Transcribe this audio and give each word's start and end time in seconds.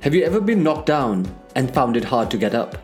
Have 0.00 0.14
you 0.14 0.24
ever 0.24 0.40
been 0.40 0.62
knocked 0.62 0.86
down 0.86 1.26
and 1.54 1.74
found 1.74 1.94
it 1.94 2.04
hard 2.04 2.30
to 2.30 2.38
get 2.38 2.54
up? 2.54 2.78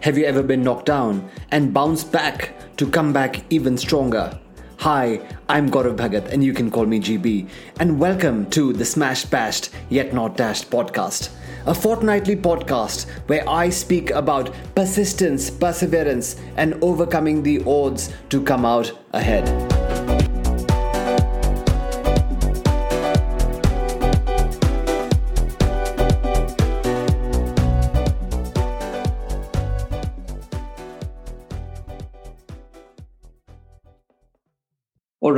Have 0.00 0.18
you 0.18 0.26
ever 0.26 0.42
been 0.42 0.62
knocked 0.62 0.84
down 0.84 1.26
and 1.50 1.72
bounced 1.72 2.12
back 2.12 2.52
to 2.76 2.86
come 2.90 3.10
back 3.10 3.42
even 3.48 3.78
stronger? 3.78 4.38
Hi, 4.80 5.26
I'm 5.48 5.70
Gaurav 5.70 5.96
Bhagat 5.96 6.30
and 6.30 6.44
you 6.44 6.52
can 6.52 6.70
call 6.70 6.84
me 6.84 7.00
GB. 7.00 7.48
And 7.80 7.98
welcome 7.98 8.50
to 8.50 8.74
the 8.74 8.84
Smashed 8.84 9.30
Bashed 9.30 9.70
Yet 9.88 10.12
Not 10.12 10.36
Dashed 10.36 10.68
podcast, 10.68 11.30
a 11.64 11.72
fortnightly 11.72 12.36
podcast 12.36 13.08
where 13.28 13.48
I 13.48 13.70
speak 13.70 14.10
about 14.10 14.54
persistence, 14.74 15.48
perseverance, 15.48 16.36
and 16.56 16.74
overcoming 16.84 17.42
the 17.42 17.62
odds 17.64 18.12
to 18.28 18.42
come 18.42 18.66
out 18.66 18.92
ahead. 19.14 19.67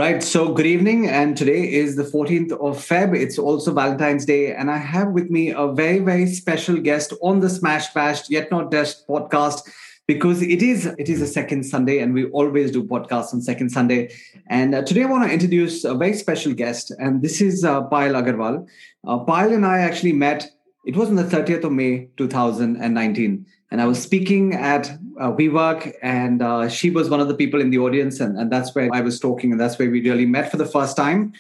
Right. 0.01 0.23
So, 0.23 0.55
good 0.55 0.65
evening. 0.65 1.09
And 1.09 1.37
today 1.37 1.71
is 1.71 1.95
the 1.95 2.05
14th 2.05 2.53
of 2.53 2.79
Feb. 2.79 3.15
It's 3.15 3.39
also 3.39 3.71
Valentine's 3.75 4.25
Day. 4.25 4.55
And 4.55 4.71
I 4.71 4.79
have 4.79 5.09
with 5.09 5.29
me 5.29 5.51
a 5.51 5.67
very, 5.67 5.99
very 5.99 6.27
special 6.27 6.77
guest 6.79 7.13
on 7.21 7.41
the 7.41 7.51
Smash 7.51 7.93
Bashed 7.93 8.31
Yet 8.31 8.51
Not 8.51 8.71
Dashed 8.71 9.07
podcast 9.07 9.69
because 10.07 10.41
it 10.41 10.63
is 10.63 10.87
it 10.87 11.11
is 11.11 11.21
a 11.21 11.27
second 11.27 11.65
Sunday 11.65 11.99
and 11.99 12.15
we 12.15 12.25
always 12.31 12.71
do 12.71 12.83
podcasts 12.83 13.35
on 13.35 13.43
second 13.43 13.69
Sunday. 13.69 14.11
And 14.47 14.75
uh, 14.75 14.83
today 14.83 15.03
I 15.03 15.07
want 15.07 15.25
to 15.29 15.35
introduce 15.35 15.85
a 15.85 15.95
very 15.95 16.15
special 16.15 16.55
guest. 16.55 16.91
And 16.99 17.21
this 17.21 17.43
is 17.43 17.63
uh, 17.63 17.83
Agarwal. 17.83 18.67
Uh, 19.07 19.33
and 19.55 19.67
I 19.67 19.81
actually 19.81 20.15
met, 20.15 20.51
it 20.87 20.97
was 20.97 21.11
on 21.11 21.17
the 21.17 21.25
30th 21.25 21.65
of 21.65 21.73
May, 21.73 22.09
2019 22.17 23.45
and 23.71 23.81
I 23.81 23.87
was 23.87 24.03
speaking 24.03 24.55
at 24.55 24.91
uh, 25.21 25.31
WeWork, 25.33 25.93
and 26.03 26.43
uh, 26.43 26.69
she 26.69 26.91
was 26.91 27.11
one 27.11 27.21
of 27.21 27.29
the 27.29 27.35
people 27.35 27.61
in 27.61 27.71
the 27.71 27.79
audience, 27.79 28.21
and, 28.21 28.39
and 28.39 28.51
that's 28.51 28.75
where 28.75 28.89
I 28.93 29.03
was 29.03 29.21
talking, 29.21 29.53
and 29.53 29.61
that's 29.61 29.79
where 29.79 29.91
we 29.91 30.01
really 30.01 30.27
met 30.27 30.51
for 30.51 30.57
the 30.57 30.67
first 30.67 30.97
time. 30.97 31.35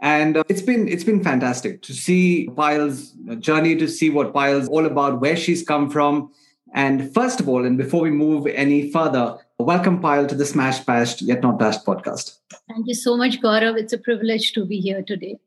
And 0.00 0.38
uh, 0.38 0.44
it's 0.48 0.62
been 0.62 0.88
it's 0.88 1.04
been 1.04 1.22
fantastic 1.22 1.82
to 1.82 1.92
see 1.92 2.48
Payal's 2.52 3.12
journey, 3.38 3.76
to 3.76 3.88
see 3.88 4.10
what 4.10 4.32
Payal's 4.32 4.68
all 4.68 4.86
about, 4.86 5.20
where 5.20 5.36
she's 5.36 5.62
come 5.62 5.90
from. 5.90 6.30
And 6.74 7.14
first 7.14 7.40
of 7.40 7.48
all, 7.48 7.64
and 7.64 7.78
before 7.78 8.02
we 8.02 8.10
move 8.10 8.46
any 8.46 8.90
further, 8.90 9.38
welcome 9.58 10.02
Payal 10.02 10.28
to 10.28 10.34
the 10.34 10.44
Smash 10.44 10.80
Bashed 10.80 11.22
Yet 11.22 11.42
Not 11.42 11.58
Dashed 11.58 11.86
podcast. 11.86 12.38
Thank 12.68 12.86
you 12.86 12.94
so 12.94 13.16
much, 13.16 13.40
Gaurav. 13.40 13.78
It's 13.78 13.92
a 13.92 13.98
privilege 13.98 14.52
to 14.52 14.66
be 14.66 14.80
here 14.80 15.02
today. 15.02 15.38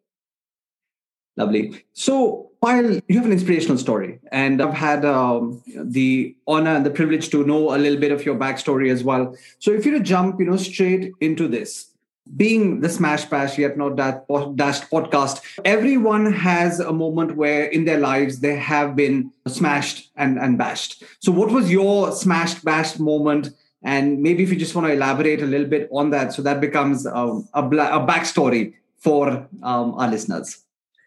Lovely. 1.40 1.86
So, 1.94 2.52
Payal, 2.62 3.02
you 3.08 3.16
have 3.16 3.26
an 3.26 3.32
inspirational 3.32 3.78
story, 3.78 4.20
and 4.30 4.62
I've 4.62 4.74
had 4.74 5.06
um, 5.06 5.64
the 5.74 6.36
honor 6.46 6.72
and 6.72 6.86
the 6.86 6.90
privilege 6.90 7.30
to 7.30 7.46
know 7.46 7.74
a 7.74 7.78
little 7.78 7.98
bit 7.98 8.12
of 8.12 8.26
your 8.26 8.36
backstory 8.36 8.92
as 8.92 9.06
well. 9.06 9.38
So, 9.60 9.72
if 9.72 9.86
you 9.86 9.94
to 9.94 10.02
jump, 10.02 10.42
you 10.42 10.48
know, 10.48 10.58
straight 10.58 11.14
into 11.22 11.48
this, 11.48 11.92
being 12.36 12.82
the 12.82 12.90
Smash 12.90 13.24
Bash 13.24 13.58
Yet 13.58 13.78
Not 13.78 13.96
That 13.96 14.28
Dashed 14.58 14.92
podcast, 14.92 15.40
everyone 15.64 16.34
has 16.34 16.82
a 16.82 16.92
moment 16.92 17.38
where 17.38 17.68
in 17.68 17.86
their 17.86 18.00
lives 18.00 18.42
they 18.42 18.58
have 18.58 18.98
been 18.98 19.32
smashed 19.48 20.12
and, 20.18 20.38
and 20.38 20.58
bashed. 20.58 21.04
So, 21.22 21.32
what 21.32 21.52
was 21.52 21.72
your 21.72 22.12
smashed, 22.12 22.66
bashed 22.66 23.00
moment? 23.00 23.52
And 23.82 24.22
maybe 24.22 24.44
if 24.44 24.50
you 24.50 24.58
just 24.58 24.76
want 24.76 24.88
to 24.88 24.94
elaborate 24.94 25.42
a 25.42 25.46
little 25.46 25.68
bit 25.68 25.88
on 25.90 26.10
that, 26.10 26.34
so 26.34 26.42
that 26.42 26.60
becomes 26.60 27.06
um, 27.06 27.48
a, 27.54 27.64
a 27.64 28.06
backstory 28.06 28.74
for 28.98 29.48
um, 29.64 29.94
our 29.94 30.10
listeners. 30.12 30.66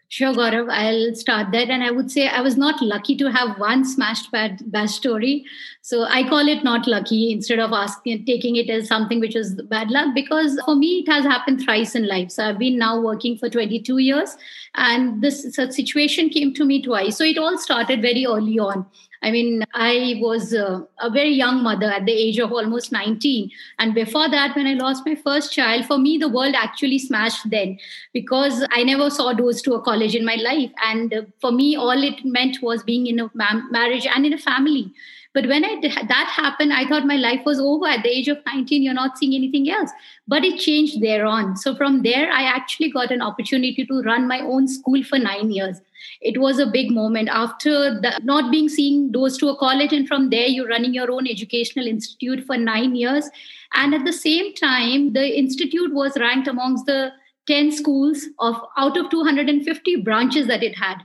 Sure, 0.09 0.31
Gaurav, 0.31 0.69
I'll 0.69 1.15
start 1.15 1.51
that. 1.53 1.71
And 1.71 1.83
I 1.83 1.89
would 1.89 2.11
say 2.11 2.27
I 2.27 2.41
was 2.41 2.55
not 2.55 2.79
lucky 2.83 3.15
to 3.17 3.31
have 3.31 3.57
one 3.57 3.83
smashed 3.83 4.31
bad, 4.31 4.61
bad 4.71 4.91
story. 4.91 5.43
So 5.81 6.03
I 6.03 6.21
call 6.29 6.47
it 6.47 6.63
not 6.63 6.87
lucky 6.87 7.31
instead 7.31 7.57
of 7.57 7.73
asking, 7.73 8.23
taking 8.25 8.55
it 8.55 8.69
as 8.69 8.87
something 8.87 9.19
which 9.19 9.35
is 9.35 9.59
bad 9.63 9.89
luck, 9.89 10.13
because 10.13 10.61
for 10.65 10.75
me, 10.75 10.99
it 10.99 11.11
has 11.11 11.25
happened 11.25 11.61
thrice 11.61 11.95
in 11.95 12.07
life. 12.07 12.29
So 12.29 12.47
I've 12.47 12.59
been 12.59 12.77
now 12.77 13.01
working 13.01 13.39
for 13.39 13.49
22 13.49 13.97
years, 13.97 14.37
and 14.75 15.23
this 15.23 15.51
situation 15.55 16.29
came 16.29 16.53
to 16.53 16.63
me 16.63 16.83
twice. 16.83 17.17
So 17.17 17.23
it 17.23 17.39
all 17.39 17.57
started 17.57 18.03
very 18.03 18.27
early 18.27 18.59
on. 18.59 18.85
I 19.23 19.31
mean, 19.31 19.63
I 19.73 20.19
was 20.21 20.53
uh, 20.53 20.81
a 20.99 21.09
very 21.09 21.33
young 21.33 21.63
mother 21.63 21.89
at 21.89 22.05
the 22.05 22.11
age 22.11 22.39
of 22.39 22.51
almost 22.51 22.91
19. 22.91 23.49
And 23.79 23.95
before 23.95 24.29
that, 24.29 24.53
when 24.53 24.67
I 24.67 24.73
lost 24.73 25.05
my 25.05 25.15
first 25.15 25.53
child, 25.53 25.85
for 25.85 25.97
me, 25.97 26.17
the 26.17 26.27
world 26.27 26.55
actually 26.57 26.99
smashed 26.99 27.49
then 27.49 27.79
because 28.11 28.65
I 28.71 28.83
never 28.83 29.09
saw 29.09 29.31
doors 29.31 29.61
to 29.61 29.75
a 29.75 29.81
college 29.81 30.13
in 30.13 30.25
my 30.25 30.35
life. 30.35 30.71
And 30.83 31.13
uh, 31.13 31.21
for 31.39 31.53
me, 31.53 31.77
all 31.77 32.03
it 32.03 32.25
meant 32.25 32.57
was 32.61 32.83
being 32.83 33.07
in 33.07 33.21
a 33.21 33.31
ma- 33.33 33.63
marriage 33.71 34.05
and 34.05 34.25
in 34.25 34.33
a 34.33 34.37
family. 34.37 34.91
But 35.33 35.47
when 35.47 35.63
I 35.63 35.79
did, 35.79 35.93
that 35.93 36.27
happened, 36.35 36.73
I 36.73 36.85
thought 36.85 37.07
my 37.07 37.15
life 37.15 37.41
was 37.45 37.59
over. 37.59 37.87
At 37.87 38.03
the 38.03 38.09
age 38.09 38.27
of 38.27 38.39
19, 38.45 38.83
you're 38.83 38.93
not 38.93 39.17
seeing 39.17 39.33
anything 39.33 39.69
else. 39.69 39.89
But 40.27 40.43
it 40.43 40.59
changed 40.59 41.01
there 41.01 41.25
on. 41.25 41.55
So 41.55 41.75
from 41.75 42.03
there, 42.03 42.29
I 42.29 42.43
actually 42.43 42.91
got 42.91 43.09
an 43.09 43.21
opportunity 43.21 43.85
to 43.85 44.01
run 44.01 44.27
my 44.27 44.41
own 44.41 44.67
school 44.67 45.01
for 45.01 45.17
nine 45.17 45.49
years 45.49 45.79
it 46.21 46.39
was 46.39 46.59
a 46.59 46.65
big 46.65 46.91
moment. 46.91 47.29
After 47.29 47.99
the, 47.99 48.19
not 48.23 48.51
being 48.51 48.69
seeing 48.69 49.11
doors 49.11 49.37
to 49.37 49.49
a 49.49 49.57
college 49.57 49.93
and 49.93 50.07
from 50.07 50.29
there 50.29 50.47
you're 50.47 50.67
running 50.67 50.93
your 50.93 51.11
own 51.11 51.27
educational 51.27 51.87
institute 51.87 52.45
for 52.45 52.57
nine 52.57 52.95
years. 52.95 53.29
And 53.73 53.93
at 53.93 54.05
the 54.05 54.13
same 54.13 54.53
time 54.53 55.13
the 55.13 55.37
institute 55.37 55.93
was 55.93 56.17
ranked 56.19 56.47
amongst 56.47 56.85
the 56.85 57.11
10 57.47 57.71
schools 57.71 58.25
of 58.39 58.55
out 58.77 58.97
of 58.97 59.09
250 59.09 59.97
branches 59.97 60.47
that 60.47 60.63
it 60.63 60.77
had. 60.77 60.97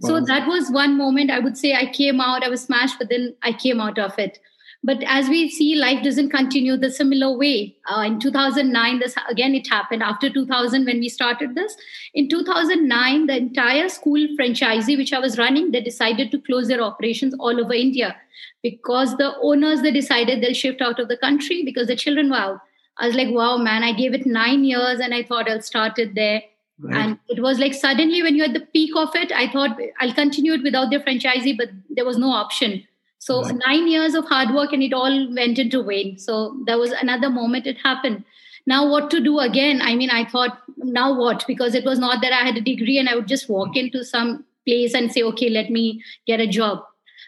Wow. 0.00 0.08
so 0.08 0.24
that 0.24 0.48
was 0.48 0.70
one 0.70 0.96
moment 0.96 1.30
i 1.30 1.38
would 1.38 1.56
say 1.56 1.74
i 1.74 1.84
came 1.84 2.18
out 2.18 2.42
i 2.42 2.48
was 2.48 2.62
smashed 2.62 2.98
but 2.98 3.10
then 3.10 3.34
i 3.42 3.52
came 3.52 3.78
out 3.78 3.98
of 3.98 4.18
it 4.18 4.38
but 4.84 5.02
as 5.06 5.28
we 5.28 5.48
see, 5.48 5.76
life 5.76 6.02
doesn't 6.02 6.30
continue 6.30 6.76
the 6.76 6.90
similar 6.90 7.36
way. 7.36 7.76
Uh, 7.88 8.00
in 8.00 8.18
2009, 8.18 8.98
this 8.98 9.14
again 9.30 9.54
it 9.54 9.68
happened 9.68 10.02
after 10.02 10.28
2000 10.28 10.84
when 10.84 10.98
we 10.98 11.08
started 11.08 11.54
this. 11.54 11.76
In 12.14 12.28
2009, 12.28 13.26
the 13.26 13.36
entire 13.36 13.88
school 13.88 14.26
franchisee 14.38 14.98
which 14.98 15.12
I 15.12 15.20
was 15.20 15.38
running, 15.38 15.70
they 15.70 15.80
decided 15.80 16.32
to 16.32 16.40
close 16.40 16.66
their 16.66 16.80
operations 16.80 17.34
all 17.38 17.60
over 17.60 17.72
India 17.72 18.16
because 18.62 19.16
the 19.18 19.34
owners 19.40 19.82
they 19.82 19.92
decided 19.92 20.42
they'll 20.42 20.52
shift 20.52 20.82
out 20.82 20.98
of 20.98 21.08
the 21.08 21.16
country 21.16 21.62
because 21.64 21.86
the 21.86 21.96
children 21.96 22.30
were 22.30 22.36
out. 22.36 22.60
I 22.98 23.06
was 23.06 23.16
like, 23.16 23.28
wow, 23.30 23.58
man, 23.58 23.84
I 23.84 23.92
gave 23.92 24.14
it 24.14 24.26
nine 24.26 24.64
years 24.64 24.98
and 24.98 25.14
I 25.14 25.22
thought 25.22 25.48
I'll 25.48 25.62
start 25.62 25.98
it 25.98 26.14
there. 26.16 26.42
Right. 26.80 26.96
And 26.96 27.18
it 27.28 27.40
was 27.40 27.60
like 27.60 27.74
suddenly 27.74 28.22
when 28.22 28.34
you're 28.34 28.46
at 28.46 28.54
the 28.54 28.66
peak 28.72 28.90
of 28.96 29.14
it, 29.14 29.30
I 29.30 29.48
thought 29.48 29.78
I'll 30.00 30.12
continue 30.12 30.54
it 30.54 30.64
without 30.64 30.90
the 30.90 30.98
franchisee, 30.98 31.56
but 31.56 31.68
there 31.88 32.04
was 32.04 32.18
no 32.18 32.30
option 32.30 32.84
so 33.22 33.42
right. 33.42 33.54
nine 33.64 33.86
years 33.86 34.14
of 34.14 34.24
hard 34.24 34.52
work 34.52 34.72
and 34.72 34.82
it 34.82 34.92
all 34.92 35.32
went 35.32 35.56
into 35.56 35.80
vain. 35.84 36.18
So 36.18 36.56
there 36.66 36.76
was 36.76 36.90
another 36.90 37.30
moment 37.30 37.68
it 37.68 37.78
happened. 37.78 38.24
Now 38.66 38.90
what 38.90 39.12
to 39.12 39.20
do 39.20 39.38
again? 39.38 39.80
I 39.80 39.94
mean, 39.94 40.10
I 40.10 40.24
thought, 40.24 40.58
now 40.78 41.16
what? 41.16 41.44
Because 41.46 41.76
it 41.76 41.84
was 41.84 42.00
not 42.00 42.20
that 42.20 42.32
I 42.32 42.44
had 42.44 42.56
a 42.56 42.60
degree 42.60 42.98
and 42.98 43.08
I 43.08 43.14
would 43.14 43.28
just 43.28 43.48
walk 43.48 43.76
into 43.76 44.04
some 44.04 44.44
place 44.66 44.92
and 44.92 45.12
say, 45.12 45.22
okay, 45.22 45.48
let 45.50 45.70
me 45.70 46.02
get 46.26 46.40
a 46.40 46.48
job. 46.48 46.82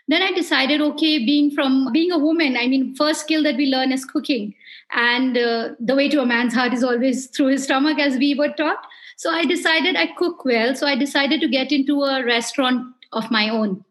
Then 0.09 0.21
I 0.21 0.33
decided, 0.33 0.81
okay, 0.81 1.25
being 1.25 1.53
from 1.53 1.93
being 1.93 2.11
a 2.11 2.19
woman, 2.19 2.57
I 2.57 2.67
mean, 2.67 2.97
first 2.97 3.21
skill 3.21 3.45
that 3.45 3.57
we 3.57 3.67
learn 3.67 3.93
is 3.93 4.05
cooking. 4.05 4.53
And 4.91 5.39
uh, 5.39 5.75
the 5.79 5.95
way 5.95 6.09
to 6.09 6.21
a 6.21 6.27
man's 6.27 6.55
heart 6.55 6.73
is 6.73 6.83
always 6.83 7.27
through 7.37 7.53
his 7.53 7.63
stomach, 7.63 8.01
as 8.01 8.17
we 8.17 8.35
were 8.35 8.53
taught. 8.57 8.85
So 9.17 9.31
I 9.31 9.45
decided 9.45 9.95
I 9.95 10.09
cook 10.19 10.45
well. 10.45 10.75
So 10.75 10.89
I 10.89 10.97
decided 10.97 11.41
to 11.41 11.47
get 11.47 11.71
into 11.71 12.03
a 12.03 12.25
restaurant 12.25 12.93
of 13.13 13.31
my 13.31 13.49
own 13.49 13.85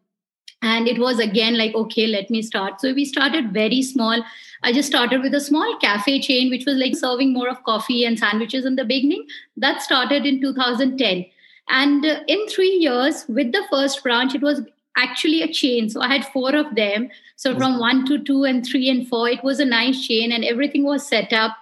and 0.64 0.88
it 0.88 0.98
was 0.98 1.20
again 1.20 1.58
like 1.58 1.76
okay 1.76 2.08
let 2.08 2.30
me 2.30 2.42
start. 2.42 2.80
So 2.80 2.94
we 2.94 3.06
started 3.06 3.54
very 3.54 3.82
small. 3.82 4.24
I 4.64 4.72
just 4.72 4.88
started 4.88 5.22
with 5.22 5.34
a 5.34 5.42
small 5.42 5.78
cafe 5.80 6.22
chain 6.22 6.50
which 6.50 6.66
was 6.66 6.78
like 6.78 6.96
serving 6.96 7.34
more 7.34 7.50
of 7.50 7.64
coffee 7.64 8.06
and 8.06 8.18
sandwiches 8.18 8.66
in 8.66 8.78
the 8.78 8.86
beginning. 8.86 9.28
That 9.58 9.82
started 9.82 10.26
in 10.26 10.42
2010 10.42 11.26
and 11.70 12.06
uh, 12.06 12.20
in 12.28 12.48
3 12.48 12.68
years 12.68 13.26
with 13.28 13.52
the 13.52 13.64
first 13.70 14.04
branch 14.04 14.36
it 14.36 14.42
was 14.42 14.62
actually 14.96 15.42
a 15.42 15.52
chain. 15.52 15.90
So 15.90 16.02
i 16.02 16.08
had 16.08 16.26
four 16.28 16.56
of 16.56 16.76
them. 16.76 17.10
So 17.36 17.56
from 17.58 17.78
1 17.80 18.06
to 18.08 18.24
2 18.24 18.46
and 18.46 18.66
3 18.66 18.90
and 18.90 19.08
4 19.08 19.30
it 19.30 19.44
was 19.44 19.60
a 19.60 19.66
nice 19.66 20.08
chain 20.08 20.32
and 20.32 20.46
everything 20.46 20.86
was 20.86 21.06
set 21.06 21.34
up. 21.34 21.58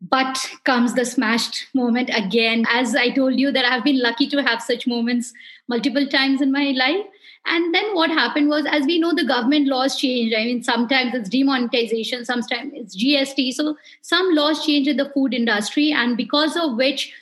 But 0.00 0.38
comes 0.64 0.94
the 0.94 1.04
smashed 1.04 1.66
moment 1.74 2.10
again. 2.24 2.64
As 2.72 2.96
i 2.96 3.10
told 3.10 3.38
you 3.38 3.52
that 3.56 3.70
i've 3.70 3.84
been 3.84 4.04
lucky 4.10 4.28
to 4.34 4.42
have 4.50 4.62
such 4.62 4.86
moments 4.86 5.34
multiple 5.68 6.06
times 6.18 6.40
in 6.40 6.50
my 6.60 6.68
life 6.84 7.19
and 7.46 7.74
then 7.74 7.94
what 7.94 8.10
happened 8.10 8.48
was, 8.48 8.66
as 8.66 8.84
we 8.84 8.98
know, 8.98 9.14
the 9.14 9.26
government 9.26 9.66
laws 9.66 9.96
change. 9.96 10.34
I 10.34 10.44
mean, 10.44 10.62
sometimes 10.62 11.14
it's 11.14 11.28
demonetization, 11.28 12.24
sometimes 12.24 12.72
it's 12.74 12.96
GST. 12.96 13.54
So 13.54 13.76
some 14.02 14.34
laws 14.34 14.64
change 14.64 14.86
in 14.86 14.96
the 14.96 15.10
food 15.10 15.34
industry, 15.34 15.90
and 15.90 16.16
because 16.16 16.56
of 16.56 16.76
which, 16.76 17.12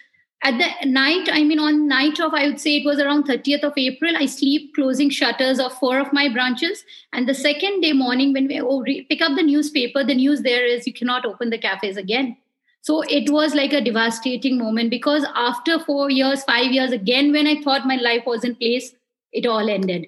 at 0.42 0.56
the 0.58 0.88
night, 0.88 1.28
I 1.32 1.42
mean, 1.42 1.58
on 1.58 1.88
night 1.88 2.20
of, 2.20 2.32
I 2.32 2.46
would 2.46 2.60
say 2.60 2.76
it 2.76 2.84
was 2.84 3.00
around 3.00 3.26
30th 3.26 3.64
of 3.64 3.72
April, 3.76 4.16
I 4.16 4.26
sleep 4.26 4.74
closing 4.74 5.10
shutters 5.10 5.58
of 5.58 5.72
four 5.74 5.98
of 5.98 6.12
my 6.12 6.28
branches. 6.28 6.84
And 7.12 7.28
the 7.28 7.34
second 7.34 7.80
day 7.80 7.92
morning, 7.92 8.32
when 8.32 8.46
we 8.46 8.60
oh, 8.60 8.84
pick 8.84 9.20
up 9.20 9.36
the 9.36 9.42
newspaper, 9.42 10.04
the 10.04 10.14
news 10.14 10.42
there 10.42 10.64
is 10.64 10.86
you 10.86 10.92
cannot 10.92 11.26
open 11.26 11.50
the 11.50 11.58
cafes 11.58 11.96
again. 11.96 12.36
So 12.82 13.02
it 13.02 13.30
was 13.30 13.54
like 13.54 13.72
a 13.72 13.80
devastating 13.80 14.58
moment 14.58 14.90
because 14.90 15.26
after 15.34 15.80
four 15.80 16.08
years, 16.08 16.44
five 16.44 16.70
years, 16.70 16.92
again, 16.92 17.32
when 17.32 17.48
I 17.48 17.60
thought 17.60 17.86
my 17.86 17.96
life 17.96 18.22
was 18.24 18.44
in 18.44 18.54
place, 18.54 18.94
it 19.32 19.46
all 19.46 19.68
ended 19.68 20.06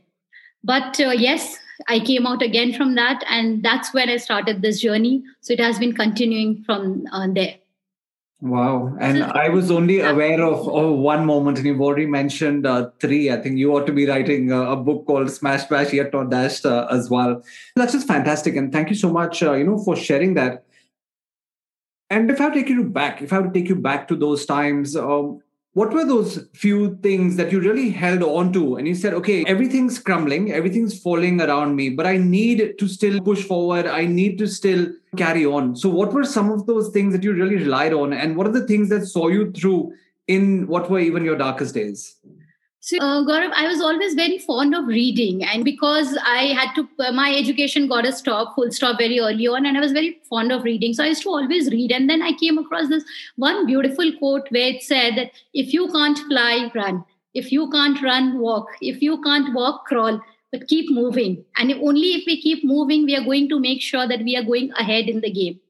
But 0.63 1.01
uh, 1.01 1.11
yes, 1.11 1.59
I 1.89 2.01
came 2.01 2.27
out 2.27 2.43
again 2.43 2.73
from 2.75 2.95
that, 2.95 3.25
and 3.29 3.63
that's 3.63 3.95
when 3.95 4.09
I 4.09 4.19
started 4.19 4.61
this 4.63 4.81
journey. 4.81 5.23
So 5.41 5.53
it 5.55 5.61
has 5.61 5.79
been 5.79 5.95
continuing 5.95 6.63
from 6.65 7.07
uh, 7.13 7.29
there. 7.33 7.55
Wow. 8.43 8.97
And 8.99 9.23
I 9.23 9.51
was 9.51 9.71
only 9.71 10.01
aware 10.01 10.43
of 10.43 10.67
oh, 10.67 10.93
one 10.95 11.27
moment, 11.27 11.59
and 11.59 11.67
you've 11.67 11.81
already 11.81 12.07
mentioned 12.07 12.67
uh, 12.67 12.91
three. 12.99 13.31
I 13.31 13.37
think 13.37 13.59
you 13.59 13.75
ought 13.77 13.87
to 13.87 13.93
be 13.93 14.07
writing 14.07 14.51
uh, 14.51 14.63
a 14.63 14.77
book 14.77 15.07
called 15.07 15.31
Smash 15.31 15.65
Bash 15.65 15.93
Yet 15.93 16.13
Not 16.13 16.31
Dashed 16.31 16.65
uh, 16.65 16.87
as 16.91 17.11
well. 17.11 17.43
That's 17.77 17.93
just 17.93 18.09
fantastic. 18.09 18.57
And 18.57 18.73
thank 18.73 18.89
you 18.89 18.97
so 18.97 19.13
much, 19.13 19.43
uh, 19.43 19.53
you 19.53 19.65
know, 19.65 19.79
for 19.79 19.95
sharing 19.95 20.35
that. 20.35 20.65
And 22.09 22.31
if 22.31 22.41
I 22.41 22.51
take 22.51 22.69
you 22.69 22.85
back, 22.85 23.21
if 23.21 23.33
I 23.33 23.39
would 23.39 23.53
take 23.53 23.69
you 23.69 23.77
back 23.77 24.09
to 24.09 24.17
those 24.17 24.47
times, 24.47 24.97
um, 24.97 25.43
what 25.73 25.93
were 25.93 26.05
those 26.05 26.49
few 26.53 26.97
things 26.97 27.37
that 27.37 27.53
you 27.53 27.61
really 27.61 27.91
held 27.91 28.23
on 28.23 28.53
to? 28.53 28.77
And 28.77 28.89
you 28.89 28.95
said 28.95 29.15
okay 29.15 29.45
everything's 29.47 29.99
crumbling 29.99 30.53
everything's 30.53 30.99
falling 31.01 31.41
around 31.41 31.77
me 31.77 31.91
but 31.91 32.07
i 32.07 32.17
need 32.17 32.79
to 32.79 32.89
still 32.89 33.21
push 33.21 33.43
forward. 33.45 33.87
I 33.87 34.07
need 34.07 34.39
to 34.39 34.47
still 34.47 34.89
carry 35.17 35.47
on. 35.47 35.77
So 35.77 35.89
what 35.89 36.13
were 36.13 36.25
some 36.25 36.51
of 36.51 36.67
those 36.67 36.91
things 36.91 37.13
that 37.13 37.23
you 37.23 37.33
really 37.33 37.57
relied 37.57 37.93
on? 37.93 38.13
And 38.13 38.37
what 38.37 38.47
are 38.47 38.53
the 38.53 38.67
things 38.67 38.89
that 38.91 39.07
saw 39.07 39.29
you 39.29 39.53
through 39.53 39.93
in 40.27 40.67
what 40.67 40.91
were 40.91 41.01
even 41.01 41.25
your 41.25 41.37
darkest 41.37 41.75
days 41.75 42.17
so, 42.83 42.97
uh, 42.99 43.23
Gaurav, 43.25 43.53
I 43.55 43.69
was 43.69 43.83
always 43.83 44.15
very 44.15 44.39
fond 44.39 44.75
of 44.75 44.87
reading, 44.87 45.45
and 45.45 45.65
because 45.65 46.17
I 46.25 46.45
had 46.59 46.75
to, 46.77 46.89
uh, 46.99 47.13
my 47.13 47.35
education 47.37 47.89
got 47.89 48.07
a 48.07 48.13
stop, 48.13 48.55
full 48.55 48.71
stop, 48.73 48.97
very 48.99 49.21
early 49.21 49.47
on, 49.47 49.67
and 49.67 49.77
I 49.77 49.81
was 49.81 49.93
very 49.93 50.19
fond 50.31 50.51
of 50.51 50.65
reading. 50.65 50.95
So 50.95 51.05
I 51.05 51.09
used 51.09 51.23
to 51.25 51.29
always 51.29 51.71
read. 51.71 51.93
And 51.93 52.09
then 52.09 52.23
I 52.23 52.33
came 52.33 52.57
across 52.57 52.89
this 52.89 53.05
one 53.37 53.67
beautiful 53.67 54.11
quote 54.19 54.51
where 54.51 54.69
it 54.69 54.83
said 54.83 55.17
that 55.17 55.33
if 55.53 55.75
you 55.75 55.89
can't 55.93 56.19
fly, 56.21 56.71
run. 56.75 57.05
If 57.35 57.53
you 57.53 57.71
can't 57.71 58.01
run, 58.03 58.39
walk. 58.39 58.69
If 58.81 59.03
you 59.03 59.21
can't 59.23 59.55
walk, 59.55 59.85
crawl. 59.85 60.19
But 60.51 60.67
keep 60.67 60.91
moving. 60.91 61.45
And 61.59 61.71
only 61.73 62.15
if 62.15 62.25
we 62.27 62.41
keep 62.41 62.65
moving, 62.65 63.05
we 63.05 63.15
are 63.15 63.25
going 63.25 63.51
to 63.51 63.61
make 63.61 63.83
sure 63.83 64.09
that 64.09 64.23
we 64.23 64.37
are 64.37 64.43
going 64.43 64.73
ahead 64.73 65.09
in 65.09 65.21
the 65.21 65.31
game. 65.31 65.61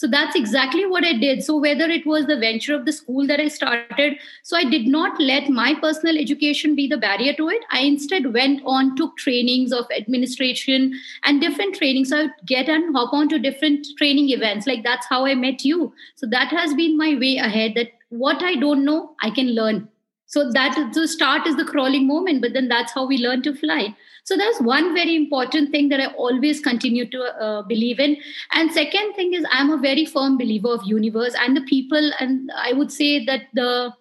So 0.00 0.06
that's 0.06 0.34
exactly 0.34 0.86
what 0.86 1.04
I 1.04 1.12
did. 1.12 1.44
So 1.44 1.58
whether 1.58 1.84
it 1.84 2.06
was 2.06 2.24
the 2.24 2.38
venture 2.38 2.74
of 2.74 2.86
the 2.86 2.92
school 2.92 3.26
that 3.26 3.38
I 3.38 3.48
started, 3.48 4.14
so 4.42 4.56
I 4.56 4.64
did 4.64 4.86
not 4.86 5.20
let 5.20 5.50
my 5.50 5.74
personal 5.74 6.16
education 6.16 6.74
be 6.74 6.88
the 6.88 6.96
barrier 6.96 7.34
to 7.34 7.50
it. 7.50 7.62
I 7.70 7.80
instead 7.80 8.32
went 8.32 8.62
on, 8.64 8.96
took 8.96 9.18
trainings 9.18 9.74
of 9.74 9.84
administration 9.94 10.98
and 11.24 11.38
different 11.38 11.74
trainings. 11.74 12.08
So 12.08 12.16
I 12.16 12.22
would 12.22 12.32
get 12.46 12.70
and 12.70 12.96
hop 12.96 13.12
on 13.12 13.28
to 13.28 13.38
different 13.38 13.86
training 13.98 14.30
events. 14.30 14.66
Like 14.66 14.84
that's 14.84 15.06
how 15.06 15.26
I 15.26 15.34
met 15.34 15.66
you. 15.66 15.92
So 16.14 16.26
that 16.28 16.48
has 16.48 16.72
been 16.72 16.96
my 16.96 17.18
way 17.20 17.36
ahead 17.36 17.74
that 17.74 17.88
what 18.08 18.42
I 18.42 18.54
don't 18.54 18.86
know, 18.86 19.14
I 19.22 19.28
can 19.28 19.54
learn. 19.54 19.89
So 20.30 20.48
that 20.52 20.92
the 20.94 21.08
start 21.08 21.48
is 21.48 21.56
the 21.56 21.64
crawling 21.64 22.06
moment, 22.06 22.40
but 22.40 22.52
then 22.52 22.68
that's 22.68 22.92
how 22.92 23.04
we 23.04 23.18
learn 23.18 23.42
to 23.42 23.52
fly. 23.52 23.96
So 24.22 24.36
that's 24.36 24.60
one 24.60 24.94
very 24.94 25.16
important 25.16 25.72
thing 25.72 25.88
that 25.88 25.98
I 25.98 26.06
always 26.14 26.60
continue 26.60 27.04
to 27.10 27.22
uh, 27.22 27.62
believe 27.62 27.98
in. 27.98 28.16
And 28.52 28.70
second 28.70 29.14
thing 29.14 29.34
is 29.34 29.44
I'm 29.50 29.70
a 29.70 29.76
very 29.76 30.04
firm 30.04 30.38
believer 30.38 30.72
of 30.72 30.84
universe 30.84 31.34
and 31.36 31.56
the 31.56 31.62
people, 31.62 32.12
and 32.20 32.48
I 32.54 32.72
would 32.74 32.92
say 32.92 33.24
that 33.24 33.48
the 33.54 33.92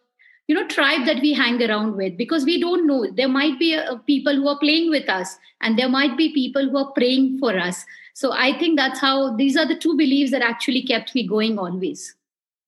you 0.47 0.55
know 0.55 0.67
tribe 0.67 1.07
that 1.07 1.21
we 1.21 1.33
hang 1.33 1.61
around 1.63 1.95
with 1.95 2.15
because 2.17 2.43
we 2.43 2.59
don't 2.59 2.85
know 2.85 3.05
there 3.17 3.27
might 3.29 3.57
be 3.59 3.75
uh, 3.75 3.95
people 4.07 4.35
who 4.35 4.47
are 4.47 4.59
playing 4.59 4.89
with 4.89 5.07
us 5.07 5.37
and 5.61 5.77
there 5.77 5.89
might 5.89 6.17
be 6.17 6.33
people 6.33 6.67
who 6.67 6.77
are 6.77 6.91
praying 6.93 7.37
for 7.37 7.55
us 7.57 7.85
so 8.15 8.31
i 8.31 8.47
think 8.57 8.75
that's 8.79 8.99
how 8.99 9.35
these 9.35 9.55
are 9.55 9.67
the 9.67 9.77
two 9.83 9.95
beliefs 9.95 10.31
that 10.31 10.41
actually 10.41 10.81
kept 10.81 11.13
me 11.13 11.27
going 11.27 11.59
always 11.59 12.15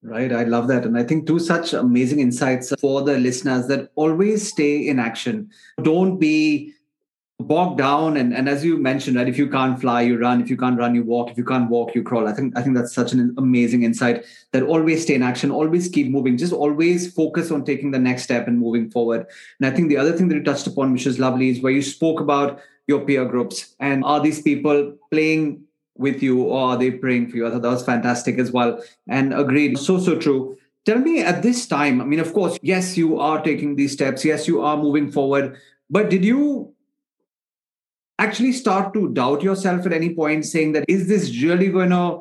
Right. 0.04 0.34
I 0.34 0.44
love 0.44 0.68
that. 0.70 0.84
And 0.84 0.98
I 0.98 1.04
think 1.04 1.28
two 1.28 1.38
such 1.38 1.74
amazing 1.74 2.20
insights 2.22 2.74
for 2.80 3.04
the 3.04 3.20
listeners 3.20 3.68
that 3.68 3.92
always 3.96 4.48
stay 4.48 4.88
in 4.88 4.98
action. 4.98 5.52
Don't 5.84 6.18
be 6.18 6.74
bogged 7.42 7.78
down 7.78 8.18
and, 8.18 8.34
and 8.34 8.48
as 8.48 8.64
you 8.64 8.78
mentioned 8.78 9.18
right 9.18 9.28
if 9.28 9.38
you 9.38 9.50
can't 9.50 9.80
fly 9.80 10.02
you 10.02 10.18
run 10.18 10.42
if 10.42 10.50
you 10.50 10.58
can't 10.58 10.78
run 10.78 10.94
you 10.94 11.04
walk 11.04 11.30
if 11.30 11.38
you 11.38 11.44
can't 11.44 11.70
walk 11.70 11.96
you 11.96 12.04
crawl 12.04 12.28
i 12.28 12.34
think 12.34 12.56
i 12.58 12.62
think 12.62 12.76
that's 12.76 12.94
such 12.94 13.14
an 13.14 13.34
amazing 13.38 13.84
insight 13.84 14.24
that 14.52 14.64
always 14.64 15.02
stay 15.02 15.16
in 15.16 15.24
action 15.24 15.52
always 15.52 15.90
keep 15.90 16.10
moving 16.10 16.38
just 16.38 16.54
always 16.54 17.12
focus 17.14 17.52
on 17.52 17.66
taking 17.66 17.92
the 17.92 18.00
next 18.00 18.24
step 18.24 18.48
and 18.48 18.60
moving 18.60 18.90
forward 18.92 19.26
and 19.60 19.72
i 19.72 19.76
think 19.76 19.90
the 19.90 19.98
other 19.98 20.12
thing 20.12 20.28
that 20.28 20.36
you 20.36 20.44
touched 20.44 20.68
upon 20.68 20.94
which 20.94 21.08
is 21.08 21.20
lovely 21.20 21.50
is 21.50 21.62
where 21.62 21.72
you 21.72 21.82
spoke 21.82 22.20
about 22.20 22.60
your 22.88 23.02
peer 23.06 23.26
groups 23.26 23.76
and 23.80 24.04
are 24.04 24.20
these 24.20 24.42
people 24.42 24.96
playing 25.10 25.64
with 25.98 26.24
you 26.24 26.42
or 26.44 26.72
are 26.72 26.78
they 26.78 26.92
praying 26.92 27.30
for 27.30 27.38
you? 27.38 27.48
I 27.48 27.52
thought 27.52 27.62
that 27.62 27.70
was 27.70 27.86
fantastic 27.86 28.38
as 28.38 28.52
well. 28.52 28.84
And 29.08 29.34
agreed. 29.34 29.78
So 29.78 30.00
so 30.00 30.18
true. 30.18 30.58
Tell 30.86 30.98
me 30.98 31.22
at 31.22 31.44
this 31.44 31.68
time 31.68 32.02
i 32.02 32.06
mean 32.06 32.20
of 32.20 32.34
course 32.34 32.58
yes 32.64 32.98
you 32.98 33.20
are 33.20 33.42
taking 33.44 33.76
these 33.76 33.94
steps. 33.94 34.26
Yes 34.26 34.48
you 34.48 34.62
are 34.62 34.78
moving 34.78 35.12
forward. 35.12 35.58
But 35.90 36.10
did 36.10 36.26
you 36.26 36.74
actually 38.18 38.54
start 38.54 38.94
to 38.94 39.10
doubt 39.10 39.42
yourself 39.42 39.86
at 39.86 39.94
any 39.94 40.14
point 40.16 40.46
saying 40.46 40.72
that 40.74 40.86
is 40.88 41.08
this 41.08 41.42
really 41.42 41.70
going 41.70 41.90
to 41.90 42.20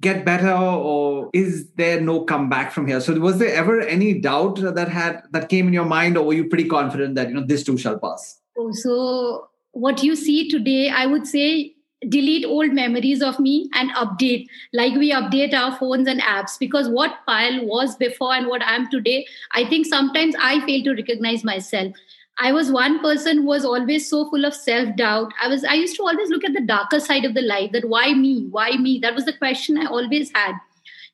get 0.00 0.24
better 0.24 0.52
or 0.52 1.28
is 1.32 1.68
there 1.76 2.00
no 2.00 2.24
comeback 2.24 2.72
from 2.72 2.86
here? 2.86 3.00
So 3.00 3.18
was 3.18 3.38
there 3.38 3.54
ever 3.54 3.80
any 3.80 4.14
doubt 4.20 4.60
that 4.60 4.88
had 4.88 5.22
that 5.32 5.48
came 5.48 5.66
in 5.66 5.72
your 5.72 5.84
mind 5.84 6.16
or 6.16 6.24
were 6.24 6.34
you 6.34 6.48
pretty 6.48 6.68
confident 6.68 7.14
that 7.14 7.28
you 7.28 7.34
know 7.34 7.46
this 7.46 7.64
too 7.64 7.78
shall 7.78 7.98
pass? 7.98 8.40
Oh 8.56 8.72
so 8.72 9.48
what 9.72 10.02
you 10.02 10.16
see 10.16 10.48
today 10.48 10.90
i 10.90 11.06
would 11.06 11.26
say 11.26 11.74
delete 12.08 12.44
old 12.44 12.72
memories 12.72 13.22
of 13.22 13.38
me 13.40 13.68
and 13.74 13.90
update 13.90 14.46
like 14.72 14.94
we 14.94 15.12
update 15.12 15.52
our 15.52 15.76
phones 15.76 16.06
and 16.06 16.20
apps 16.20 16.58
because 16.58 16.88
what 16.88 17.18
Payal 17.26 17.64
was 17.66 17.96
before 17.96 18.32
and 18.34 18.46
what 18.46 18.62
i 18.62 18.76
am 18.76 18.88
today 18.88 19.26
i 19.52 19.64
think 19.64 19.84
sometimes 19.84 20.36
i 20.38 20.64
fail 20.64 20.84
to 20.84 20.94
recognize 20.94 21.42
myself 21.42 21.92
I 22.40 22.52
was 22.52 22.70
one 22.70 23.00
person 23.00 23.38
who 23.38 23.46
was 23.46 23.64
always 23.64 24.08
so 24.08 24.30
full 24.30 24.44
of 24.44 24.54
self 24.54 24.94
doubt. 24.94 25.32
I 25.42 25.48
was 25.48 25.64
I 25.64 25.74
used 25.74 25.96
to 25.96 26.04
always 26.04 26.30
look 26.30 26.44
at 26.44 26.52
the 26.52 26.60
darker 26.60 27.00
side 27.00 27.24
of 27.24 27.34
the 27.34 27.42
life 27.42 27.72
that 27.72 27.88
why 27.88 28.14
me? 28.14 28.46
Why 28.52 28.76
me? 28.76 29.00
That 29.00 29.16
was 29.16 29.24
the 29.24 29.32
question 29.32 29.76
I 29.76 29.86
always 29.86 30.30
had. 30.32 30.52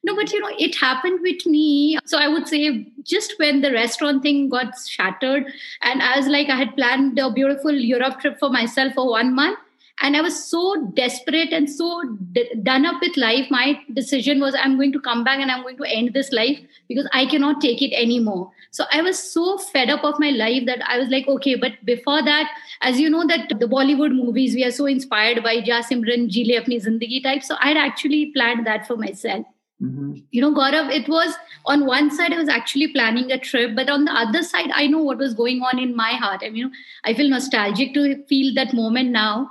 No, 0.03 0.15
but 0.15 0.31
you 0.33 0.41
know, 0.41 0.51
it 0.59 0.77
happened 0.77 1.21
with 1.23 1.47
me. 1.47 1.99
So 2.05 2.19
I 2.19 2.29
would 2.29 2.47
say 2.47 2.87
just 3.03 3.39
when 3.39 3.63
the 3.63 3.73
restaurant 3.73 4.23
thing 4.23 4.51
got 4.51 4.79
shattered, 4.87 5.47
and 5.81 6.03
I 6.03 6.19
was 6.19 6.27
like, 6.27 6.51
I 6.51 6.57
had 6.57 6.77
planned 6.77 7.19
a 7.19 7.31
beautiful 7.31 7.73
Europe 7.73 8.21
trip 8.21 8.39
for 8.39 8.51
myself 8.51 8.93
for 8.93 9.09
one 9.09 9.35
month 9.35 9.59
and 10.01 10.17
i 10.17 10.21
was 10.21 10.37
so 10.51 10.91
desperate 10.95 11.53
and 11.53 11.71
so 11.71 12.03
d- 12.33 12.51
done 12.63 12.85
up 12.85 13.01
with 13.01 13.17
life 13.17 13.47
my 13.51 13.79
decision 13.93 14.41
was 14.41 14.55
i'm 14.61 14.77
going 14.77 14.93
to 14.93 15.01
come 15.01 15.23
back 15.23 15.39
and 15.39 15.51
i'm 15.51 15.63
going 15.63 15.77
to 15.77 15.85
end 15.85 16.13
this 16.15 16.33
life 16.33 16.59
because 16.89 17.09
i 17.13 17.25
cannot 17.27 17.61
take 17.61 17.81
it 17.81 17.95
anymore 17.95 18.51
so 18.71 18.85
i 18.91 19.01
was 19.01 19.19
so 19.19 19.57
fed 19.59 19.91
up 19.91 20.03
of 20.03 20.19
my 20.19 20.31
life 20.31 20.67
that 20.67 20.83
i 20.89 20.99
was 20.99 21.09
like 21.09 21.29
okay 21.29 21.55
but 21.55 21.73
before 21.85 22.23
that 22.23 22.51
as 22.83 22.99
you 22.99 23.09
know 23.09 23.27
that 23.27 23.49
the 23.61 23.67
bollywood 23.67 24.15
movies 24.15 24.55
we 24.55 24.65
are 24.65 24.77
so 24.83 24.87
inspired 24.87 25.43
by 25.43 25.53
ja 25.53 25.81
simran 25.91 26.29
jile 26.37 26.55
apni 26.61 26.81
zindagi 26.87 27.23
type 27.29 27.51
so 27.51 27.61
i 27.61 27.69
had 27.69 27.83
actually 27.89 28.25
planned 28.39 28.67
that 28.67 28.87
for 28.87 28.97
myself 28.97 29.51
Mm-hmm. 29.83 30.13
You 30.31 30.41
know, 30.41 30.55
Gaurav, 30.55 30.91
it 30.91 31.09
was 31.09 31.35
on 31.67 31.85
one 31.85 32.11
side, 32.11 32.33
I 32.33 32.39
was 32.39 32.49
actually 32.49 32.89
planning 32.89 33.33
a 33.33 33.39
trip, 33.39 33.75
but 33.75 33.91
on 33.91 34.05
the 34.05 34.13
other 34.13 34.43
side, 34.43 34.71
I 34.73 34.87
know 34.87 35.03
what 35.03 35.19
was 35.19 35.35
going 35.35 35.63
on 35.63 35.79
in 35.79 35.97
my 35.97 36.13
heart. 36.13 36.43
I 36.45 36.51
mean, 36.51 36.57
you 36.57 36.65
know, 36.67 36.73
I 37.05 37.15
feel 37.15 37.29
nostalgic 37.29 37.93
to 37.95 38.25
feel 38.27 38.55
that 38.55 38.73
moment 38.73 39.11
now. 39.11 39.51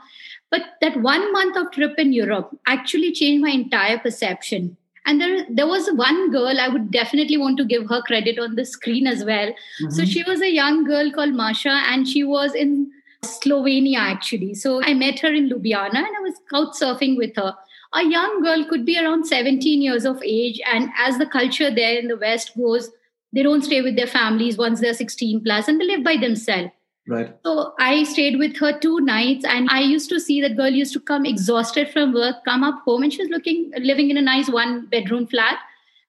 But 0.53 0.65
that 0.81 0.97
one 1.01 1.31
month 1.33 1.57
of 1.57 1.71
trip 1.71 1.97
in 1.97 2.13
Europe 2.13 2.55
actually 2.67 3.11
changed 3.11 3.43
my 3.43 3.49
entire 3.49 3.97
perception. 3.97 4.77
And 5.03 5.19
there, 5.19 5.45
there 5.49 5.65
was 5.65 5.89
one 5.93 6.31
girl, 6.31 6.59
I 6.59 6.67
would 6.67 6.91
definitely 6.91 7.37
want 7.37 7.57
to 7.57 7.65
give 7.65 7.89
her 7.89 8.03
credit 8.03 8.37
on 8.37 8.53
the 8.53 8.63
screen 8.63 9.07
as 9.07 9.25
well. 9.25 9.47
Mm-hmm. 9.47 9.89
So 9.89 10.05
she 10.05 10.21
was 10.27 10.41
a 10.41 10.51
young 10.51 10.83
girl 10.83 11.11
called 11.11 11.33
Masha, 11.33 11.81
and 11.87 12.07
she 12.07 12.23
was 12.23 12.53
in 12.53 12.91
Slovenia 13.23 13.97
actually. 13.97 14.53
So 14.53 14.83
I 14.83 14.93
met 14.93 15.17
her 15.21 15.33
in 15.33 15.49
Ljubljana 15.49 15.95
and 15.95 16.17
I 16.19 16.21
was 16.21 16.35
couch 16.51 16.75
surfing 16.79 17.17
with 17.17 17.35
her. 17.35 17.55
A 17.95 18.03
young 18.03 18.43
girl 18.43 18.63
could 18.69 18.85
be 18.85 18.99
around 18.99 19.25
17 19.25 19.81
years 19.81 20.05
of 20.05 20.21
age. 20.23 20.61
And 20.71 20.91
as 20.99 21.17
the 21.17 21.25
culture 21.25 21.71
there 21.73 21.97
in 21.97 22.09
the 22.09 22.17
West 22.17 22.55
goes, 22.55 22.91
they 23.33 23.41
don't 23.41 23.63
stay 23.63 23.81
with 23.81 23.95
their 23.95 24.13
families 24.19 24.57
once 24.57 24.81
they're 24.81 24.93
16 24.93 25.43
plus 25.43 25.67
and 25.67 25.81
they 25.81 25.87
live 25.87 26.03
by 26.03 26.17
themselves. 26.17 26.69
Right. 27.05 27.35
So 27.45 27.73
I 27.79 28.03
stayed 28.03 28.39
with 28.39 28.55
her 28.57 28.79
two 28.79 29.01
nights, 29.01 29.43
and 29.43 29.67
I 29.69 29.81
used 29.81 30.09
to 30.09 30.19
see 30.19 30.39
that 30.41 30.55
girl 30.55 30.69
used 30.69 30.93
to 30.93 31.01
come 31.01 31.25
exhausted 31.25 31.89
from 31.89 32.13
work, 32.13 32.37
come 32.45 32.63
up 32.63 32.81
home, 32.85 33.03
and 33.03 33.11
she 33.11 33.21
was 33.21 33.29
looking 33.29 33.71
living 33.77 34.09
in 34.09 34.17
a 34.17 34.21
nice 34.21 34.49
one 34.49 34.85
bedroom 34.85 35.27
flat. 35.27 35.57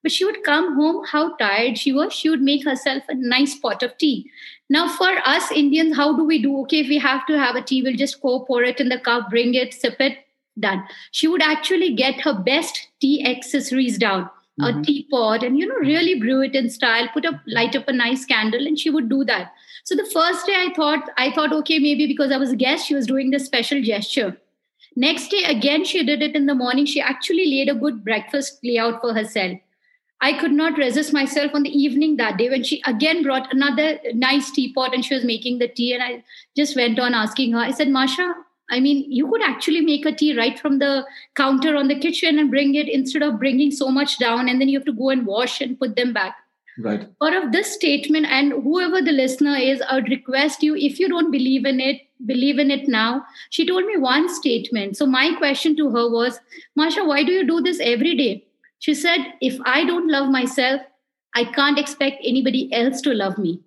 But 0.04 0.12
she 0.12 0.24
would 0.24 0.44
come 0.44 0.76
home, 0.76 1.04
how 1.10 1.34
tired 1.36 1.78
she 1.78 1.92
was. 1.92 2.12
She 2.12 2.28
would 2.30 2.42
make 2.42 2.64
herself 2.64 3.02
a 3.08 3.14
nice 3.14 3.58
pot 3.58 3.82
of 3.82 3.96
tea. 3.98 4.30
Now, 4.68 4.86
for 4.86 5.10
us 5.24 5.50
Indians, 5.50 5.96
how 5.96 6.14
do 6.16 6.24
we 6.24 6.40
do? 6.40 6.60
Okay, 6.62 6.80
if 6.80 6.88
we 6.88 6.98
have 6.98 7.26
to 7.26 7.38
have 7.38 7.56
a 7.56 7.62
tea, 7.62 7.82
we'll 7.82 7.96
just 7.96 8.20
go 8.20 8.40
pour 8.40 8.62
it 8.62 8.80
in 8.80 8.90
the 8.90 9.00
cup, 9.00 9.30
bring 9.30 9.54
it, 9.54 9.74
sip 9.74 10.00
it, 10.00 10.18
done. 10.60 10.84
She 11.10 11.26
would 11.26 11.42
actually 11.42 11.94
get 11.94 12.20
her 12.20 12.34
best 12.34 12.88
tea 13.00 13.26
accessories 13.26 13.98
down. 13.98 14.30
Mm-hmm. 14.60 14.78
a 14.78 14.84
teapot 14.84 15.42
and 15.42 15.58
you 15.58 15.66
know 15.66 15.74
really 15.74 16.14
brew 16.20 16.40
it 16.40 16.54
in 16.54 16.70
style 16.70 17.08
put 17.12 17.26
up 17.26 17.40
light 17.48 17.74
up 17.74 17.88
a 17.88 17.92
nice 17.92 18.24
candle 18.24 18.68
and 18.68 18.78
she 18.78 18.88
would 18.88 19.08
do 19.08 19.24
that 19.24 19.50
so 19.84 19.94
the 19.94 20.10
first 20.12 20.46
day 20.46 20.54
I 20.56 20.72
thought, 20.74 21.10
I 21.18 21.30
thought, 21.30 21.52
okay, 21.52 21.78
maybe 21.78 22.06
because 22.06 22.32
I 22.32 22.38
was 22.38 22.52
a 22.52 22.56
guest, 22.56 22.86
she 22.86 22.94
was 22.94 23.06
doing 23.06 23.30
this 23.30 23.44
special 23.44 23.82
gesture. 23.82 24.38
Next 24.96 25.28
day, 25.28 25.44
again, 25.44 25.84
she 25.84 26.02
did 26.04 26.22
it 26.22 26.34
in 26.34 26.46
the 26.46 26.54
morning. 26.54 26.86
She 26.86 27.00
actually 27.00 27.46
laid 27.46 27.68
a 27.68 27.74
good 27.74 28.02
breakfast 28.02 28.60
layout 28.62 29.00
for 29.02 29.12
herself. 29.12 29.58
I 30.22 30.32
could 30.38 30.52
not 30.52 30.78
resist 30.78 31.12
myself 31.12 31.50
on 31.52 31.64
the 31.64 31.78
evening 31.78 32.16
that 32.16 32.38
day 32.38 32.48
when 32.48 32.62
she 32.62 32.80
again 32.86 33.22
brought 33.22 33.52
another 33.52 33.98
nice 34.14 34.50
teapot 34.50 34.94
and 34.94 35.04
she 35.04 35.14
was 35.14 35.24
making 35.24 35.58
the 35.58 35.68
tea. 35.68 35.92
And 35.92 36.02
I 36.02 36.24
just 36.56 36.76
went 36.76 36.98
on 36.98 37.12
asking 37.12 37.52
her, 37.52 37.58
I 37.58 37.72
said, 37.72 37.88
Masha, 37.88 38.34
I 38.70 38.80
mean, 38.80 39.04
you 39.12 39.28
could 39.28 39.42
actually 39.42 39.82
make 39.82 40.06
a 40.06 40.12
tea 40.12 40.34
right 40.34 40.58
from 40.58 40.78
the 40.78 41.04
counter 41.34 41.76
on 41.76 41.88
the 41.88 41.98
kitchen 41.98 42.38
and 42.38 42.50
bring 42.50 42.74
it 42.74 42.88
instead 42.88 43.22
of 43.22 43.38
bringing 43.38 43.70
so 43.70 43.90
much 43.90 44.18
down 44.18 44.48
and 44.48 44.60
then 44.60 44.68
you 44.68 44.78
have 44.78 44.86
to 44.86 44.94
go 44.94 45.10
and 45.10 45.26
wash 45.26 45.60
and 45.60 45.78
put 45.78 45.96
them 45.96 46.14
back. 46.14 46.36
Right. 46.78 47.08
Out 47.22 47.34
of 47.34 47.52
this 47.52 47.72
statement, 47.72 48.26
and 48.26 48.52
whoever 48.52 49.00
the 49.00 49.12
listener 49.12 49.54
is, 49.54 49.80
I 49.80 49.94
would 49.94 50.08
request 50.08 50.62
you, 50.62 50.74
if 50.74 50.98
you 50.98 51.08
don't 51.08 51.30
believe 51.30 51.64
in 51.64 51.78
it, 51.78 52.00
believe 52.26 52.58
in 52.58 52.70
it 52.70 52.88
now. 52.88 53.24
She 53.50 53.66
told 53.66 53.84
me 53.84 53.96
one 53.96 54.28
statement. 54.28 54.96
So 54.96 55.06
my 55.06 55.34
question 55.38 55.76
to 55.76 55.90
her 55.90 56.10
was, 56.10 56.40
Masha, 56.74 57.04
why 57.04 57.22
do 57.22 57.32
you 57.32 57.46
do 57.46 57.60
this 57.60 57.78
every 57.80 58.16
day? 58.16 58.44
She 58.80 58.92
said, 58.92 59.18
if 59.40 59.56
I 59.64 59.84
don't 59.84 60.08
love 60.08 60.30
myself, 60.30 60.80
I 61.36 61.44
can't 61.44 61.78
expect 61.78 62.22
anybody 62.24 62.72
else 62.72 63.00
to 63.02 63.14
love 63.14 63.38
me. 63.38 63.60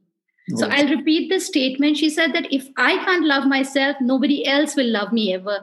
So 0.55 0.69
I'll 0.69 0.87
repeat 0.87 1.27
this 1.29 1.45
statement. 1.45 1.97
She 1.97 2.09
said 2.09 2.31
that 2.33 2.53
if 2.53 2.69
I 2.77 3.03
can't 3.03 3.25
love 3.25 3.45
myself, 3.45 3.97
nobody 3.99 4.45
else 4.45 4.77
will 4.77 4.89
love 4.89 5.11
me 5.11 5.33
ever. 5.33 5.59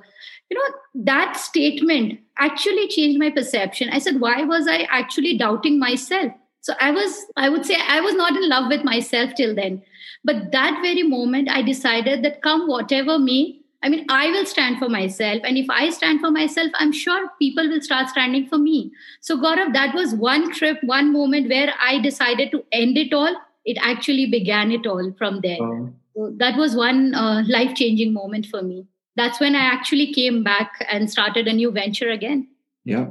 You 0.51 0.59
know, 0.59 0.77
that 1.05 1.39
statement 1.39 2.21
actually 2.39 2.89
changed 2.89 3.19
my 3.19 3.31
perception. 3.31 3.89
I 3.89 3.99
said, 3.99 4.21
why 4.21 4.45
was 4.45 4.69
I 4.69 4.87
actually 4.91 5.39
doubting 5.39 5.79
myself? 5.79 6.33
So 6.65 6.75
I 6.81 6.91
was, 6.91 7.27
I 7.37 7.49
would 7.49 7.65
say, 7.67 7.77
I 7.89 8.01
was 8.01 8.15
not 8.15 8.37
in 8.37 8.49
love 8.49 8.69
with 8.71 8.85
myself 8.85 9.35
till 9.35 9.55
then. 9.55 9.83
But 10.25 10.51
that 10.53 10.79
very 10.83 11.03
moment, 11.03 11.51
I 11.51 11.63
decided 11.63 12.23
that 12.25 12.43
come 12.43 12.67
whatever 12.67 13.19
may, 13.19 13.61
I 13.83 13.91
mean, 13.91 14.07
I 14.09 14.31
will 14.31 14.47
stand 14.47 14.79
for 14.79 14.89
myself. 14.89 15.43
And 15.45 15.59
if 15.59 15.69
I 15.69 15.91
stand 15.91 16.21
for 16.21 16.31
myself, 16.31 16.71
I'm 16.77 16.93
sure 16.93 17.29
people 17.39 17.69
will 17.69 17.83
start 17.83 18.09
standing 18.09 18.47
for 18.47 18.57
me. 18.57 18.93
So, 19.21 19.37
Gaurav, 19.37 19.75
that 19.75 19.95
was 19.95 20.15
one 20.15 20.53
trip, 20.53 20.79
one 20.83 21.13
moment 21.13 21.51
where 21.51 21.75
I 21.79 22.01
decided 22.01 22.51
to 22.53 22.65
end 22.73 22.97
it 22.97 23.13
all 23.13 23.37
it 23.65 23.79
actually 23.81 24.27
began 24.27 24.71
it 24.71 24.87
all 24.87 25.13
from 25.17 25.41
there. 25.41 25.59
So 26.17 26.33
that 26.37 26.57
was 26.57 26.77
one 26.77 27.15
uh, 27.15 27.43
life 27.49 27.75
changing 27.75 28.13
moment 28.13 28.47
for 28.47 28.63
me. 28.63 28.87
That's 29.17 29.41
when 29.41 29.55
I 29.55 29.61
actually 29.61 30.13
came 30.13 30.43
back 30.45 30.73
and 30.91 31.11
started 31.11 31.49
a 31.49 31.53
new 31.53 31.71
venture 31.71 32.11
again. 32.11 32.49
Yeah. 32.85 33.09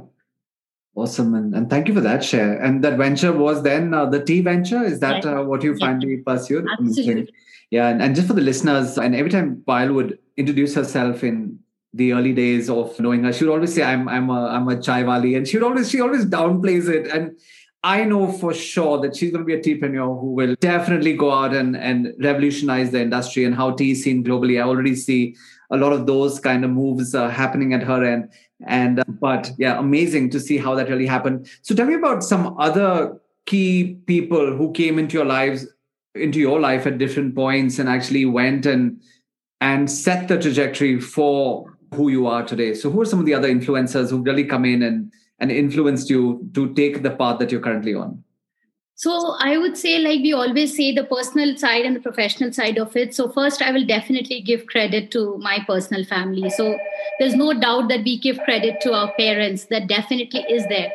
Awesome. 0.96 1.34
And, 1.34 1.54
and 1.54 1.68
thank 1.68 1.88
you 1.88 1.94
for 1.94 2.00
that 2.00 2.22
share. 2.22 2.60
And 2.62 2.84
that 2.84 2.96
venture 2.96 3.32
was 3.32 3.62
then 3.62 3.92
uh, 3.92 4.06
the 4.06 4.24
tea 4.24 4.40
venture. 4.40 4.82
Is 4.82 5.00
that 5.00 5.26
uh, 5.26 5.42
what 5.42 5.62
you 5.64 5.76
finally 5.76 6.18
pursued? 6.18 6.66
Absolutely. 6.72 7.32
Yeah. 7.70 7.88
And, 7.88 8.00
and 8.00 8.14
just 8.14 8.28
for 8.28 8.34
the 8.34 8.40
listeners, 8.40 8.96
and 8.96 9.14
every 9.14 9.30
time 9.30 9.62
Payal 9.66 9.94
would 9.94 10.18
introduce 10.36 10.74
herself 10.74 11.24
in 11.24 11.58
the 11.92 12.12
early 12.12 12.32
days 12.32 12.70
of 12.70 12.98
knowing 13.00 13.24
her, 13.24 13.32
she 13.32 13.44
would 13.44 13.52
always 13.52 13.74
say, 13.74 13.82
I'm 13.82 14.08
I'm 14.08 14.30
a 14.30 14.46
I'm 14.46 14.68
a 14.68 14.80
chai 14.80 15.02
wali. 15.02 15.34
And 15.34 15.48
she 15.48 15.56
would 15.56 15.64
always 15.64 15.90
she 15.90 16.00
always 16.00 16.26
downplays 16.26 16.88
it. 16.88 17.08
And 17.08 17.36
I 17.82 18.04
know 18.04 18.32
for 18.32 18.54
sure 18.54 19.00
that 19.00 19.14
she's 19.14 19.30
going 19.30 19.44
to 19.44 19.46
be 19.46 19.54
a 19.54 19.60
teapreneur 19.60 20.20
who 20.20 20.32
will 20.32 20.54
definitely 20.60 21.14
go 21.16 21.30
out 21.30 21.54
and, 21.54 21.76
and 21.76 22.14
revolutionize 22.18 22.92
the 22.92 23.02
industry 23.02 23.44
and 23.44 23.54
how 23.54 23.72
tea 23.72 23.90
is 23.90 24.02
seen 24.02 24.24
globally. 24.24 24.58
I 24.58 24.62
already 24.62 24.94
see 24.94 25.36
a 25.74 25.76
lot 25.76 25.92
of 25.92 26.06
those 26.06 26.40
kind 26.40 26.64
of 26.64 26.70
moves 26.70 27.14
uh, 27.14 27.28
happening 27.28 27.74
at 27.74 27.82
her 27.82 28.04
end. 28.04 28.30
And 28.66 29.00
uh, 29.00 29.04
but 29.20 29.50
yeah, 29.58 29.78
amazing 29.78 30.30
to 30.30 30.40
see 30.40 30.58
how 30.58 30.74
that 30.74 30.88
really 30.88 31.06
happened. 31.06 31.48
So 31.62 31.74
tell 31.74 31.86
me 31.86 31.94
about 31.94 32.24
some 32.24 32.56
other 32.58 33.20
key 33.46 33.98
people 34.06 34.56
who 34.56 34.72
came 34.72 34.98
into 34.98 35.18
your 35.18 35.26
lives, 35.26 35.66
into 36.14 36.38
your 36.38 36.60
life 36.60 36.86
at 36.86 36.98
different 36.98 37.34
points, 37.34 37.78
and 37.78 37.88
actually 37.88 38.24
went 38.24 38.66
and 38.66 39.00
and 39.60 39.90
set 39.90 40.28
the 40.28 40.38
trajectory 40.38 41.00
for 41.00 41.76
who 41.94 42.08
you 42.08 42.26
are 42.26 42.44
today. 42.44 42.74
So 42.74 42.90
who 42.90 43.02
are 43.02 43.06
some 43.06 43.20
of 43.20 43.26
the 43.26 43.34
other 43.34 43.48
influencers 43.48 44.10
who 44.10 44.22
really 44.22 44.44
come 44.44 44.64
in 44.64 44.82
and 44.82 45.12
and 45.40 45.50
influenced 45.50 46.08
you 46.08 46.48
to 46.54 46.72
take 46.74 47.02
the 47.02 47.10
path 47.10 47.38
that 47.40 47.52
you're 47.52 47.60
currently 47.60 47.94
on? 47.94 48.23
So 48.96 49.36
I 49.40 49.58
would 49.58 49.76
say, 49.76 49.98
like 49.98 50.20
we 50.20 50.32
always 50.32 50.76
say, 50.76 50.92
the 50.94 51.02
personal 51.02 51.56
side 51.56 51.84
and 51.84 51.96
the 51.96 52.00
professional 52.00 52.52
side 52.52 52.78
of 52.78 52.96
it. 52.96 53.12
So 53.12 53.28
first, 53.28 53.60
I 53.60 53.72
will 53.72 53.84
definitely 53.84 54.40
give 54.40 54.66
credit 54.66 55.10
to 55.12 55.36
my 55.38 55.58
personal 55.66 56.04
family. 56.04 56.48
So 56.50 56.78
there's 57.18 57.34
no 57.34 57.52
doubt 57.52 57.88
that 57.88 58.04
we 58.04 58.20
give 58.20 58.38
credit 58.44 58.80
to 58.82 58.92
our 58.92 59.12
parents. 59.14 59.64
That 59.64 59.88
definitely 59.88 60.44
is 60.48 60.64
there. 60.68 60.92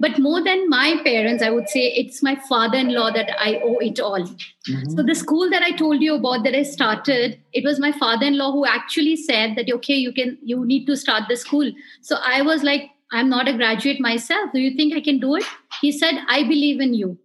But 0.00 0.18
more 0.18 0.42
than 0.42 0.68
my 0.70 1.00
parents, 1.04 1.42
I 1.42 1.50
would 1.50 1.68
say 1.68 1.92
it's 1.92 2.22
my 2.22 2.36
father-in-law 2.48 3.12
that 3.12 3.30
I 3.38 3.60
owe 3.62 3.78
it 3.78 4.00
all. 4.00 4.20
Mm-hmm. 4.22 4.90
So 4.96 5.02
the 5.02 5.14
school 5.14 5.50
that 5.50 5.62
I 5.62 5.72
told 5.72 6.00
you 6.00 6.14
about 6.14 6.44
that 6.44 6.54
I 6.54 6.62
started, 6.62 7.38
it 7.52 7.64
was 7.64 7.78
my 7.78 7.92
father-in-law 7.92 8.52
who 8.52 8.64
actually 8.64 9.16
said 9.16 9.56
that 9.56 9.70
okay, 9.70 9.94
you 9.94 10.12
can, 10.12 10.38
you 10.42 10.64
need 10.64 10.86
to 10.86 10.96
start 10.96 11.24
the 11.28 11.36
school. 11.36 11.70
So 12.00 12.16
I 12.24 12.40
was 12.40 12.62
like, 12.62 12.90
I'm 13.12 13.28
not 13.28 13.46
a 13.46 13.52
graduate 13.52 14.00
myself. 14.00 14.52
Do 14.54 14.60
you 14.60 14.74
think 14.74 14.94
I 14.94 15.00
can 15.02 15.18
do 15.18 15.36
it? 15.36 15.44
He 15.82 15.92
said, 15.92 16.14
I 16.28 16.44
believe 16.44 16.80
in 16.80 16.94
you. 16.94 17.18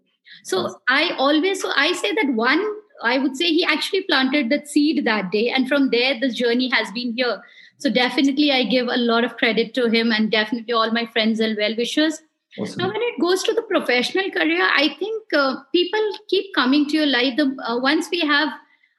So 0.48 0.80
I 0.88 1.12
always, 1.18 1.62
so 1.62 1.72
I 1.76 1.92
say 1.92 2.14
that 2.14 2.34
one, 2.34 2.66
I 3.04 3.20
would 3.20 3.36
say 3.36 3.48
he 3.48 3.66
actually 3.66 4.04
planted 4.04 4.50
that 4.50 4.68
seed 4.68 5.04
that 5.06 5.30
day. 5.32 5.50
And 5.50 5.68
from 5.68 5.90
there, 5.90 6.18
the 6.20 6.30
journey 6.30 6.70
has 6.70 6.90
been 6.92 7.14
here. 7.16 7.42
So 7.80 7.90
definitely, 7.90 8.52
I 8.52 8.64
give 8.64 8.88
a 8.88 8.98
lot 8.98 9.26
of 9.26 9.36
credit 9.38 9.74
to 9.74 9.90
him 9.90 10.12
and 10.12 10.32
definitely 10.32 10.74
all 10.74 10.92
my 10.92 11.06
friends 11.06 11.42
and 11.42 11.58
well 11.58 11.76
wishers. 11.78 12.22
Awesome. 12.58 12.78
Now, 12.80 12.88
when 12.88 13.02
it 13.02 13.20
goes 13.20 13.44
to 13.44 13.54
the 13.54 13.62
professional 13.64 14.32
career, 14.32 14.62
I 14.62 14.96
think 14.98 15.22
uh, 15.34 15.58
people 15.74 16.12
keep 16.30 16.56
coming 16.56 16.88
to 16.88 16.98
your 16.98 17.06
life. 17.06 17.36
The, 17.36 17.56
uh, 17.68 17.80
once 17.80 18.08
we 18.10 18.22
have 18.22 18.50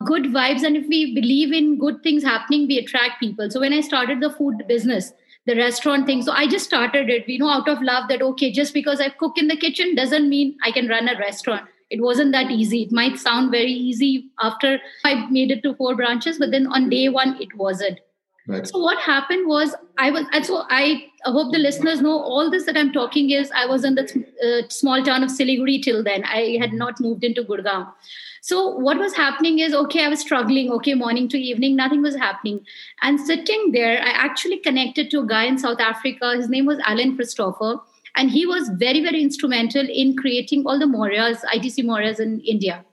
good 0.05 0.25
vibes 0.25 0.63
and 0.63 0.77
if 0.77 0.87
we 0.87 1.15
believe 1.15 1.53
in 1.53 1.79
good 1.79 2.03
things 2.03 2.23
happening, 2.23 2.69
we 2.69 2.79
attract 2.79 3.21
people. 3.21 3.51
So 3.51 3.61
when 3.61 3.73
I 3.73 3.81
started 3.81 4.21
the 4.21 4.31
food 4.31 4.63
business, 4.69 5.13
the 5.49 5.57
restaurant 5.57 6.07
thing. 6.07 6.23
So 6.23 6.33
I 6.33 6.47
just 6.47 6.67
started 6.67 7.11
it, 7.11 7.29
you 7.29 7.39
know, 7.39 7.49
out 7.49 7.69
of 7.69 7.83
love 7.83 8.09
that, 8.09 8.23
okay, 8.23 8.53
just 8.53 8.75
because 8.75 9.01
I 9.01 9.09
cook 9.09 9.39
in 9.39 9.49
the 9.49 9.57
kitchen 9.57 9.95
doesn't 9.95 10.29
mean 10.29 10.57
I 10.63 10.71
can 10.71 10.89
run 10.89 11.09
a 11.09 11.19
restaurant. 11.19 11.69
It 11.91 12.03
wasn't 12.03 12.33
that 12.33 12.51
easy. 12.51 12.83
It 12.83 12.93
might 12.93 13.19
sound 13.19 13.51
very 13.51 13.73
easy 13.73 14.27
after 14.41 14.79
I 15.05 15.27
made 15.31 15.51
it 15.51 15.63
to 15.63 15.75
four 15.75 15.97
branches, 15.97 16.39
but 16.39 16.51
then 16.51 16.67
on 16.67 16.91
day 16.91 17.09
one, 17.09 17.41
it 17.41 17.57
wasn't. 17.57 17.99
Right. 18.47 18.67
So 18.67 18.79
what 18.79 18.99
happened 18.99 19.47
was 19.47 19.75
I 19.99 20.11
was, 20.11 20.25
and 20.33 20.45
so 20.45 20.65
I 20.71 21.07
hope 21.25 21.53
the 21.53 21.59
listeners 21.59 22.01
know 22.01 22.19
all 22.19 22.51
this 22.51 22.65
that 22.65 22.79
I'm 22.79 22.93
talking 22.93 23.31
is 23.31 23.51
I 23.55 23.67
was 23.67 23.85
in 23.85 23.95
the 23.95 24.05
uh, 24.05 24.69
small 24.69 25.03
town 25.03 25.23
of 25.23 25.31
Siliguri 25.31 25.83
till 25.83 26.03
then. 26.03 26.25
I 26.25 26.57
had 26.61 26.73
not 26.73 26.99
moved 26.99 27.25
into 27.25 27.43
Gurgaon. 27.43 27.93
So 28.41 28.69
what 28.69 28.99
was 28.99 29.15
happening 29.15 29.59
is, 29.59 29.75
okay, 29.75 30.05
I 30.05 30.09
was 30.09 30.21
struggling, 30.21 30.71
okay, 30.73 30.95
morning 30.95 31.29
to 31.29 31.39
evening, 31.39 31.77
nothing 31.77 32.03
was 32.03 32.17
happening. 32.17 32.65
And 33.03 33.21
sitting 33.21 33.73
there, 33.73 34.01
I 34.01 34.11
actually 34.11 34.59
connected 34.59 35.11
to 35.11 35.21
a 35.21 35.27
guy 35.27 35.45
in 35.45 35.59
South 35.59 35.81
Africa. 35.81 36.35
His 36.37 36.49
name 36.49 36.67
was 36.67 36.79
Alan 36.87 37.17
Christopher. 37.17 37.81
And 38.17 38.31
he 38.31 38.47
was 38.47 38.69
very, 38.71 39.03
very 39.03 39.23
instrumental 39.23 39.87
in 39.89 40.17
creating 40.17 40.65
all 40.67 40.79
the 40.79 40.87
Mauryas, 40.87 41.45
ITC 41.55 41.85
Mauryas 41.85 42.19
in 42.19 42.41
India. 42.41 42.85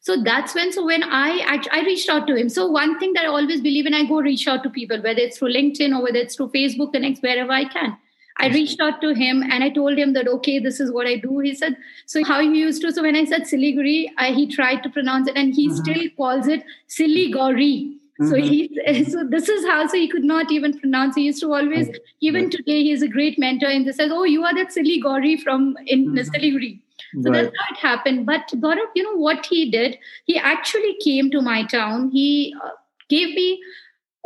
So 0.00 0.22
that's 0.22 0.54
when, 0.54 0.72
so 0.72 0.84
when 0.84 1.02
I 1.02 1.60
I 1.72 1.80
reached 1.80 2.08
out 2.08 2.26
to 2.28 2.36
him. 2.36 2.48
So 2.48 2.66
one 2.66 2.98
thing 2.98 3.12
that 3.14 3.24
I 3.24 3.28
always 3.28 3.60
believe 3.60 3.86
in, 3.86 3.94
I 3.94 4.04
go 4.04 4.20
reach 4.20 4.46
out 4.46 4.62
to 4.62 4.70
people, 4.70 5.02
whether 5.02 5.20
it's 5.20 5.38
through 5.38 5.52
LinkedIn 5.52 5.96
or 5.96 6.02
whether 6.02 6.18
it's 6.18 6.36
through 6.36 6.50
Facebook, 6.50 6.92
connects 6.92 7.20
wherever 7.20 7.50
I 7.50 7.64
can. 7.64 7.96
I 8.40 8.48
reached 8.48 8.80
out 8.80 9.00
to 9.00 9.14
him 9.14 9.42
and 9.42 9.64
I 9.64 9.70
told 9.70 9.98
him 9.98 10.12
that, 10.12 10.28
okay, 10.28 10.58
this 10.58 10.78
is 10.78 10.92
what 10.92 11.06
I 11.06 11.16
do. 11.16 11.40
He 11.40 11.54
said, 11.54 11.76
so 12.06 12.24
how 12.24 12.40
he 12.40 12.48
used 12.48 12.82
to. 12.82 12.92
So 12.92 13.02
when 13.02 13.16
I 13.16 13.24
said 13.24 13.42
Siliguri, 13.42 14.10
I, 14.16 14.30
he 14.32 14.46
tried 14.46 14.82
to 14.84 14.90
pronounce 14.90 15.28
it 15.28 15.36
and 15.36 15.54
he 15.54 15.68
mm-hmm. 15.68 15.76
still 15.76 16.02
calls 16.16 16.46
it 16.46 16.64
Siliguri. 16.88 17.96
Mm-hmm. 18.20 18.28
So 18.28 18.36
he, 18.36 19.04
so 19.10 19.24
this 19.28 19.48
is 19.48 19.66
how, 19.66 19.86
so 19.88 19.96
he 19.96 20.08
could 20.08 20.24
not 20.24 20.52
even 20.52 20.78
pronounce. 20.78 21.16
He 21.16 21.22
used 21.22 21.40
to 21.40 21.52
always, 21.52 21.88
even 22.20 22.44
right. 22.44 22.52
today, 22.52 22.82
he's 22.84 23.02
a 23.02 23.08
great 23.08 23.38
mentor 23.38 23.66
and 23.66 23.84
he 23.84 23.92
says, 23.92 24.10
oh, 24.12 24.24
you 24.24 24.44
are 24.44 24.54
that 24.54 24.68
Siliguri 24.68 25.40
from 25.40 25.76
in 25.86 26.06
mm-hmm. 26.06 26.18
Siliguri. 26.18 26.80
So 27.22 27.30
right. 27.30 27.42
that's 27.42 27.56
how 27.58 27.74
it 27.74 27.78
happened. 27.78 28.26
But 28.26 28.48
Gaurav, 28.54 28.86
you 28.94 29.02
know 29.02 29.16
what 29.16 29.46
he 29.46 29.70
did? 29.70 29.98
He 30.24 30.38
actually 30.38 30.96
came 31.02 31.30
to 31.30 31.40
my 31.40 31.64
town. 31.64 32.10
He 32.10 32.54
uh, 32.62 32.70
gave 33.08 33.34
me 33.34 33.60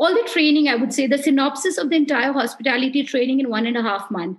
all 0.03 0.15
the 0.15 0.29
training, 0.29 0.69
I 0.69 0.75
would 0.75 0.93
say, 0.93 1.07
the 1.07 1.17
synopsis 1.17 1.79
of 1.79 1.91
the 1.91 1.97
entire 1.97 2.33
hospitality 2.33 3.05
training 3.05 3.39
in 3.39 3.49
one 3.49 3.67
and 3.67 3.77
a 3.77 3.83
half 3.83 4.11
month. 4.11 4.39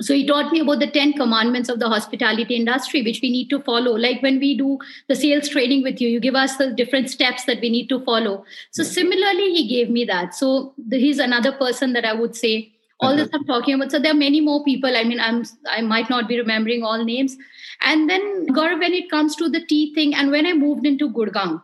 So 0.00 0.14
he 0.14 0.26
taught 0.26 0.52
me 0.52 0.60
about 0.60 0.78
the 0.78 0.90
10 0.90 1.14
commandments 1.14 1.68
of 1.68 1.80
the 1.80 1.88
hospitality 1.88 2.54
industry, 2.54 3.02
which 3.02 3.20
we 3.20 3.30
need 3.30 3.50
to 3.50 3.60
follow. 3.60 3.96
Like 3.96 4.22
when 4.22 4.38
we 4.38 4.56
do 4.56 4.78
the 5.08 5.16
sales 5.16 5.48
training 5.48 5.82
with 5.82 6.00
you, 6.00 6.08
you 6.08 6.20
give 6.20 6.36
us 6.36 6.56
the 6.58 6.70
different 6.72 7.10
steps 7.10 7.44
that 7.46 7.60
we 7.60 7.70
need 7.70 7.88
to 7.88 8.00
follow. 8.04 8.44
So 8.70 8.84
similarly, 8.84 9.52
he 9.54 9.66
gave 9.68 9.90
me 9.90 10.04
that. 10.04 10.34
So 10.34 10.74
he's 10.90 11.18
another 11.18 11.52
person 11.52 11.92
that 11.94 12.04
I 12.04 12.12
would 12.12 12.36
say 12.36 12.72
all 13.00 13.16
this 13.16 13.28
I'm 13.32 13.44
talking 13.44 13.74
about. 13.74 13.90
So 13.90 13.98
there 13.98 14.12
are 14.12 14.22
many 14.22 14.40
more 14.40 14.64
people. 14.64 14.96
I 14.96 15.04
mean, 15.04 15.20
I'm 15.20 15.44
I 15.68 15.80
might 15.80 16.08
not 16.08 16.28
be 16.28 16.38
remembering 16.38 16.84
all 16.84 17.04
names. 17.04 17.36
And 17.80 18.08
then 18.08 18.46
Gaurav, 18.48 18.78
when 18.78 18.94
it 18.94 19.10
comes 19.10 19.36
to 19.36 19.48
the 19.48 19.64
tea 19.64 19.92
thing, 19.94 20.14
and 20.14 20.30
when 20.30 20.46
I 20.46 20.52
moved 20.52 20.86
into 20.86 21.10
Gurgaon, 21.10 21.62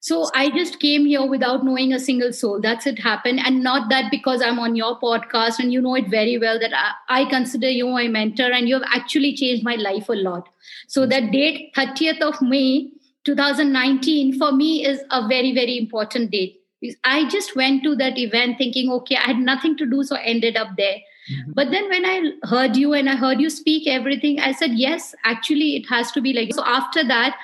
so 0.00 0.30
I 0.32 0.50
just 0.50 0.78
came 0.78 1.06
here 1.06 1.26
without 1.26 1.64
knowing 1.64 1.92
a 1.92 1.98
single 1.98 2.32
soul. 2.32 2.60
That's 2.60 2.86
it 2.86 3.00
happened. 3.00 3.40
And 3.44 3.62
not 3.64 3.88
that 3.90 4.10
because 4.10 4.40
I'm 4.40 4.58
on 4.60 4.76
your 4.76 4.98
podcast 5.00 5.58
and 5.58 5.72
you 5.72 5.80
know 5.80 5.96
it 5.96 6.08
very 6.08 6.38
well 6.38 6.58
that 6.60 6.72
I, 6.72 7.22
I 7.22 7.24
consider 7.24 7.68
you 7.68 7.88
my 7.88 8.06
mentor 8.06 8.52
and 8.52 8.68
you 8.68 8.74
have 8.74 8.88
actually 8.94 9.34
changed 9.34 9.64
my 9.64 9.74
life 9.74 10.08
a 10.08 10.12
lot. 10.12 10.48
So 10.86 11.04
that 11.06 11.32
date, 11.32 11.74
30th 11.76 12.20
of 12.20 12.40
May 12.40 12.90
2019, 13.24 14.38
for 14.38 14.52
me 14.52 14.86
is 14.86 15.00
a 15.10 15.26
very, 15.26 15.52
very 15.52 15.76
important 15.76 16.30
date. 16.30 16.60
I 17.02 17.28
just 17.28 17.56
went 17.56 17.82
to 17.82 17.96
that 17.96 18.16
event 18.18 18.56
thinking, 18.56 18.92
okay, 18.92 19.16
I 19.16 19.26
had 19.26 19.38
nothing 19.38 19.76
to 19.78 19.86
do, 19.86 20.04
so 20.04 20.14
I 20.14 20.20
ended 20.20 20.56
up 20.56 20.68
there. 20.76 20.98
Mm-hmm. 21.32 21.52
But 21.54 21.72
then 21.72 21.88
when 21.88 22.04
I 22.04 22.32
heard 22.44 22.76
you 22.76 22.92
and 22.92 23.10
I 23.10 23.16
heard 23.16 23.40
you 23.40 23.50
speak 23.50 23.88
everything, 23.88 24.38
I 24.38 24.52
said, 24.52 24.72
yes, 24.74 25.12
actually, 25.24 25.74
it 25.74 25.88
has 25.88 26.12
to 26.12 26.20
be 26.20 26.32
like. 26.32 26.54
So 26.54 26.64
after 26.64 27.02
that, 27.08 27.36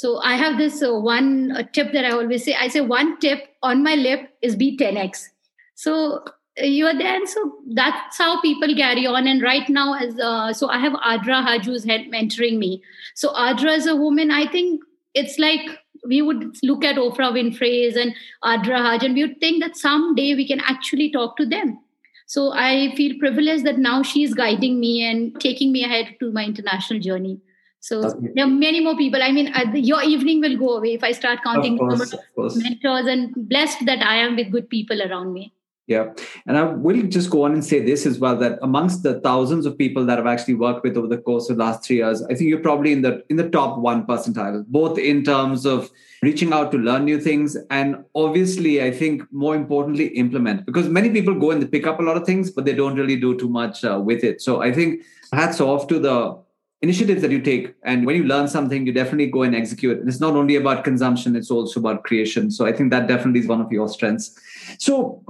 so 0.00 0.18
I 0.22 0.36
have 0.36 0.56
this 0.56 0.82
uh, 0.82 0.94
one 0.94 1.52
uh, 1.52 1.62
tip 1.74 1.92
that 1.92 2.06
I 2.06 2.12
always 2.12 2.42
say. 2.42 2.54
I 2.54 2.68
say 2.68 2.80
one 2.80 3.20
tip 3.20 3.40
on 3.62 3.82
my 3.82 3.96
lip 3.96 4.30
is 4.40 4.56
be 4.56 4.74
10x. 4.74 5.26
So 5.74 6.24
uh, 6.58 6.64
you 6.64 6.86
are 6.86 6.96
there, 6.96 7.16
and 7.16 7.28
so 7.28 7.58
that's 7.74 8.16
how 8.16 8.40
people 8.40 8.74
carry 8.74 9.06
on. 9.06 9.26
And 9.26 9.42
right 9.42 9.68
now, 9.68 9.92
as 9.92 10.18
uh, 10.18 10.54
so 10.54 10.70
I 10.70 10.78
have 10.78 10.94
Adra 10.94 11.42
Haj 11.44 11.66
who's 11.66 11.84
mentoring 11.84 12.56
me. 12.56 12.82
So 13.14 13.34
Adra 13.34 13.76
is 13.76 13.86
a 13.86 13.94
woman. 13.94 14.30
I 14.30 14.46
think 14.50 14.80
it's 15.12 15.38
like 15.38 15.68
we 16.06 16.22
would 16.22 16.56
look 16.62 16.82
at 16.82 16.96
Oprah 16.96 17.30
Winfrey's 17.36 17.94
and 17.94 18.14
Adra 18.42 18.78
Haj, 18.78 19.02
and 19.02 19.14
we 19.14 19.26
would 19.26 19.38
think 19.38 19.62
that 19.62 19.76
someday 19.76 20.34
we 20.34 20.48
can 20.48 20.60
actually 20.60 21.10
talk 21.10 21.36
to 21.36 21.44
them. 21.44 21.78
So 22.26 22.54
I 22.54 22.94
feel 22.96 23.18
privileged 23.18 23.66
that 23.66 23.76
now 23.76 24.02
she's 24.02 24.32
guiding 24.32 24.80
me 24.80 25.04
and 25.04 25.38
taking 25.38 25.72
me 25.72 25.84
ahead 25.84 26.16
to 26.20 26.32
my 26.32 26.46
international 26.46 27.00
journey. 27.00 27.38
So 27.80 28.02
there 28.34 28.44
are 28.44 28.48
many 28.48 28.80
more 28.80 28.96
people. 28.96 29.22
I 29.22 29.32
mean, 29.32 29.52
uh, 29.54 29.72
your 29.74 30.02
evening 30.02 30.40
will 30.40 30.56
go 30.56 30.76
away 30.76 30.94
if 30.94 31.02
I 31.02 31.12
start 31.12 31.40
counting 31.42 31.78
course, 31.78 32.14
mentors 32.36 33.06
and 33.06 33.32
blessed 33.48 33.86
that 33.86 34.02
I 34.02 34.16
am 34.16 34.36
with 34.36 34.52
good 34.52 34.68
people 34.68 35.00
around 35.02 35.32
me. 35.32 35.52
Yeah. 35.86 36.12
And 36.46 36.56
I 36.56 36.62
will 36.62 37.02
just 37.02 37.30
go 37.30 37.42
on 37.44 37.52
and 37.52 37.64
say 37.64 37.80
this 37.80 38.06
as 38.06 38.20
well 38.20 38.36
that 38.36 38.60
amongst 38.62 39.02
the 39.02 39.20
thousands 39.22 39.66
of 39.66 39.76
people 39.76 40.06
that 40.06 40.20
I've 40.20 40.26
actually 40.26 40.54
worked 40.54 40.84
with 40.84 40.96
over 40.96 41.08
the 41.08 41.18
course 41.18 41.50
of 41.50 41.56
the 41.56 41.64
last 41.64 41.82
three 41.84 41.96
years, 41.96 42.22
I 42.22 42.34
think 42.34 42.48
you're 42.48 42.60
probably 42.60 42.92
in 42.92 43.02
the 43.02 43.24
in 43.28 43.36
the 43.36 43.48
top 43.48 43.76
one 43.78 44.06
percentile, 44.06 44.64
both 44.68 44.98
in 44.98 45.24
terms 45.24 45.66
of 45.66 45.90
reaching 46.22 46.52
out 46.52 46.70
to 46.72 46.78
learn 46.78 47.06
new 47.06 47.18
things 47.18 47.56
and 47.70 48.04
obviously 48.14 48.80
I 48.82 48.92
think 48.92 49.22
more 49.32 49.56
importantly 49.56 50.08
implement 50.08 50.64
because 50.64 50.88
many 50.88 51.10
people 51.10 51.34
go 51.34 51.50
and 51.50 51.60
they 51.60 51.66
pick 51.66 51.88
up 51.88 51.98
a 51.98 52.02
lot 52.02 52.16
of 52.16 52.24
things, 52.24 52.52
but 52.52 52.66
they 52.66 52.74
don't 52.74 52.94
really 52.94 53.16
do 53.16 53.36
too 53.36 53.48
much 53.48 53.82
uh, 53.82 53.98
with 54.00 54.22
it. 54.22 54.40
So 54.40 54.62
I 54.62 54.72
think 54.72 55.02
hats 55.32 55.60
off 55.60 55.88
to 55.88 55.98
the 55.98 56.38
initiatives 56.82 57.20
that 57.20 57.30
you 57.30 57.40
take 57.40 57.74
and 57.84 58.06
when 58.06 58.16
you 58.16 58.24
learn 58.24 58.48
something 58.48 58.86
you 58.86 58.92
definitely 58.92 59.26
go 59.26 59.42
and 59.42 59.54
execute 59.54 59.98
and 59.98 60.08
it's 60.08 60.20
not 60.20 60.34
only 60.34 60.56
about 60.56 60.82
consumption 60.82 61.36
it's 61.36 61.50
also 61.50 61.78
about 61.78 62.04
creation 62.04 62.50
so 62.50 62.66
i 62.66 62.72
think 62.72 62.90
that 62.90 63.06
definitely 63.06 63.40
is 63.40 63.46
one 63.46 63.60
of 63.60 63.70
your 63.70 63.88
strengths 63.88 64.38
so 64.78 65.22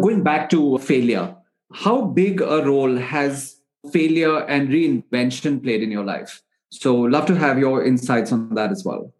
Going 0.00 0.22
back 0.24 0.50
to 0.50 0.78
failure, 0.78 1.36
how 1.72 2.02
big 2.02 2.40
a 2.40 2.64
role 2.64 2.96
has 2.96 3.60
failure 3.92 4.40
and 4.46 4.68
reinvention 4.68 5.62
played 5.62 5.82
in 5.82 5.90
your 5.90 6.04
life? 6.04 6.42
So, 6.70 6.96
love 6.96 7.26
to 7.26 7.36
have 7.36 7.58
your 7.58 7.84
insights 7.84 8.32
on 8.32 8.54
that 8.56 8.72
as 8.72 8.84
well. 8.84 9.12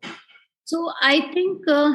So, 0.65 0.91
I 1.01 1.31
think 1.33 1.63
uh, 1.69 1.95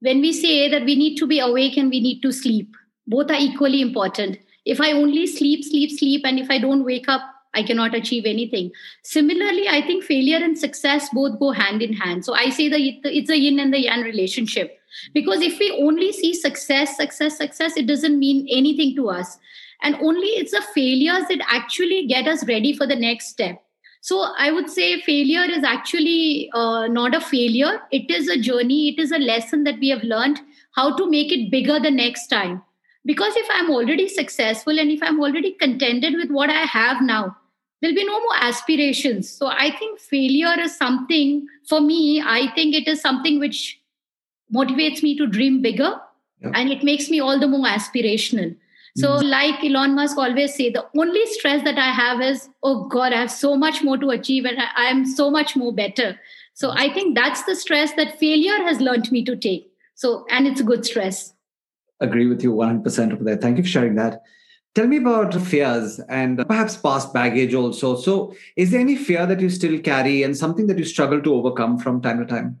when 0.00 0.20
we 0.20 0.32
say 0.32 0.68
that 0.68 0.84
we 0.84 0.94
need 0.94 1.16
to 1.16 1.26
be 1.26 1.40
awake 1.40 1.76
and 1.76 1.90
we 1.90 2.00
need 2.00 2.20
to 2.20 2.30
sleep, 2.30 2.76
both 3.06 3.30
are 3.30 3.40
equally 3.40 3.80
important. 3.80 4.38
If 4.64 4.80
I 4.80 4.92
only 4.92 5.26
sleep, 5.26 5.64
sleep, 5.64 5.98
sleep, 5.98 6.22
and 6.24 6.38
if 6.38 6.50
I 6.50 6.58
don't 6.58 6.84
wake 6.84 7.08
up, 7.08 7.22
I 7.56 7.62
cannot 7.62 7.94
achieve 7.94 8.24
anything. 8.26 8.70
Similarly, 9.02 9.68
I 9.68 9.80
think 9.80 10.04
failure 10.04 10.36
and 10.36 10.56
success 10.56 11.08
both 11.12 11.38
go 11.38 11.50
hand 11.50 11.82
in 11.82 11.94
hand. 11.94 12.24
So 12.24 12.34
I 12.34 12.50
say 12.50 12.68
that 12.68 12.80
it's 12.80 13.30
a 13.30 13.38
yin 13.38 13.58
and 13.58 13.72
the 13.72 13.80
yang 13.80 14.02
relationship. 14.02 14.78
Because 15.14 15.40
if 15.40 15.58
we 15.58 15.70
only 15.82 16.12
see 16.12 16.34
success, 16.34 16.96
success, 16.96 17.36
success, 17.36 17.76
it 17.76 17.86
doesn't 17.86 18.18
mean 18.18 18.46
anything 18.50 18.94
to 18.96 19.08
us. 19.10 19.38
And 19.82 19.96
only 19.96 20.28
it's 20.28 20.52
the 20.52 20.62
failures 20.74 21.24
that 21.28 21.40
actually 21.48 22.06
get 22.06 22.28
us 22.28 22.46
ready 22.46 22.72
for 22.72 22.86
the 22.86 22.96
next 22.96 23.28
step. 23.28 23.62
So 24.00 24.32
I 24.38 24.52
would 24.52 24.70
say 24.70 25.00
failure 25.00 25.44
is 25.50 25.64
actually 25.64 26.50
uh, 26.54 26.86
not 26.86 27.14
a 27.14 27.20
failure. 27.20 27.80
It 27.90 28.10
is 28.10 28.28
a 28.28 28.38
journey. 28.38 28.90
It 28.90 29.00
is 29.00 29.12
a 29.12 29.18
lesson 29.18 29.64
that 29.64 29.80
we 29.80 29.88
have 29.88 30.04
learned 30.04 30.40
how 30.76 30.96
to 30.96 31.10
make 31.10 31.32
it 31.32 31.50
bigger 31.50 31.80
the 31.80 31.90
next 31.90 32.28
time. 32.28 32.62
Because 33.04 33.34
if 33.36 33.46
I'm 33.50 33.70
already 33.70 34.08
successful 34.08 34.78
and 34.78 34.90
if 34.90 35.02
I'm 35.02 35.20
already 35.20 35.52
contented 35.52 36.14
with 36.14 36.30
what 36.30 36.50
I 36.50 36.62
have 36.62 37.02
now, 37.02 37.36
there'll 37.86 37.94
be 37.96 38.04
no 38.04 38.20
more 38.20 38.36
aspirations. 38.40 39.30
So 39.30 39.46
I 39.46 39.70
think 39.78 40.00
failure 40.00 40.58
is 40.58 40.76
something, 40.76 41.46
for 41.68 41.80
me, 41.80 42.20
I 42.20 42.50
think 42.54 42.74
it 42.74 42.88
is 42.88 43.00
something 43.00 43.38
which 43.38 43.80
motivates 44.52 45.02
me 45.02 45.16
to 45.18 45.26
dream 45.26 45.62
bigger 45.62 46.00
yeah. 46.40 46.50
and 46.54 46.70
it 46.70 46.82
makes 46.82 47.08
me 47.08 47.20
all 47.20 47.38
the 47.38 47.46
more 47.46 47.66
aspirational. 47.66 48.56
So 48.96 49.10
mm-hmm. 49.10 49.26
like 49.26 49.64
elon 49.64 49.94
musk 49.94 50.16
always 50.16 50.54
say 50.54 50.70
the 50.70 50.86
only 50.96 51.26
stress 51.26 51.62
that 51.64 51.76
i 51.76 51.90
have 51.90 52.22
is 52.22 52.48
oh 52.62 52.88
god 52.88 53.12
i 53.12 53.16
have 53.16 53.30
so 53.30 53.54
much 53.54 53.82
more 53.82 53.98
to 53.98 54.08
achieve 54.08 54.46
and 54.46 54.56
i 54.58 54.84
am 54.84 55.04
so 55.04 55.30
much 55.30 55.54
more 55.54 55.72
better. 55.72 56.18
So 56.54 56.70
i 56.70 56.90
think 56.94 57.14
that's 57.14 57.42
the 57.42 57.54
stress 57.54 57.92
that 57.94 58.18
failure 58.18 58.56
has 58.62 58.80
learned 58.80 59.12
me 59.12 59.22
to 59.24 59.36
take. 59.36 59.70
So 59.96 60.24
and 60.30 60.46
it's 60.46 60.60
a 60.60 60.64
good 60.64 60.86
stress. 60.86 61.34
Agree 62.00 62.26
with 62.26 62.42
you 62.42 62.52
100% 62.54 63.12
over 63.12 63.24
there 63.24 63.36
thank 63.36 63.58
you 63.58 63.64
for 63.64 63.68
sharing 63.68 63.96
that 63.96 64.22
tell 64.76 64.86
me 64.86 64.98
about 64.98 65.34
fears 65.48 65.98
and 66.08 66.44
perhaps 66.46 66.76
past 66.76 67.12
baggage 67.14 67.54
also 67.62 67.96
so 67.96 68.14
is 68.56 68.70
there 68.70 68.80
any 68.80 68.96
fear 69.08 69.26
that 69.26 69.40
you 69.40 69.50
still 69.50 69.80
carry 69.90 70.22
and 70.22 70.36
something 70.36 70.66
that 70.68 70.78
you 70.78 70.84
struggle 70.84 71.20
to 71.28 71.34
overcome 71.34 71.78
from 71.78 72.00
time 72.02 72.18
to 72.24 72.26
time 72.36 72.60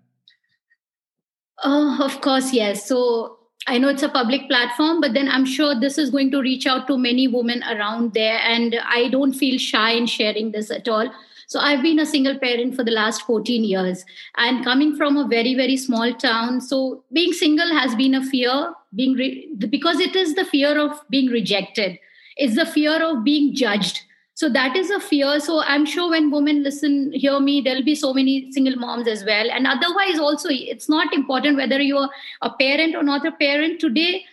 uh, 1.64 1.98
of 2.02 2.20
course, 2.20 2.52
yes. 2.52 2.86
So 2.86 3.38
I 3.66 3.78
know 3.78 3.88
it's 3.88 4.02
a 4.02 4.08
public 4.08 4.48
platform, 4.48 5.00
but 5.00 5.14
then 5.14 5.28
I'm 5.28 5.44
sure 5.44 5.78
this 5.78 5.98
is 5.98 6.10
going 6.10 6.30
to 6.32 6.40
reach 6.40 6.66
out 6.66 6.86
to 6.88 6.98
many 6.98 7.26
women 7.26 7.62
around 7.64 8.14
there. 8.14 8.38
And 8.38 8.78
I 8.86 9.08
don't 9.08 9.32
feel 9.32 9.58
shy 9.58 9.92
in 9.92 10.06
sharing 10.06 10.52
this 10.52 10.70
at 10.70 10.88
all. 10.88 11.10
So 11.48 11.60
I've 11.60 11.82
been 11.82 12.00
a 12.00 12.06
single 12.06 12.38
parent 12.38 12.74
for 12.74 12.82
the 12.82 12.90
last 12.90 13.22
14 13.22 13.62
years 13.62 14.04
and 14.36 14.64
coming 14.64 14.96
from 14.96 15.16
a 15.16 15.28
very, 15.28 15.54
very 15.54 15.76
small 15.76 16.12
town. 16.12 16.60
So 16.60 17.04
being 17.12 17.32
single 17.32 17.72
has 17.72 17.94
been 17.94 18.14
a 18.14 18.24
fear, 18.24 18.74
being 18.94 19.14
re- 19.14 19.48
because 19.56 20.00
it 20.00 20.16
is 20.16 20.34
the 20.34 20.44
fear 20.44 20.78
of 20.78 21.00
being 21.08 21.30
rejected. 21.30 21.98
It's 22.36 22.56
the 22.56 22.66
fear 22.66 23.02
of 23.02 23.24
being 23.24 23.54
judged. 23.54 24.02
So 24.34 24.50
that 24.50 24.76
is 24.76 24.90
a 24.90 25.00
fear. 25.00 25.40
So 25.40 25.62
i'm 25.62 25.86
sure 25.86 26.10
when 26.10 26.30
women 26.30 26.62
listen 26.62 27.10
hear 27.12 27.40
me 27.40 27.62
there'll 27.62 27.82
be 27.82 27.94
so 27.94 28.12
many 28.12 28.52
single 28.52 28.76
moms 28.76 29.08
as 29.08 29.24
well. 29.24 29.50
And 29.50 29.66
otherwise 29.66 30.18
also 30.18 30.48
it's 30.50 30.88
not 30.88 31.14
important 31.14 31.56
whether 31.56 31.80
you're 31.80 32.10
a 32.42 32.50
parent 32.50 32.94
or 32.94 33.02
not 33.02 33.26
a 33.26 33.32
parent. 33.32 33.80
Today 33.80 34.24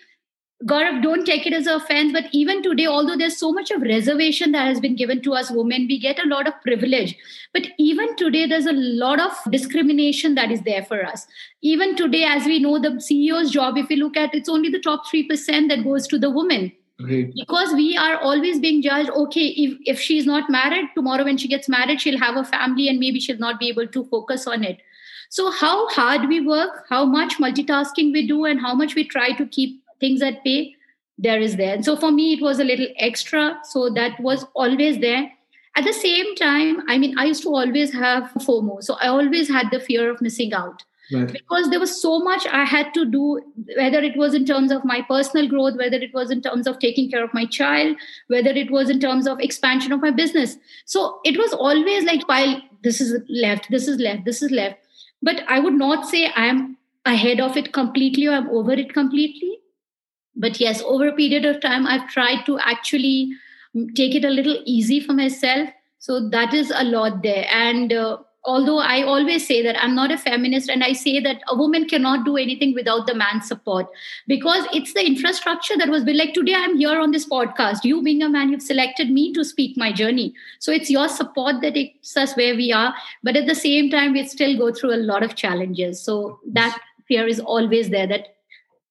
Gaurav, 0.66 1.02
don't 1.04 1.26
take 1.26 1.46
it 1.46 1.52
as 1.52 1.68
an 1.68 1.76
offense, 1.76 2.14
but 2.14 2.26
even 2.32 2.64
today, 2.64 2.86
although 2.86 3.18
there's 3.18 3.38
so 3.38 3.52
much 3.52 3.70
of 3.70 3.82
reservation 3.82 4.54
that 4.54 4.66
has 4.66 4.80
been 4.80 4.96
given 4.96 5.22
to 5.24 5.34
us 5.34 5.52
women, 5.52 5.88
we 5.90 6.00
get 6.00 6.24
a 6.24 6.28
lot 6.28 6.48
of 6.48 6.54
privilege. 6.62 7.18
But 7.54 7.68
even 7.78 8.16
today, 8.16 8.46
there's 8.46 8.66
a 8.66 8.72
lot 8.72 9.20
of 9.20 9.34
discrimination 9.52 10.36
that 10.36 10.52
is 10.52 10.62
there 10.62 10.86
for 10.86 11.04
us. 11.06 11.28
Even 11.62 11.98
today, 11.98 12.24
as 12.24 12.46
we 12.46 12.60
know, 12.60 12.80
the 12.80 12.92
CEO's 12.92 13.52
job, 13.52 13.78
if 13.78 13.90
you 13.90 13.98
look 13.98 14.16
at 14.16 14.34
it's 14.34 14.48
only 14.48 14.70
the 14.70 14.80
top 14.80 15.06
3% 15.06 15.68
that 15.68 15.84
goes 15.84 16.08
to 16.08 16.18
the 16.18 16.30
women 17.00 17.34
because 17.36 17.74
we 17.74 17.98
are 17.98 18.18
always 18.18 18.60
being 18.60 18.82
judged 18.82 19.10
okay 19.10 19.48
if, 19.48 19.78
if 19.86 20.00
she's 20.00 20.26
not 20.26 20.50
married 20.50 20.86
tomorrow 20.96 21.24
when 21.24 21.38
she 21.38 21.48
gets 21.48 21.68
married 21.68 22.00
she'll 22.00 22.20
have 22.20 22.38
a 22.38 22.44
family 22.44 22.88
and 22.88 23.00
maybe 23.00 23.20
she'll 23.20 23.38
not 23.38 23.60
be 23.60 23.70
able 23.70 23.88
to 23.88 24.04
focus 24.06 24.48
on 24.48 24.64
it. 24.64 24.80
So 25.30 25.50
how 25.50 25.88
hard 25.90 26.28
we 26.28 26.42
work 26.42 26.86
how 26.90 27.06
much 27.06 27.38
multitasking 27.38 28.14
we 28.14 28.28
do 28.28 28.46
and 28.46 28.60
how 28.60 28.76
much 28.76 28.96
we 28.96 29.04
try 29.04 29.32
to 29.32 29.46
keep 29.48 29.84
things 30.00 30.22
at 30.22 30.44
bay 30.44 30.76
there 31.20 31.40
is 31.40 31.58
there. 31.58 31.76
And 31.76 31.86
so 31.86 31.96
for 31.96 32.12
me 32.12 32.34
it 32.34 32.42
was 32.42 32.60
a 32.60 32.64
little 32.64 32.88
extra. 32.98 33.60
So 33.64 33.90
that 33.92 34.20
was 34.20 34.46
always 34.56 35.00
there. 35.00 35.32
At 35.76 35.86
the 35.86 35.94
same 35.94 36.36
time 36.36 36.84
i 36.88 36.98
mean 36.98 37.18
i 37.18 37.26
used 37.26 37.44
to 37.44 37.50
always 37.50 37.92
have 37.94 38.32
fomo. 38.40 38.82
So 38.84 38.96
i 39.02 39.08
always 39.08 39.50
had 39.50 39.72
the 39.72 39.80
fear 39.80 40.12
of 40.12 40.22
missing 40.22 40.54
out 40.54 40.84
Right. 41.14 41.32
because 41.32 41.70
there 41.70 41.80
was 41.80 42.02
so 42.02 42.20
much 42.20 42.46
I 42.48 42.66
had 42.66 42.94
to 42.94 43.06
do, 43.06 43.42
whether 43.78 44.00
it 44.00 44.18
was 44.18 44.34
in 44.34 44.46
terms 44.46 44.72
of 44.72 44.84
my 44.84 45.02
personal 45.02 45.48
growth, 45.48 45.78
whether 45.78 45.98
it 45.98 46.14
was 46.14 46.32
in 46.32 46.42
terms 46.42 46.68
of 46.68 46.80
taking 46.80 47.10
care 47.12 47.24
of 47.24 47.34
my 47.34 47.46
child, 47.46 47.98
whether 48.28 48.50
it 48.50 48.72
was 48.72 48.90
in 48.90 49.00
terms 49.00 49.28
of 49.28 49.40
expansion 49.40 49.92
of 49.92 50.02
my 50.02 50.12
business. 50.12 50.58
So 50.86 51.20
it 51.24 51.38
was 51.38 51.54
always 51.54 52.04
like, 52.04 52.28
while 52.28 52.62
this 52.84 53.00
is 53.00 53.22
left, 53.30 53.70
this 53.70 53.88
is 53.88 54.00
left, 54.00 54.26
this 54.26 54.42
is 54.42 54.52
left. 54.52 54.78
But 55.22 55.44
I 55.48 55.60
would 55.60 55.76
not 55.76 56.08
say 56.08 56.32
I'm 56.36 56.78
ahead 57.06 57.40
of 57.40 57.58
it 57.58 57.74
completely 57.74 58.28
or 58.28 58.34
I'm 58.34 58.50
over 58.50 58.74
it 58.74 58.94
completely. 58.94 59.60
But 60.36 60.60
yes, 60.60 60.82
over 60.82 61.08
a 61.08 61.16
period 61.16 61.46
of 61.46 61.62
time, 61.62 61.86
I've 61.86 62.10
tried 62.10 62.46
to 62.46 62.60
actually 62.60 63.34
take 63.96 64.16
it 64.16 64.26
a 64.26 64.30
little 64.30 64.58
easy 64.66 65.00
for 65.00 65.14
myself. 65.14 65.70
So 66.00 66.30
that 66.30 66.54
is 66.54 66.72
a 66.76 66.84
lot 66.84 67.24
there. 67.24 67.46
And 67.50 67.94
uh, 67.94 68.18
although 68.46 68.80
I 68.80 69.04
always 69.04 69.48
say 69.48 69.62
that 69.64 69.82
I'm 69.82 69.96
not 69.96 70.12
a 70.12 70.18
feminist, 70.18 70.70
and 70.70 70.84
I 70.84 70.94
say 70.94 71.20
that 71.20 71.42
a 71.48 71.56
woman 71.56 71.88
cannot 71.88 72.26
do 72.26 72.38
anything 72.38 72.74
without 72.74 73.08
the 73.08 73.16
man's 73.16 73.48
support 73.48 73.88
because 74.28 74.66
it's 74.74 74.94
the 74.94 75.06
infrastructure 75.06 75.78
that 75.78 75.90
was 75.90 76.04
built. 76.04 76.18
Like 76.18 76.34
today, 76.34 76.56
I'm 76.56 76.78
here 76.78 77.00
on 77.00 77.12
this 77.12 77.28
podcast. 77.28 77.84
You, 77.84 78.02
being 78.02 78.22
a 78.22 78.30
man, 78.30 78.50
you've 78.50 78.62
selected 78.62 79.10
me 79.10 79.34
to 79.34 79.44
speak 79.44 79.78
my 79.78 79.92
journey. 79.92 80.34
So 80.60 80.72
it's 80.72 80.90
your 80.90 81.08
support 81.08 81.62
that 81.62 81.74
takes 81.76 82.16
us 82.18 82.36
where 82.36 82.56
we 82.56 82.72
are. 82.72 82.94
But 83.24 83.36
at 83.36 83.48
the 83.48 83.56
same 83.56 83.90
time, 83.90 84.14
we 84.14 84.26
still 84.28 84.58
go 84.58 84.74
through 84.74 84.94
a 84.94 85.04
lot 85.12 85.24
of 85.24 85.36
challenges. 85.36 86.02
So 86.02 86.40
that 86.48 86.78
fear 87.08 87.28
is 87.28 87.40
always 87.40 87.90
there 87.90 88.08
that 88.08 88.36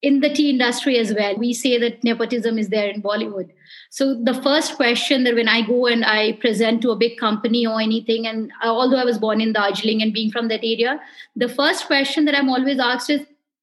in 0.02 0.20
the 0.20 0.28
tea 0.28 0.50
industry 0.50 0.98
as 0.98 1.14
well, 1.14 1.36
we 1.36 1.52
say 1.54 1.78
that 1.78 2.02
nepotism 2.02 2.58
is 2.58 2.68
there 2.68 2.88
in 2.88 3.02
Bollywood. 3.02 3.50
So 3.90 4.14
the 4.14 4.34
first 4.34 4.74
question 4.76 5.24
that 5.24 5.34
when 5.34 5.48
I 5.48 5.62
go 5.62 5.86
and 5.86 6.04
I 6.04 6.32
present 6.32 6.82
to 6.82 6.90
a 6.90 6.96
big 6.96 7.18
company 7.18 7.66
or 7.66 7.80
anything, 7.80 8.26
and 8.26 8.50
although 8.62 8.96
I 8.96 9.04
was 9.04 9.18
born 9.18 9.40
in 9.40 9.52
Darjeeling 9.52 10.02
and 10.02 10.12
being 10.12 10.30
from 10.30 10.48
that 10.48 10.64
area, 10.64 11.00
the 11.36 11.48
first 11.48 11.86
question 11.86 12.24
that 12.24 12.36
I'm 12.36 12.50
always 12.50 12.80
asked 12.80 13.10
is, 13.10 13.20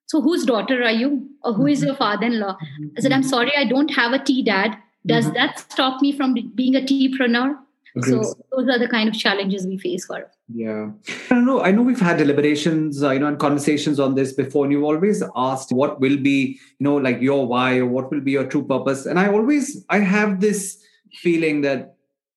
"So 0.08 0.22
whose 0.22 0.46
daughter 0.46 0.84
are 0.84 0.98
you, 1.04 1.30
or 1.44 1.54
who 1.54 1.68
is 1.68 1.84
your 1.84 1.96
father-in-law?" 1.96 2.58
I 2.98 3.02
said, 3.02 3.12
"I'm 3.12 3.24
sorry, 3.32 3.58
I 3.58 3.66
don't 3.66 4.00
have 4.02 4.14
a 4.14 4.24
tea 4.32 4.44
dad." 4.44 4.78
does 5.06 5.26
mm-hmm. 5.26 5.34
that 5.36 5.60
stop 5.60 6.02
me 6.02 6.12
from 6.12 6.34
being 6.56 6.76
a 6.76 6.82
teapreneur 6.82 7.58
so 8.02 8.22
those 8.52 8.70
are 8.70 8.80
the 8.80 8.88
kind 8.88 9.10
of 9.10 9.16
challenges 9.16 9.66
we 9.66 9.78
face 9.78 10.06
for 10.06 10.30
yeah. 10.52 10.90
I 11.30 11.36
don't 11.36 11.46
know. 11.46 11.62
I 11.62 11.72
know 11.72 11.84
we've 11.84 12.00
had 12.00 12.18
deliberations 12.18 13.04
uh, 13.04 13.12
you 13.12 13.20
know 13.20 13.28
and 13.28 13.38
conversations 13.38 14.00
on 14.00 14.16
this 14.16 14.34
before 14.34 14.66
and 14.66 14.72
you've 14.72 14.84
always 14.84 15.24
asked 15.36 15.72
what 15.72 16.00
will 16.00 16.18
be 16.18 16.60
you 16.80 16.84
know 16.84 16.96
like 16.96 17.22
your 17.22 17.46
why 17.46 17.78
or 17.78 17.86
what 17.86 18.10
will 18.12 18.22
be 18.22 18.32
your 18.32 18.46
true 18.46 18.66
purpose. 18.66 19.06
And 19.06 19.20
i 19.20 19.28
always 19.28 19.86
i 19.90 20.00
have 20.00 20.40
this 20.40 20.84
feeling 21.14 21.62
that 21.62 21.96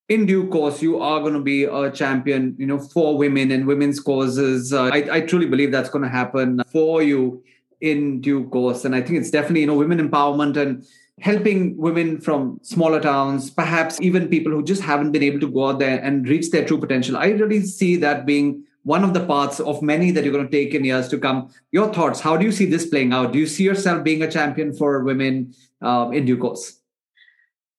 in 0.09 0.27
due 0.27 0.47
course 0.49 0.83
you 0.83 1.01
are 1.01 1.21
going 1.21 1.35
to 1.35 1.41
be 1.41 1.65
a 1.65 1.91
champion 1.91 2.55
you 2.59 2.67
know 2.67 2.79
for 2.79 3.17
women 3.17 3.51
and 3.51 3.67
women's 3.67 3.99
causes. 4.01 4.73
Uh, 4.73 4.85
I, 4.85 5.17
I 5.17 5.21
truly 5.23 5.47
believe 5.47 5.73
that's 5.73 5.91
going 5.91 6.05
to 6.05 6.11
happen 6.11 6.63
for 6.71 7.03
you 7.03 7.43
in 7.81 8.21
due 8.21 8.49
course. 8.49 8.85
And 8.85 8.95
i 8.95 9.01
think 9.01 9.19
it's 9.19 9.31
definitely 9.31 9.63
you 9.63 9.69
know 9.69 9.77
women 9.77 10.07
empowerment 10.07 10.57
and 10.57 10.85
helping 11.21 11.77
women 11.77 12.21
from 12.21 12.59
smaller 12.63 13.01
towns, 13.01 13.51
perhaps 13.51 14.01
even 14.01 14.29
people 14.29 14.51
who 14.51 14.63
just 14.63 14.83
haven't 14.83 15.13
been 15.13 15.23
able 15.23 15.41
to 15.41 15.51
go 15.51 15.69
out 15.69 15.79
there 15.79 16.03
and 16.03 16.29
reach 16.29 16.51
their 16.51 16.65
true 16.65 16.79
potential. 16.79 17.17
I 17.17 17.29
really 17.29 17.61
see 17.63 17.97
that 17.97 18.27
being 18.27 18.65
one 18.85 19.05
of 19.05 19.15
the 19.15 19.25
paths 19.25 19.61
of 19.61 19.83
many 19.83 20.11
that 20.11 20.25
you're 20.25 20.33
going 20.33 20.49
to 20.49 20.51
take 20.51 20.75
in 20.75 20.85
years 20.85 21.09
to 21.09 21.19
come. 21.19 21.51
Your 21.71 21.93
thoughts, 21.93 22.21
how 22.21 22.37
do 22.37 22.45
you 22.45 22.53
see 22.53 22.67
this 22.67 22.87
playing 22.87 23.13
out? 23.13 23.33
Do 23.33 23.39
you 23.39 23.47
see 23.47 23.63
yourself 23.63 24.03
being 24.03 24.23
a 24.23 24.31
champion 24.31 24.73
for 24.73 25.05
women 25.05 25.55
um, 25.81 26.13
in 26.13 26.25
due 26.25 26.39
course? 26.39 26.81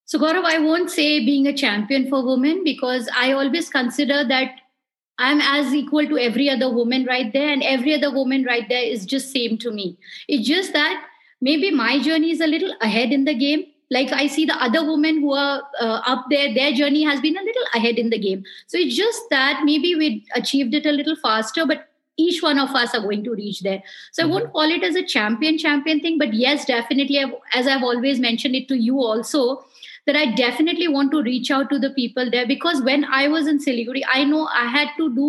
So, 0.05 0.19
Gaurav, 0.19 0.45
I 0.45 0.59
won't 0.59 0.91
say 0.91 1.25
being 1.25 1.47
a 1.47 1.53
champion 1.53 2.09
for 2.09 2.25
women 2.25 2.63
because 2.63 3.09
I 3.15 3.31
always 3.31 3.69
consider 3.69 4.23
that 4.25 4.51
I'm 5.17 5.41
as 5.41 5.73
equal 5.73 6.07
to 6.07 6.17
every 6.17 6.49
other 6.49 6.73
woman 6.73 7.05
right 7.05 7.31
there, 7.31 7.49
and 7.49 7.63
every 7.63 7.93
other 7.93 8.11
woman 8.11 8.43
right 8.43 8.67
there 8.67 8.83
is 8.83 9.05
just 9.05 9.31
same 9.31 9.57
to 9.59 9.71
me. 9.71 9.97
It's 10.27 10.47
just 10.47 10.73
that 10.73 11.05
maybe 11.49 11.69
my 11.71 11.99
journey 11.99 12.31
is 12.31 12.41
a 12.41 12.47
little 12.47 12.73
ahead 12.81 13.11
in 13.11 13.25
the 13.25 13.37
game. 13.45 13.65
Like 13.93 14.11
i 14.17 14.27
see 14.33 14.43
the 14.49 14.55
other 14.65 14.81
women 14.89 15.17
who 15.21 15.33
are 15.39 15.61
uh, 15.79 16.01
up 16.11 16.25
there 16.29 16.53
their 16.53 16.71
journey 16.77 17.03
has 17.07 17.19
been 17.25 17.37
a 17.37 17.43
little 17.47 17.65
ahead 17.79 17.99
in 18.03 18.09
the 18.09 18.19
game. 18.27 18.45
So 18.67 18.77
it's 18.77 18.95
just 18.95 19.29
that 19.29 19.65
maybe 19.65 19.95
we 19.95 20.25
achieved 20.35 20.73
it 20.79 20.87
a 20.91 20.95
little 20.99 21.17
faster 21.25 21.65
but 21.73 21.89
each 22.23 22.41
one 22.43 22.59
of 22.59 22.69
us 22.79 22.95
are 22.95 23.01
going 23.01 23.23
to 23.25 23.35
reach 23.35 23.61
there. 23.67 23.83
So 24.11 24.23
mm-hmm. 24.23 24.31
i 24.31 24.35
won't 24.35 24.53
call 24.53 24.73
it 24.77 24.83
as 24.89 24.95
a 24.95 25.05
champion 25.13 25.59
champion 25.65 26.01
thing 26.07 26.17
but 26.17 26.33
yes 26.33 26.65
definitely 26.65 27.23
as 27.61 27.71
i've 27.75 27.87
always 27.91 28.19
mentioned 28.25 28.55
it 28.61 28.67
to 28.73 28.81
you 28.87 28.99
also 29.11 29.45
that 30.07 30.15
i 30.15 30.25
definitely 30.35 30.87
want 30.87 31.11
to 31.11 31.21
reach 31.25 31.49
out 31.57 31.69
to 31.73 31.79
the 31.79 31.89
people 31.97 32.29
there 32.35 32.47
because 32.47 32.81
when 32.87 33.05
i 33.19 33.27
was 33.33 33.47
in 33.51 33.59
siliguri 33.65 34.03
i 34.13 34.23
know 34.31 34.43
i 34.61 34.65
had 34.75 34.89
to 34.97 35.09
do 35.15 35.27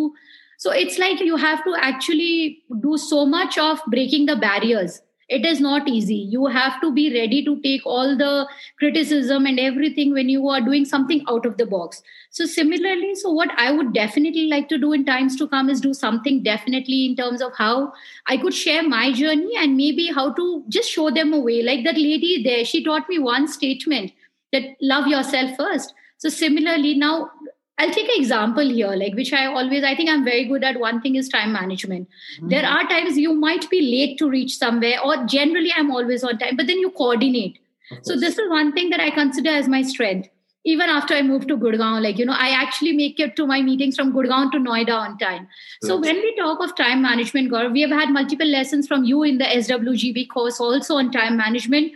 so 0.64 0.72
it's 0.82 0.98
like 1.02 1.20
you 1.28 1.36
have 1.44 1.64
to 1.66 1.74
actually 1.88 2.62
do 2.86 2.96
so 3.04 3.24
much 3.34 3.58
of 3.66 3.84
breaking 3.94 4.26
the 4.30 4.36
barriers 4.44 5.00
it 5.28 5.44
is 5.44 5.60
not 5.60 5.88
easy. 5.88 6.14
You 6.14 6.46
have 6.46 6.80
to 6.80 6.92
be 6.92 7.12
ready 7.14 7.44
to 7.44 7.60
take 7.62 7.86
all 7.86 8.16
the 8.16 8.46
criticism 8.78 9.46
and 9.46 9.58
everything 9.58 10.12
when 10.12 10.28
you 10.28 10.48
are 10.48 10.60
doing 10.60 10.84
something 10.84 11.24
out 11.28 11.46
of 11.46 11.56
the 11.56 11.66
box. 11.66 12.02
So 12.30 12.44
similarly 12.46 13.14
so 13.14 13.30
what 13.30 13.50
i 13.56 13.70
would 13.70 13.92
definitely 13.92 14.46
like 14.46 14.68
to 14.68 14.78
do 14.78 14.92
in 14.92 15.04
times 15.04 15.36
to 15.36 15.46
come 15.48 15.70
is 15.70 15.80
do 15.80 15.94
something 15.94 16.42
definitely 16.42 17.06
in 17.06 17.16
terms 17.16 17.40
of 17.40 17.52
how 17.56 17.92
i 18.26 18.36
could 18.36 18.54
share 18.54 18.82
my 18.82 19.12
journey 19.12 19.52
and 19.56 19.76
maybe 19.76 20.06
how 20.06 20.32
to 20.32 20.64
just 20.68 20.90
show 20.90 21.10
them 21.10 21.32
a 21.32 21.40
way. 21.40 21.62
Like 21.62 21.84
that 21.84 21.96
lady 21.96 22.42
there 22.42 22.64
she 22.64 22.82
taught 22.84 23.08
me 23.08 23.18
one 23.18 23.48
statement 23.48 24.12
that 24.52 24.76
love 24.80 25.06
yourself 25.06 25.56
first. 25.56 25.94
So 26.18 26.28
similarly 26.28 26.94
now 26.94 27.30
I'll 27.76 27.90
take 27.90 28.08
an 28.08 28.14
example 28.16 28.68
here, 28.68 28.92
like 28.94 29.14
which 29.14 29.32
I 29.32 29.46
always 29.46 29.82
I 29.82 29.96
think 29.96 30.08
I'm 30.08 30.24
very 30.24 30.44
good 30.44 30.62
at. 30.62 30.78
One 30.78 31.00
thing 31.00 31.16
is 31.16 31.28
time 31.28 31.52
management. 31.52 32.08
Mm-hmm. 32.36 32.48
There 32.48 32.64
are 32.64 32.88
times 32.88 33.18
you 33.18 33.34
might 33.34 33.68
be 33.68 33.80
late 33.80 34.16
to 34.18 34.30
reach 34.30 34.56
somewhere, 34.56 35.00
or 35.04 35.24
generally 35.26 35.72
I'm 35.76 35.90
always 35.90 36.22
on 36.22 36.38
time, 36.38 36.56
but 36.56 36.68
then 36.68 36.78
you 36.78 36.90
coordinate. 36.90 37.58
So 38.02 38.16
this 38.16 38.38
is 38.38 38.48
one 38.48 38.72
thing 38.72 38.90
that 38.90 39.00
I 39.00 39.10
consider 39.10 39.50
as 39.50 39.68
my 39.68 39.82
strength. 39.82 40.28
Even 40.66 40.88
after 40.88 41.12
I 41.14 41.20
moved 41.20 41.48
to 41.48 41.58
Gurgaon, 41.58 42.02
like 42.02 42.16
you 42.16 42.24
know, 42.24 42.32
I 42.32 42.50
actually 42.50 42.92
make 42.92 43.20
it 43.20 43.36
to 43.36 43.46
my 43.46 43.60
meetings 43.60 43.96
from 43.96 44.12
Gurgaon 44.12 44.50
to 44.52 44.58
Noida 44.58 44.94
on 44.98 45.18
time. 45.18 45.48
So 45.82 46.00
when 46.00 46.16
we 46.16 46.34
talk 46.36 46.60
of 46.60 46.74
time 46.76 47.02
management, 47.02 47.50
Gaurav, 47.52 47.72
we 47.72 47.82
have 47.82 47.90
had 47.90 48.10
multiple 48.10 48.46
lessons 48.46 48.86
from 48.86 49.04
you 49.04 49.24
in 49.24 49.38
the 49.38 49.44
SWGB 49.44 50.28
course 50.30 50.60
also 50.60 50.94
on 50.94 51.10
time 51.10 51.36
management. 51.36 51.92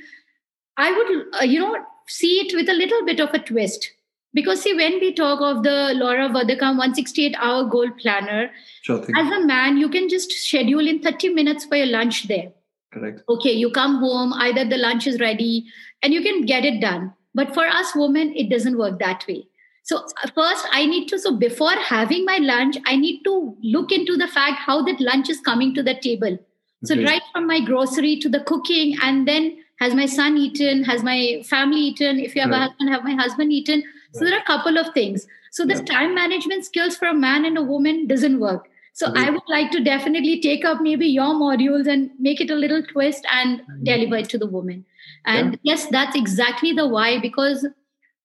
I 0.76 0.92
would, 0.92 1.40
uh, 1.40 1.44
you 1.44 1.60
know, 1.60 1.76
see 2.06 2.40
it 2.40 2.54
with 2.54 2.68
a 2.68 2.74
little 2.74 3.06
bit 3.06 3.20
of 3.20 3.32
a 3.32 3.38
twist 3.38 3.90
because 4.38 4.62
see, 4.62 4.72
when 4.72 5.00
we 5.00 5.12
talk 5.12 5.40
of 5.40 5.64
the 5.64 5.92
Laura 5.96 6.28
Vanderkam 6.28 6.78
168 6.78 7.34
hour 7.38 7.64
goal 7.64 7.90
planner, 8.00 8.50
sure 8.82 9.00
as 9.00 9.32
a 9.32 9.40
man, 9.44 9.78
you 9.78 9.88
can 9.88 10.08
just 10.08 10.30
schedule 10.30 10.86
in 10.86 11.00
30 11.00 11.30
minutes 11.30 11.64
for 11.64 11.74
your 11.74 11.86
lunch 11.86 12.28
there. 12.28 12.52
Correct. 12.92 13.22
Okay, 13.28 13.52
you 13.52 13.70
come 13.70 13.96
home, 13.96 14.32
either 14.34 14.64
the 14.64 14.76
lunch 14.76 15.08
is 15.08 15.18
ready 15.18 15.66
and 16.04 16.14
you 16.14 16.22
can 16.22 16.46
get 16.46 16.64
it 16.64 16.80
done. 16.80 17.12
But 17.34 17.52
for 17.52 17.66
us 17.66 17.96
women, 17.96 18.32
it 18.36 18.48
doesn't 18.48 18.78
work 18.78 19.00
that 19.00 19.26
way. 19.26 19.48
So 19.82 20.04
uh, 20.22 20.30
first, 20.36 20.66
I 20.70 20.86
need 20.86 21.08
to, 21.08 21.18
so 21.18 21.36
before 21.36 21.72
having 21.72 22.24
my 22.24 22.36
lunch, 22.36 22.76
I 22.86 22.94
need 22.96 23.22
to 23.24 23.56
look 23.60 23.90
into 23.90 24.16
the 24.16 24.28
fact 24.28 24.60
how 24.66 24.82
that 24.82 25.00
lunch 25.00 25.28
is 25.28 25.40
coming 25.40 25.74
to 25.74 25.82
the 25.82 25.94
table. 25.94 26.38
So 26.84 26.94
okay. 26.94 27.04
right 27.04 27.22
from 27.32 27.48
my 27.48 27.60
grocery 27.60 28.18
to 28.20 28.28
the 28.28 28.40
cooking, 28.40 28.96
and 29.02 29.26
then 29.26 29.56
has 29.80 29.94
my 29.94 30.06
son 30.06 30.36
eaten? 30.36 30.84
Has 30.84 31.02
my 31.02 31.42
family 31.48 31.80
eaten? 31.80 32.20
If 32.20 32.36
you 32.36 32.42
have 32.42 32.50
right. 32.50 32.58
a 32.58 32.68
husband, 32.68 32.90
have 32.90 33.04
my 33.04 33.14
husband 33.14 33.52
eaten? 33.52 33.82
So 34.18 34.24
there 34.24 34.34
are 34.34 34.42
a 34.42 34.44
couple 34.44 34.78
of 34.78 34.92
things. 34.94 35.26
So 35.50 35.64
the 35.64 35.74
yeah. 35.74 35.84
time 35.84 36.14
management 36.14 36.64
skills 36.64 36.96
for 36.96 37.08
a 37.08 37.14
man 37.14 37.44
and 37.44 37.56
a 37.56 37.62
woman 37.62 38.06
doesn't 38.06 38.40
work. 38.40 38.68
So. 38.92 39.12
I 39.14 39.30
would 39.30 39.48
like 39.48 39.70
to 39.70 39.80
definitely 39.84 40.40
take 40.40 40.64
up 40.64 40.80
maybe 40.80 41.06
your 41.06 41.32
modules 41.32 41.86
and 41.86 42.10
make 42.18 42.40
it 42.40 42.50
a 42.50 42.56
little 42.56 42.82
twist 42.82 43.24
and 43.32 43.60
mm-hmm. 43.60 43.84
deliver 43.84 44.16
it 44.16 44.28
to 44.30 44.38
the 44.38 44.46
woman. 44.48 44.84
And 45.24 45.52
yeah. 45.52 45.58
yes, 45.74 45.86
that's 45.86 46.16
exactly 46.16 46.72
the 46.72 46.88
why 46.88 47.20
because 47.20 47.64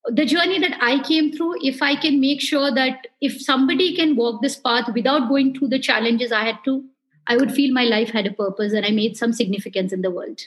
the 0.06 0.26
journey 0.26 0.60
that 0.60 0.78
I 0.82 1.02
came 1.04 1.32
through, 1.32 1.64
if 1.64 1.84
I 1.84 1.96
can 1.96 2.20
make 2.20 2.42
sure 2.42 2.74
that 2.74 3.06
if 3.22 3.40
somebody 3.40 3.96
can 3.96 4.16
walk 4.16 4.42
this 4.42 4.56
path 4.56 4.90
without 4.94 5.30
going 5.30 5.54
through 5.54 5.68
the 5.68 5.80
challenges 5.80 6.32
I 6.32 6.44
had 6.44 6.58
to, 6.66 6.84
I 7.28 7.38
would 7.38 7.52
feel 7.52 7.74
my 7.74 7.84
life 7.84 8.10
had 8.10 8.26
a 8.26 8.34
purpose 8.34 8.74
and 8.74 8.86
I 8.86 8.90
made 8.90 9.16
some 9.16 9.32
significance 9.32 9.94
in 9.94 10.02
the 10.02 10.12
world. 10.12 10.42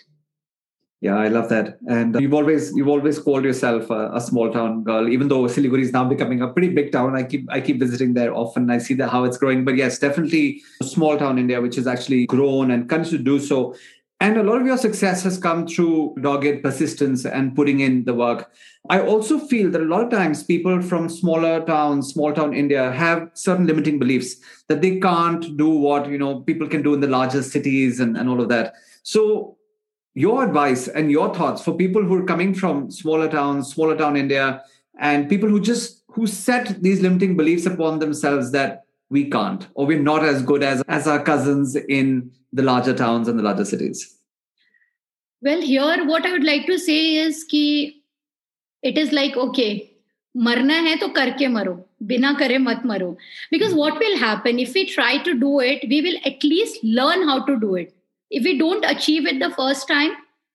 Yeah, 1.03 1.17
I 1.17 1.29
love 1.29 1.51
that. 1.51 1.79
And 1.89 2.17
uh, 2.17 2.21
you've 2.21 2.33
always 2.33 2.73
you've 2.75 2.89
always 2.89 3.19
called 3.19 3.45
yourself 3.45 3.91
a, 3.91 4.13
a, 4.15 4.21
small 4.21 4.51
town 4.51 4.83
girl, 4.83 5.09
even 5.11 5.29
though 5.29 5.43
Siliguri 5.43 5.83
is 5.83 5.93
now 5.93 6.05
becoming 6.05 6.41
a 6.41 6.49
pretty 6.49 6.71
big 6.71 6.91
town. 6.91 7.15
I 7.15 7.23
keep 7.23 7.47
I 7.51 7.61
keep 7.61 7.79
visiting 7.79 8.15
there 8.15 8.35
often. 8.35 8.71
I 8.71 8.79
see 8.79 8.95
that 8.95 9.11
how 9.11 9.25
it's 9.25 9.37
growing. 9.37 9.65
But 9.65 9.77
yes, 9.77 9.99
definitely 9.99 10.63
a 10.81 10.85
small 10.85 11.19
town 11.19 11.39
India, 11.39 11.61
which 11.61 11.77
has 11.77 11.87
actually 11.87 12.25
grown 12.27 12.71
and 12.71 12.89
continues 12.89 13.11
to 13.11 13.19
do 13.19 13.39
so. 13.39 13.75
And 14.21 14.39
a 14.39 14.43
lot 14.43 14.63
of 14.63 14.67
your 14.67 14.79
success 14.79 15.23
has 15.25 15.37
come 15.37 15.67
through 15.67 16.15
dogged 16.23 16.63
persistence 16.63 17.27
and 17.27 17.55
putting 17.55 17.81
in 17.81 18.07
the 18.07 18.15
work. 18.15 18.51
I 18.89 19.01
also 19.01 19.39
feel 19.39 19.71
that 19.73 19.83
a 19.83 19.85
lot 19.85 20.05
of 20.05 20.11
times 20.11 20.43
people 20.43 20.81
from 20.81 21.11
smaller 21.11 21.63
towns, 21.67 22.15
small 22.15 22.33
town 22.33 22.55
India, 22.55 22.91
have 22.93 23.31
certain 23.35 23.67
limiting 23.67 23.99
beliefs 23.99 24.37
that 24.69 24.81
they 24.81 24.99
can't 24.99 25.57
do 25.59 25.69
what 25.69 26.09
you 26.09 26.17
know 26.17 26.41
people 26.41 26.67
can 26.67 26.83
do 26.83 26.95
in 26.95 27.01
the 27.01 27.09
larger 27.09 27.43
cities 27.43 28.01
and, 28.01 28.17
and 28.17 28.31
all 28.31 28.41
of 28.41 28.49
that. 28.49 28.73
So 29.03 29.59
your 30.16 30.44
advice 30.44 30.88
and 30.88 31.10
your 31.10 31.34
thoughts 31.34 31.64
for 31.64 31.76
people 31.76 32.04
who 32.04 32.16
are 32.16 32.26
coming 32.26 32.54
from 32.54 32.92
smaller 32.92 33.30
towns 33.30 33.74
smaller 33.74 33.96
town 33.96 34.18
india 34.18 34.64
and 35.00 35.30
people 35.30 35.50
who 35.50 35.60
just 35.60 36.04
who 36.08 36.28
set 36.28 36.82
these 36.84 37.02
limiting 37.02 37.38
beliefs 37.38 37.66
upon 37.66 38.00
themselves 38.00 38.52
that 38.52 38.84
we 39.10 39.30
can't 39.30 39.68
or 39.74 39.86
we're 39.86 40.00
not 40.00 40.26
as 40.26 40.42
good 40.42 40.64
as 40.64 40.84
as 40.88 41.08
our 41.08 41.24
cousins 41.24 41.76
in 41.76 42.32
the 42.52 42.62
larger 42.62 42.94
towns 42.94 43.28
and 43.28 43.40
the 43.40 43.44
larger 43.44 43.66
cities 43.66 44.18
well 45.42 45.62
here 45.62 46.06
what 46.06 46.26
i 46.26 46.32
would 46.32 46.44
like 46.44 46.66
to 46.66 46.78
say 46.78 47.00
is 47.16 47.44
ki 47.46 48.04
it 48.84 48.98
is 48.98 49.12
like 49.12 49.38
okay 49.38 49.72
मरना 50.38 50.74
है 50.82 50.96
तो 50.98 51.08
करके 51.16 51.48
मरो 51.48 51.74
बिना 52.10 52.34
करे 52.40 52.58
मत 52.58 52.82
मरो 52.86 53.16
because 53.52 53.74
what 53.74 53.98
will 54.00 54.18
happen 54.18 54.60
if 54.60 54.74
we 54.74 54.86
try 54.86 55.18
to 55.24 55.34
do 55.40 55.60
it 55.60 55.82
we 55.90 56.02
will 56.02 56.16
at 56.26 56.44
least 56.44 56.84
learn 56.84 57.28
how 57.28 57.44
to 57.46 57.58
do 57.64 57.76
it 57.76 57.94
if 58.31 58.45
we 58.45 58.59
don't 58.59 58.85
achieve 58.85 59.27
it 59.27 59.39
the 59.41 59.51
first 59.51 59.89
time 59.89 60.13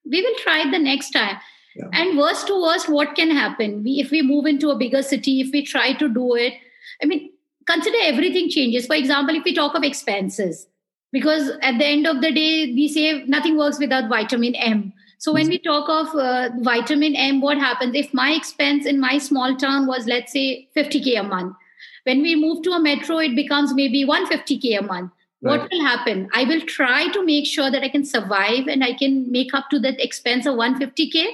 we 0.10 0.22
will 0.22 0.36
try 0.40 0.62
it 0.62 0.72
the 0.72 0.80
next 0.80 1.12
time. 1.12 1.38
Yeah. 1.76 1.88
and 1.94 2.18
worst 2.18 2.48
to 2.48 2.62
worst 2.62 2.90
what 2.90 3.16
can 3.16 3.30
happen? 3.32 3.82
We 3.84 3.92
if 4.02 4.12
we 4.12 4.22
move 4.22 4.46
into 4.46 4.72
a 4.72 4.78
bigger 4.78 5.02
city 5.02 5.40
if 5.40 5.54
we 5.54 5.66
try 5.66 5.94
to 5.94 6.10
do 6.10 6.36
it 6.36 6.54
i 7.02 7.06
mean 7.06 7.30
consider 7.66 7.98
everything 8.02 8.50
changes. 8.50 8.88
For 8.88 8.96
example 8.96 9.36
if 9.36 9.44
we 9.46 9.54
talk 9.56 9.76
of 9.76 9.84
expenses 9.84 10.68
because 11.12 11.50
at 11.62 11.78
the 11.78 11.86
end 11.86 12.08
of 12.08 12.22
the 12.22 12.32
day 12.32 12.74
we 12.74 12.88
say 12.88 13.24
nothing 13.24 13.58
works 13.58 13.80
without 13.80 14.10
vitamin 14.10 14.56
m. 14.56 14.92
So 15.20 15.32
when 15.34 15.48
we 15.50 15.60
talk 15.60 15.88
of 15.88 16.16
uh, 16.16 16.50
vitamin 16.60 17.16
m 17.16 17.42
what 17.42 17.58
happens? 17.58 17.96
If 17.96 18.14
my 18.14 18.32
expense 18.34 18.86
in 18.86 19.00
my 19.00 19.18
small 19.18 19.56
town 19.56 19.88
was 19.88 20.08
let's 20.08 20.34
say 20.34 20.68
50k 20.76 21.20
a 21.20 21.24
month 21.24 21.56
when 22.04 22.22
we 22.22 22.36
move 22.36 22.64
to 22.64 22.72
a 22.72 22.82
metro 22.82 23.20
it 23.20 23.36
becomes 23.36 23.74
maybe 23.74 24.06
150k 24.06 24.80
a 24.80 24.82
month 24.82 25.12
Right. 25.42 25.60
What 25.60 25.70
will 25.72 25.82
happen? 25.82 26.30
I 26.34 26.44
will 26.44 26.62
try 26.62 27.08
to 27.12 27.26
make 27.26 27.48
sure 27.48 27.72
that 27.72 27.84
I 27.84 27.90
can 27.90 28.06
survive 28.06 28.68
and 28.68 28.84
I 28.84 28.94
can 28.94 29.32
make 29.32 29.54
up 29.54 29.70
to 29.72 29.80
that 29.80 30.04
expense 30.04 30.46
of 30.46 30.56
150K. 30.56 31.26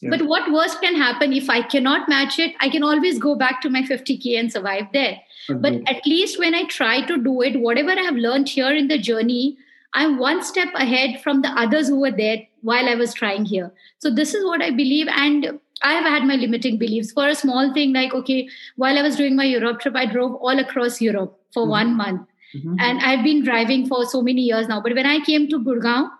Yeah. 0.00 0.10
But 0.10 0.22
what 0.22 0.50
worse 0.52 0.76
can 0.76 0.94
happen 0.94 1.32
if 1.32 1.48
I 1.50 1.62
cannot 1.62 2.08
match 2.08 2.38
it? 2.38 2.54
I 2.60 2.68
can 2.68 2.82
always 2.82 3.18
go 3.18 3.34
back 3.34 3.60
to 3.62 3.70
my 3.70 3.82
50K 3.82 4.38
and 4.38 4.52
survive 4.52 4.86
there. 4.92 5.20
Mm-hmm. 5.48 5.60
But 5.60 5.72
at 5.86 6.04
least 6.06 6.38
when 6.38 6.54
I 6.54 6.64
try 6.64 7.02
to 7.06 7.16
do 7.16 7.42
it, 7.42 7.60
whatever 7.60 7.90
I 7.90 8.02
have 8.02 8.16
learned 8.16 8.48
here 8.48 8.72
in 8.72 8.88
the 8.88 8.98
journey, 8.98 9.56
I'm 9.94 10.18
one 10.18 10.42
step 10.42 10.68
ahead 10.74 11.20
from 11.22 11.42
the 11.42 11.48
others 11.48 11.88
who 11.88 12.00
were 12.00 12.10
there 12.10 12.46
while 12.62 12.88
I 12.88 12.94
was 12.94 13.14
trying 13.14 13.44
here. 13.44 13.72
So 13.98 14.10
this 14.10 14.34
is 14.34 14.44
what 14.44 14.62
I 14.62 14.70
believe. 14.70 15.08
And 15.08 15.58
I 15.82 15.94
have 15.94 16.04
had 16.04 16.24
my 16.24 16.34
limiting 16.34 16.76
beliefs 16.76 17.12
for 17.12 17.26
a 17.28 17.34
small 17.34 17.72
thing 17.72 17.92
like, 17.92 18.14
okay, 18.14 18.48
while 18.76 18.98
I 18.98 19.02
was 19.02 19.16
doing 19.16 19.36
my 19.36 19.44
Europe 19.44 19.80
trip, 19.80 19.96
I 19.96 20.06
drove 20.06 20.34
all 20.34 20.58
across 20.58 21.00
Europe 21.00 21.40
for 21.52 21.62
mm-hmm. 21.62 21.70
one 21.70 21.96
month. 21.96 22.28
Mm-hmm. 22.54 22.76
And 22.78 23.00
I've 23.00 23.24
been 23.24 23.44
driving 23.44 23.86
for 23.86 24.04
so 24.04 24.22
many 24.22 24.42
years 24.42 24.68
now. 24.68 24.80
But 24.80 24.94
when 24.94 25.06
I 25.06 25.20
came 25.20 25.48
to 25.48 25.58
Gurgaon, 25.58 26.10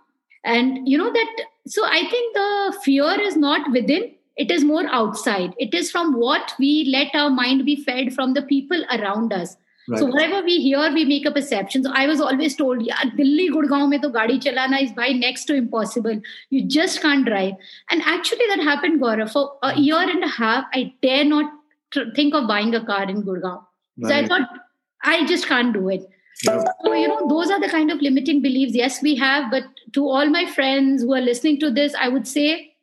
and 0.44 0.88
you 0.88 0.96
know 0.98 1.12
that, 1.12 1.36
so 1.66 1.84
I 1.84 2.08
think 2.08 2.34
the 2.34 2.78
fear 2.82 3.20
is 3.20 3.36
not 3.36 3.70
within, 3.70 4.12
it 4.36 4.50
is 4.50 4.62
more 4.62 4.86
outside. 4.86 5.54
It 5.58 5.74
is 5.74 5.90
from 5.90 6.18
what 6.18 6.52
we 6.58 6.84
let 6.92 7.14
our 7.14 7.28
mind 7.28 7.64
be 7.64 7.82
fed 7.82 8.14
from 8.14 8.34
the 8.34 8.42
people 8.42 8.84
around 8.92 9.32
us. 9.32 9.56
Right. 9.88 9.98
So 9.98 10.06
whatever 10.06 10.44
we 10.44 10.60
hear, 10.60 10.92
we 10.92 11.06
make 11.06 11.24
a 11.24 11.30
perception. 11.32 11.82
So 11.82 11.90
I 11.94 12.06
was 12.06 12.20
always 12.20 12.54
told, 12.54 12.82
yeah, 12.82 13.02
Delhi, 13.16 13.48
Gurgaon 13.50 13.88
mein 13.88 14.02
to 14.02 14.10
gaadi 14.10 14.38
chalana 14.38 14.82
is 14.82 14.92
by 14.92 15.08
next 15.08 15.46
to 15.46 15.54
impossible. 15.54 16.20
You 16.50 16.66
just 16.66 17.00
can't 17.00 17.24
drive. 17.24 17.54
And 17.90 18.02
actually 18.02 18.44
that 18.50 18.60
happened, 18.60 19.00
Gaurav. 19.00 19.32
For 19.32 19.56
a 19.62 19.78
year 19.78 19.96
and 19.96 20.22
a 20.22 20.28
half, 20.28 20.66
I 20.74 20.92
dare 21.02 21.24
not 21.24 21.50
think 22.14 22.34
of 22.34 22.46
buying 22.46 22.74
a 22.74 22.84
car 22.84 23.04
in 23.04 23.22
Gurgaon. 23.22 23.64
Right. 23.98 24.08
So 24.08 24.14
I 24.14 24.26
thought, 24.26 24.48
I 25.02 25.26
just 25.26 25.46
can't 25.46 25.72
do 25.72 25.88
it. 25.88 26.08
So, 26.42 26.92
you 26.92 27.09
know, 27.09 27.29
those 27.29 27.51
are 27.51 27.61
the 27.61 27.68
kind 27.68 27.90
of 27.90 28.01
limiting 28.01 28.42
beliefs, 28.42 28.74
yes, 28.74 29.03
we 29.03 29.16
have. 29.16 29.51
But 29.51 29.64
to 29.92 30.09
all 30.09 30.29
my 30.31 30.46
friends 30.46 31.03
who 31.03 31.14
are 31.14 31.20
listening 31.20 31.59
to 31.61 31.70
this, 31.70 31.94
I 31.98 32.09
would 32.09 32.29
say 32.29 32.74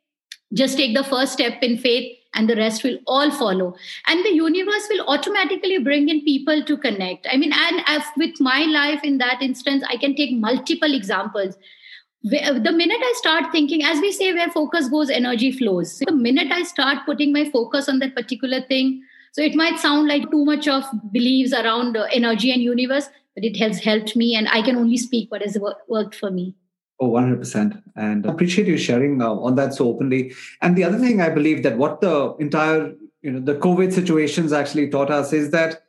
just 0.54 0.78
take 0.78 0.96
the 0.96 1.04
first 1.04 1.34
step 1.34 1.64
in 1.64 1.78
faith 1.78 2.18
and 2.34 2.50
the 2.50 2.56
rest 2.56 2.84
will 2.84 2.98
all 3.08 3.32
follow. 3.32 3.76
And 4.08 4.24
the 4.26 4.34
universe 4.34 4.88
will 4.90 5.08
automatically 5.08 5.78
bring 5.80 6.10
in 6.10 6.22
people 6.24 6.64
to 6.64 6.78
connect. 6.78 7.28
I 7.32 7.38
mean 7.38 7.54
and 7.54 7.82
as 7.88 8.04
with 8.18 8.40
my 8.40 8.66
life 8.66 9.04
in 9.04 9.18
that 9.20 9.42
instance 9.42 9.84
i 9.90 9.98
can 9.98 10.16
take 10.16 10.34
multiple 10.34 10.94
examples. 10.94 11.56
The 12.24 12.74
minute 12.76 13.00
i 13.02 13.14
start 13.18 13.52
thinking 13.52 13.84
as 13.84 14.02
we 14.02 14.12
say 14.12 14.34
where 14.34 14.50
focus 14.50 14.90
goes 14.90 15.10
energy 15.10 15.52
flows. 15.52 16.00
The 16.00 16.12
minute 16.12 16.52
i 16.52 16.64
start 16.64 17.06
putting 17.06 17.32
my 17.32 17.50
focus 17.50 17.88
on 17.88 18.00
that 18.00 18.16
particular 18.16 18.62
thing 18.62 19.02
so 19.32 19.42
it 19.42 19.54
might 19.54 19.80
sound 19.80 20.08
like 20.08 20.30
too 20.32 20.46
much 20.46 20.68
of 20.68 20.86
beliefs 21.12 21.52
around 21.52 21.98
uh, 21.98 22.08
energy 22.12 22.52
and 22.52 22.62
universe 22.62 23.10
but 23.36 23.44
it 23.44 23.58
has 23.58 23.80
helped 23.80 24.16
me 24.16 24.36
and 24.36 24.48
i 24.50 24.62
can 24.62 24.76
only 24.76 24.98
speak 24.98 25.32
what 25.32 25.42
has 25.42 25.58
worked 25.88 26.16
for 26.16 26.32
me 26.32 26.56
Oh, 27.00 27.10
100%. 27.10 27.82
And 27.98 28.26
I 28.26 28.32
appreciate 28.32 28.68
you 28.68 28.78
sharing 28.78 29.22
uh, 29.22 29.32
on 29.32 29.56
that 29.56 29.74
so 29.74 29.90
openly. 29.90 30.34
And 30.62 30.78
the 30.78 30.86
other 30.86 30.98
thing 30.98 31.20
I 31.20 31.30
believe 31.30 31.62
that 31.64 31.78
what 31.78 32.00
the 32.00 32.36
entire, 32.40 32.94
you 33.22 33.32
know, 33.32 33.40
the 33.42 33.56
COVID 33.56 33.92
situations 33.92 34.54
actually 34.54 34.90
taught 34.90 35.12
us 35.12 35.34
is 35.34 35.52
that 35.52 35.82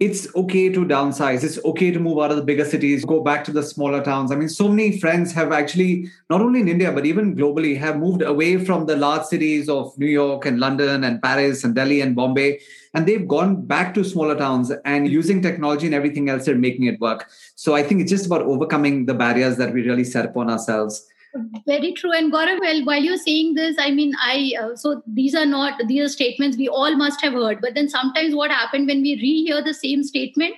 it's 0.00 0.32
okay 0.34 0.68
to 0.68 0.84
downsize. 0.84 1.44
It's 1.44 1.64
okay 1.64 1.90
to 1.90 1.98
move 2.00 2.18
out 2.18 2.30
of 2.30 2.36
the 2.36 2.42
bigger 2.42 2.64
cities, 2.64 3.04
go 3.04 3.20
back 3.22 3.44
to 3.44 3.52
the 3.52 3.62
smaller 3.62 4.02
towns. 4.02 4.32
I 4.32 4.36
mean, 4.36 4.48
so 4.48 4.68
many 4.68 4.98
friends 4.98 5.32
have 5.32 5.52
actually, 5.52 6.08
not 6.28 6.40
only 6.40 6.60
in 6.60 6.68
India, 6.68 6.92
but 6.92 7.06
even 7.06 7.36
globally, 7.36 7.76
have 7.78 7.96
moved 7.96 8.22
away 8.22 8.64
from 8.64 8.86
the 8.86 8.96
large 8.96 9.24
cities 9.24 9.68
of 9.68 9.96
New 9.98 10.06
York 10.06 10.46
and 10.46 10.58
London 10.58 11.04
and 11.04 11.22
Paris 11.22 11.64
and 11.64 11.74
Delhi 11.74 12.00
and 12.00 12.14
Bombay. 12.14 12.60
And 12.94 13.06
they've 13.06 13.26
gone 13.26 13.66
back 13.66 13.92
to 13.94 14.04
smaller 14.04 14.36
towns 14.36 14.70
and 14.84 15.08
using 15.08 15.42
technology 15.42 15.86
and 15.86 15.94
everything 15.94 16.28
else, 16.28 16.44
they're 16.44 16.54
making 16.54 16.84
it 16.84 17.00
work. 17.00 17.28
So 17.56 17.74
I 17.74 17.82
think 17.82 18.00
it's 18.00 18.10
just 18.10 18.26
about 18.26 18.42
overcoming 18.42 19.06
the 19.06 19.14
barriers 19.14 19.56
that 19.56 19.74
we 19.74 19.82
really 19.82 20.04
set 20.04 20.24
upon 20.24 20.48
ourselves. 20.48 21.04
Very 21.66 21.92
true. 21.92 22.12
And 22.12 22.32
gaurav 22.32 22.60
well 22.60 22.84
while 22.84 23.02
you're 23.02 23.16
saying 23.16 23.54
this 23.54 23.74
i 23.80 23.90
mean 23.90 24.12
i 24.22 24.52
uh, 24.60 24.76
so 24.76 25.02
these 25.04 25.34
are 25.34 25.44
not 25.44 25.80
these 25.88 26.04
are 26.04 26.08
statements 26.08 26.56
we 26.56 26.68
all 26.68 26.94
must 26.96 27.20
have 27.22 27.32
heard. 27.32 27.60
But 27.60 27.74
then 27.74 27.88
sometimes 27.88 28.36
what 28.36 28.52
happened 28.52 28.86
when 28.86 29.02
we 29.02 29.16
rehear 29.20 29.64
the 29.64 29.74
same 29.74 30.04
statement 30.04 30.54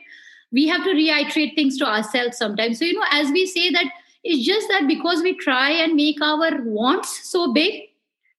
we 0.53 0.67
have 0.69 0.85
to 0.85 0.91
reiterate 0.91 1.55
things 1.57 1.79
to 1.79 1.87
ourselves 1.87 2.37
sometimes. 2.37 2.79
So 2.79 2.85
you 2.85 2.93
know 2.93 3.07
as 3.11 3.31
we 3.31 3.47
say 3.47 3.71
that 3.71 3.91
it's 4.23 4.45
just 4.45 4.69
that 4.69 4.87
because 4.87 5.23
we 5.23 5.35
try 5.39 5.71
and 5.71 5.95
make 5.95 6.21
our 6.21 6.63
wants 6.63 7.31
so 7.31 7.55
big 7.55 7.83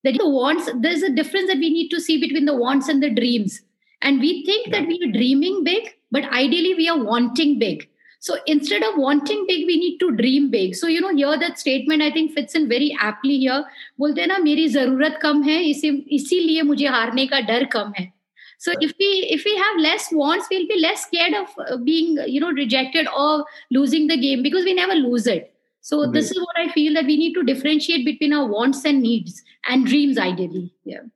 that 0.04 0.16
the 0.20 0.30
wants 0.30 0.70
there's 0.76 1.02
a 1.02 1.10
difference 1.10 1.48
that 1.48 1.58
we 1.58 1.72
need 1.72 1.90
to 1.90 2.00
see 2.00 2.20
between 2.22 2.46
the 2.46 2.56
wants 2.56 2.88
and 2.88 3.02
the 3.02 3.10
dreams 3.10 3.62
and 4.01 4.21
we 4.21 4.45
think 4.45 4.67
yeah. 4.67 4.79
that 4.79 4.89
we 4.89 5.01
are 5.05 5.13
dreaming 5.13 5.65
big 5.65 5.89
but 6.11 6.25
ideally 6.43 6.75
we 6.75 6.89
are 6.89 7.03
wanting 7.03 7.59
big 7.59 7.89
so 8.23 8.37
instead 8.47 8.85
of 8.85 8.97
wanting 8.97 9.47
big, 9.49 9.67
we 9.67 9.77
need 9.77 9.99
to 9.99 10.13
dream 10.13 10.49
big. 10.49 10.77
So 10.77 10.87
you 10.87 11.01
know, 11.01 11.13
here 11.13 11.37
that 11.37 11.59
statement 11.59 12.03
I 12.03 12.13
think 12.13 12.31
fits 12.33 12.55
in 12.55 12.69
very 12.69 12.97
aptly 13.01 13.39
here. 13.39 13.65
बोलते 13.99 14.21
हैं 14.21 14.29
ना 14.29 14.39
मेरी 14.39 14.67
जरूरत 14.75 15.19
कम 15.23 15.43
है 15.43 15.57
इसी 15.71 15.89
इसीलिए 16.19 16.63
मुझे 16.69 16.87
हारने 16.87 17.27
का 17.33 17.41
डर 17.49 17.65
कम 17.73 17.93
है. 17.99 18.13
So 18.59 18.75
if 18.81 18.93
we 19.01 19.09
if 19.37 19.45
we 19.45 19.57
have 19.63 19.81
less 19.87 20.07
wants, 20.13 20.47
we'll 20.53 20.69
be 20.69 20.79
less 20.79 21.03
scared 21.07 21.35
of 21.35 21.49
uh, 21.67 21.77
being 21.89 22.17
you 22.29 22.39
know 22.45 22.53
rejected 22.61 23.09
or 23.09 23.45
losing 23.73 24.07
the 24.07 24.17
game 24.17 24.45
because 24.45 24.71
we 24.71 24.75
never 24.75 24.95
lose 24.95 25.27
it. 25.27 25.53
So 25.81 25.99
mm-hmm. 25.99 26.13
this 26.13 26.31
is 26.31 26.39
what 26.39 26.61
I 26.65 26.69
feel 26.77 26.95
that 26.95 27.07
we 27.07 27.17
need 27.17 27.35
to 27.41 27.43
differentiate 27.43 28.05
between 28.05 28.33
our 28.33 28.47
wants 28.47 28.85
and 28.85 29.03
needs 29.03 29.43
and 29.69 29.85
dreams 29.85 30.17
ideally. 30.29 30.73
Yeah. 30.85 31.11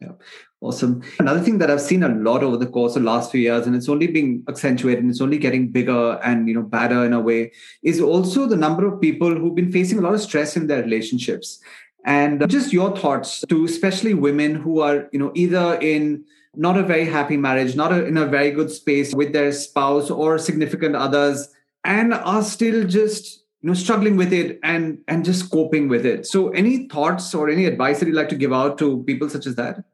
Yeah. 0.00 0.12
Awesome. 0.60 1.02
Another 1.18 1.40
thing 1.40 1.58
that 1.58 1.70
I've 1.70 1.80
seen 1.80 2.04
a 2.04 2.08
lot 2.08 2.44
over 2.44 2.56
the 2.56 2.66
course 2.66 2.94
of 2.94 3.02
the 3.02 3.08
last 3.08 3.32
few 3.32 3.40
years, 3.40 3.66
and 3.66 3.74
it's 3.74 3.88
only 3.88 4.06
being 4.06 4.44
accentuated 4.48 5.02
and 5.02 5.10
it's 5.10 5.20
only 5.20 5.38
getting 5.38 5.68
bigger 5.68 6.20
and 6.22 6.48
you 6.48 6.54
know 6.54 6.62
badder 6.62 7.04
in 7.04 7.12
a 7.12 7.20
way, 7.20 7.52
is 7.82 8.00
also 8.00 8.46
the 8.46 8.56
number 8.56 8.86
of 8.86 9.00
people 9.00 9.34
who've 9.34 9.54
been 9.54 9.72
facing 9.72 9.98
a 9.98 10.00
lot 10.00 10.14
of 10.14 10.20
stress 10.20 10.56
in 10.56 10.68
their 10.68 10.82
relationships. 10.82 11.60
And 12.04 12.42
uh, 12.42 12.46
just 12.46 12.72
your 12.72 12.96
thoughts 12.96 13.44
to 13.48 13.64
especially 13.64 14.14
women 14.14 14.54
who 14.54 14.80
are, 14.80 15.08
you 15.12 15.18
know, 15.18 15.32
either 15.34 15.78
in 15.80 16.24
not 16.54 16.76
a 16.76 16.82
very 16.82 17.04
happy 17.04 17.36
marriage, 17.36 17.74
not 17.74 17.92
a, 17.92 18.06
in 18.06 18.16
a 18.16 18.26
very 18.26 18.52
good 18.52 18.70
space 18.70 19.14
with 19.14 19.32
their 19.32 19.52
spouse 19.52 20.10
or 20.10 20.38
significant 20.38 20.94
others, 20.94 21.48
and 21.84 22.14
are 22.14 22.42
still 22.42 22.86
just 22.86 23.44
you 23.62 23.68
know 23.68 23.74
struggling 23.74 24.16
with 24.16 24.32
it 24.32 24.58
and 24.62 24.98
and 25.08 25.24
just 25.24 25.50
coping 25.50 25.88
with 25.88 26.06
it. 26.06 26.26
So, 26.26 26.50
any 26.50 26.88
thoughts 26.88 27.34
or 27.34 27.48
any 27.48 27.66
advice 27.66 28.00
that 28.00 28.06
you'd 28.06 28.14
like 28.14 28.28
to 28.30 28.36
give 28.36 28.52
out 28.52 28.78
to 28.78 29.02
people 29.04 29.28
such 29.28 29.46
as 29.46 29.56
that? 29.56 29.84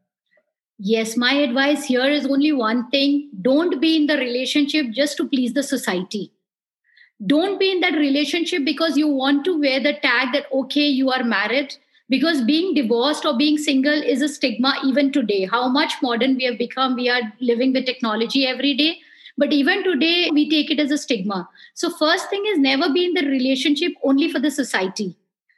Yes, 0.78 1.16
my 1.16 1.32
advice 1.34 1.84
here 1.84 2.04
is 2.04 2.26
only 2.26 2.52
one 2.52 2.90
thing 2.90 3.30
don't 3.40 3.80
be 3.80 3.96
in 3.96 4.06
the 4.06 4.16
relationship 4.16 4.86
just 4.90 5.16
to 5.18 5.28
please 5.28 5.52
the 5.52 5.62
society. 5.62 6.32
Don't 7.26 7.60
be 7.60 7.70
in 7.70 7.80
that 7.80 7.94
relationship 7.94 8.64
because 8.64 8.96
you 8.96 9.08
want 9.08 9.44
to 9.44 9.58
wear 9.58 9.80
the 9.80 9.94
tag 9.94 10.32
that, 10.32 10.46
okay, 10.52 10.86
you 10.86 11.10
are 11.10 11.22
married. 11.22 11.74
Because 12.10 12.42
being 12.42 12.74
divorced 12.74 13.24
or 13.24 13.38
being 13.38 13.56
single 13.56 14.02
is 14.02 14.20
a 14.20 14.28
stigma 14.28 14.74
even 14.84 15.10
today. 15.10 15.46
How 15.50 15.68
much 15.68 15.94
modern 16.02 16.34
we 16.34 16.44
have 16.44 16.58
become. 16.58 16.96
We 16.96 17.08
are 17.08 17.22
living 17.40 17.72
with 17.72 17.86
technology 17.86 18.46
every 18.46 18.74
day. 18.74 18.98
But 19.36 19.52
even 19.52 19.82
today, 19.82 20.30
we 20.32 20.48
take 20.48 20.70
it 20.70 20.78
as 20.78 20.90
a 20.90 20.98
stigma. 20.98 21.48
So, 21.74 21.90
first 21.90 22.30
thing 22.30 22.44
is 22.46 22.58
never 22.58 22.92
be 22.92 23.04
in 23.04 23.14
the 23.14 23.28
relationship 23.28 23.92
only 24.02 24.30
for 24.30 24.38
the 24.38 24.50
society 24.50 25.16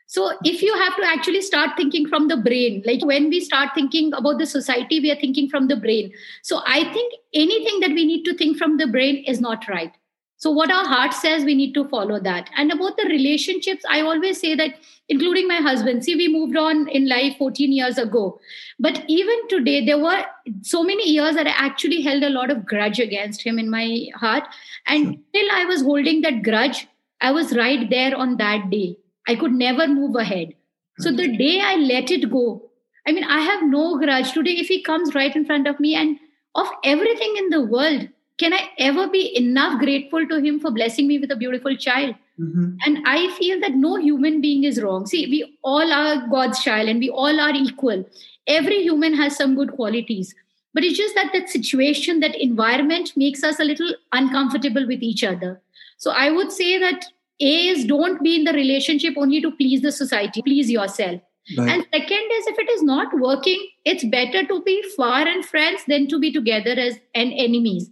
so, 0.09 0.33
if 0.45 0.63
you 0.63 0.73
have 0.75 0.97
to 0.97 1.05
actually 1.05 1.43
start 1.43 1.71
thinking 1.77 2.07
from 2.07 2.29
the 2.29 2.37
brain, 2.37 2.83
like 2.87 3.05
when 3.05 3.29
we 3.29 3.41
start 3.41 3.71
thinking 3.75 4.13
about 4.15 4.39
the 4.39 4.47
society, 4.47 5.01
we 5.01 5.11
are 5.11 5.17
thinking 5.17 5.49
from 5.49 5.67
the 5.67 5.75
brain. 5.75 6.13
So, 6.43 6.63
I 6.65 6.85
think 6.93 7.15
anything 7.35 7.81
that 7.81 7.91
we 7.91 8.07
need 8.07 8.23
to 8.25 8.35
think 8.35 8.57
from 8.57 8.77
the 8.77 8.87
brain 8.87 9.25
is 9.25 9.41
not 9.41 9.67
right. 9.69 9.93
So, 10.39 10.51
what 10.51 10.71
our 10.71 10.85
heart 10.85 11.15
says, 11.15 11.45
we 11.45 11.55
need 11.55 11.73
to 11.75 11.89
follow 11.89 12.21
that. 12.21 12.51
And 12.57 12.71
about 12.71 12.97
the 12.97 13.09
relationships, 13.09 13.85
I 13.89 14.03
always 14.03 14.41
say 14.41 14.55
that, 14.55 14.75
including 15.09 15.49
my 15.49 15.57
husband, 15.57 16.05
see, 16.05 16.15
we 16.15 16.29
moved 16.29 16.57
on 16.57 16.89
in 16.89 17.09
life 17.09 17.37
14 17.39 17.73
years 17.73 17.97
ago. 17.97 18.39
But 18.79 19.03
even 19.09 19.49
today, 19.49 19.85
there 19.85 19.99
were 19.99 20.25
so 20.63 20.85
many 20.85 21.09
years 21.09 21.37
that 21.37 21.47
I 21.47 21.55
actually 21.57 22.03
held 22.03 22.23
a 22.23 22.31
lot 22.31 22.51
of 22.51 22.67
grudge 22.67 23.01
against 23.01 23.43
him 23.43 23.59
in 23.59 23.71
my 23.71 24.09
heart. 24.15 24.45
And 24.87 25.07
hmm. 25.07 25.21
till 25.33 25.51
I 25.53 25.65
was 25.65 25.83
holding 25.83 26.21
that 26.23 26.43
grudge, 26.43 26.87
I 27.21 27.33
was 27.33 27.57
right 27.57 27.89
there 27.89 28.15
on 28.15 28.37
that 28.37 28.69
day 28.69 28.99
I 29.27 29.35
could 29.35 29.53
never 29.53 29.87
move 29.89 30.17
ahead. 30.17 30.55
So 30.99 31.11
the 31.11 31.27
hmm. 31.29 31.37
day 31.37 31.61
I 31.61 31.77
let 31.77 32.11
it 32.11 32.31
go, 32.31 32.71
I 33.07 33.13
mean, 33.13 33.25
I 33.25 33.41
have 33.41 33.63
no 33.63 33.99
grudge. 33.99 34.33
Today, 34.33 34.53
if 34.53 34.69
he 34.69 34.83
comes 34.83 35.15
right 35.15 35.35
in 35.35 35.45
front 35.45 35.69
of 35.69 35.79
me 35.79 35.95
and 35.95 36.19
of 36.55 36.67
everything 36.85 37.35
in 37.37 37.51
the 37.51 37.63
world, 37.63 38.09
can 38.39 38.53
I 38.53 38.71
ever 38.79 39.09
be 39.09 39.37
enough 39.37 39.79
grateful 39.79 40.27
to 40.27 40.41
him 40.41 40.61
for 40.61 40.71
blessing 40.71 41.09
me 41.09 41.19
with 41.19 41.31
a 41.31 41.37
beautiful 41.37 41.77
child? 41.77 42.15
Mm-hmm. 42.39 42.77
And 42.85 42.99
I 43.07 43.35
feel 43.39 43.61
that 43.61 43.75
no 43.75 43.97
human 43.97 44.41
being 44.41 44.65
is 44.65 44.83
wrong. 44.83 45.07
See, 45.07 45.27
we 45.27 45.59
all 45.63 45.93
are 45.93 46.27
God's 46.29 46.63
child 46.63 46.89
and 46.89 47.01
we 47.01 47.09
all 47.09 47.41
are 47.41 47.55
equal. 47.55 48.05
Every 48.47 48.83
human 48.83 49.15
has 49.15 49.37
some 49.37 49.55
good 49.55 49.73
qualities. 49.73 50.35
But 50.75 50.85
it's 50.85 50.99
just 50.99 51.15
that 51.15 51.33
that 51.33 51.49
situation, 51.49 52.21
that 52.21 52.35
environment 52.35 53.13
makes 53.17 53.43
us 53.43 53.59
a 53.59 53.65
little 53.65 53.95
uncomfortable 54.13 54.87
with 54.87 55.03
each 55.03 55.25
other. 55.25 55.63
So 55.97 56.11
I 56.11 56.31
would 56.31 56.53
say 56.53 56.79
that 56.79 57.07
a 57.41 57.69
is 57.69 57.87
don't 57.87 58.23
be 58.23 58.37
in 58.37 58.45
the 58.45 58.53
relationship 58.53 59.15
only 59.17 59.41
to 59.41 59.51
please 59.51 59.81
the 59.81 59.93
society, 59.93 60.43
please 60.43 60.71
yourself. 60.71 61.23
Right. 61.57 61.69
And 61.71 61.87
second 61.93 62.31
is 62.33 62.47
if 62.49 62.59
it 62.59 62.69
is 62.71 62.83
not 62.83 63.19
working, 63.19 63.67
it's 63.85 64.05
better 64.05 64.45
to 64.47 64.63
be 64.63 64.83
far 64.97 65.27
and 65.27 65.45
friends 65.47 65.83
than 65.87 66.09
to 66.09 66.19
be 66.19 66.33
together 66.33 66.73
as 66.73 66.99
an 67.15 67.33
enemies. 67.33 67.89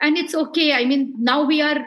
And 0.00 0.16
it's 0.16 0.34
okay. 0.34 0.72
I 0.72 0.84
mean, 0.84 1.14
now 1.18 1.44
we 1.44 1.60
are 1.60 1.78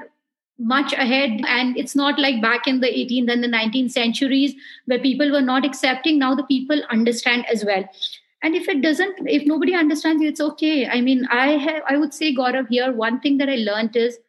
much 0.60 0.94
ahead 0.94 1.42
and 1.48 1.76
it's 1.76 1.96
not 1.96 2.20
like 2.20 2.42
back 2.42 2.68
in 2.68 2.82
the 2.82 2.88
18th 2.88 3.32
and 3.32 3.44
the 3.44 3.48
19th 3.48 3.92
centuries 3.92 4.54
where 4.86 5.00
people 5.00 5.32
were 5.32 5.42
not 5.42 5.66
accepting 5.66 6.20
now 6.20 6.36
the 6.36 6.44
people 6.44 6.80
understand 6.92 7.44
as 7.52 7.66
well 7.66 7.84
and 8.44 8.54
if 8.54 8.68
it 8.68 8.80
doesn't 8.84 9.18
if 9.28 9.44
nobody 9.48 9.74
understands 9.74 10.22
you 10.22 10.30
it's 10.30 10.40
okay 10.40 10.88
i 10.88 11.02
mean 11.02 11.26
i 11.32 11.54
have 11.54 11.82
i 11.88 11.98
would 11.98 12.14
say 12.14 12.32
gaurav 12.36 12.68
here 12.70 12.92
one 12.92 13.20
thing 13.22 13.40
that 13.40 13.50
i 13.50 13.56
learned 13.56 13.96
is 13.96 14.20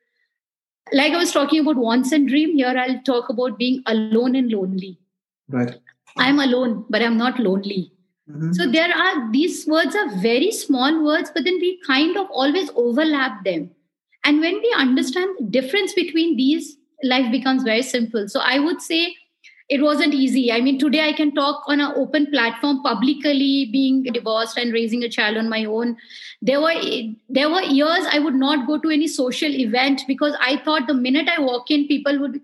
like 0.93 1.13
I 1.13 1.17
was 1.17 1.33
talking 1.33 1.61
about 1.61 1.77
wants 1.77 2.13
and 2.13 2.29
dream, 2.29 2.57
here 2.57 2.75
I'll 2.77 3.01
talk 3.03 3.29
about 3.29 3.59
being 3.59 3.83
alone 3.87 4.35
and 4.35 4.51
lonely. 4.51 4.99
Right. 5.49 5.79
I'm 6.17 6.39
alone, 6.39 6.85
but 6.91 7.03
I'm 7.03 7.17
not 7.17 7.39
lonely. 7.39 7.92
Mm-hmm. 8.33 8.53
So 8.53 8.71
there 8.71 8.91
are 8.95 9.31
these 9.31 9.67
words 9.67 9.95
are 9.95 10.09
very 10.17 10.51
small 10.51 11.05
words, 11.05 11.31
but 11.35 11.45
then 11.45 11.59
we 11.61 11.79
kind 11.87 12.17
of 12.17 12.29
always 12.31 12.71
overlap 12.75 13.45
them. 13.45 13.71
And 14.25 14.41
when 14.41 14.55
we 14.55 14.75
understand 14.77 15.37
the 15.39 15.47
difference 15.47 15.93
between 15.93 16.37
these, 16.37 16.77
life 17.03 17.31
becomes 17.31 17.63
very 17.63 17.83
simple. 17.83 18.29
So 18.29 18.41
I 18.41 18.59
would 18.59 18.81
say 18.81 19.15
it 19.69 19.83
wasn't 19.83 20.15
easy. 20.15 20.53
I 20.53 20.61
mean, 20.61 20.79
today 20.79 21.09
I 21.09 21.13
can 21.13 21.35
talk 21.35 21.63
on 21.67 21.81
an 21.81 21.93
open 21.97 22.27
platform 22.31 22.83
publicly, 22.83 23.69
being 23.73 24.03
divorced 24.03 24.57
and 24.57 24.73
raising 24.73 25.03
a 25.03 25.09
child 25.09 25.37
on 25.37 25.49
my 25.49 25.65
own. 25.65 25.97
There 26.41 26.61
were 26.61 26.75
there 27.29 27.51
were 27.51 27.63
years 27.63 28.07
I 28.11 28.19
would 28.19 28.35
not 28.35 28.67
go 28.67 28.79
to 28.79 28.91
any 28.91 29.09
social 29.09 29.51
event 29.51 30.03
because 30.07 30.35
I 30.41 30.57
thought 30.59 30.87
the 30.87 30.95
minute 30.95 31.29
I 31.29 31.41
walk 31.41 31.71
in, 31.71 31.87
people 31.87 32.19
would 32.21 32.41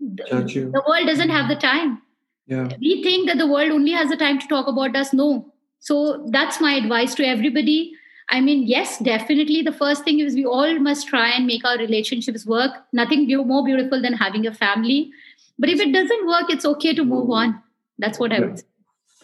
you. 0.00 0.70
the 0.70 0.82
world 0.86 1.06
doesn't 1.06 1.30
have 1.30 1.48
the 1.48 1.56
time. 1.56 2.02
Yeah. 2.46 2.68
We 2.80 3.02
think 3.02 3.28
that 3.28 3.38
the 3.38 3.46
world 3.46 3.70
only 3.70 3.92
has 3.92 4.08
the 4.08 4.16
time 4.16 4.38
to 4.40 4.46
talk 4.48 4.66
about 4.66 4.96
us. 4.96 5.12
No. 5.12 5.52
So 5.78 6.26
that's 6.30 6.60
my 6.60 6.74
advice 6.74 7.14
to 7.16 7.26
everybody. 7.26 7.92
I 8.28 8.40
mean, 8.40 8.66
yes, 8.66 8.98
definitely. 8.98 9.62
The 9.62 9.72
first 9.72 10.04
thing 10.04 10.20
is 10.20 10.34
we 10.34 10.44
all 10.44 10.78
must 10.78 11.08
try 11.08 11.30
and 11.30 11.46
make 11.46 11.64
our 11.64 11.76
relationships 11.76 12.46
work. 12.46 12.70
Nothing 12.92 13.26
more 13.46 13.64
beautiful 13.64 14.00
than 14.00 14.14
having 14.14 14.46
a 14.46 14.54
family. 14.54 15.10
But 15.58 15.68
if 15.68 15.80
it 15.80 15.92
doesn't 15.92 16.26
work, 16.26 16.44
it's 16.48 16.64
okay 16.64 16.94
to 16.94 17.04
move 17.04 17.30
on. 17.30 17.60
That's 17.98 18.18
what 18.18 18.32
I 18.32 18.40
would 18.40 18.58
say. 18.58 18.64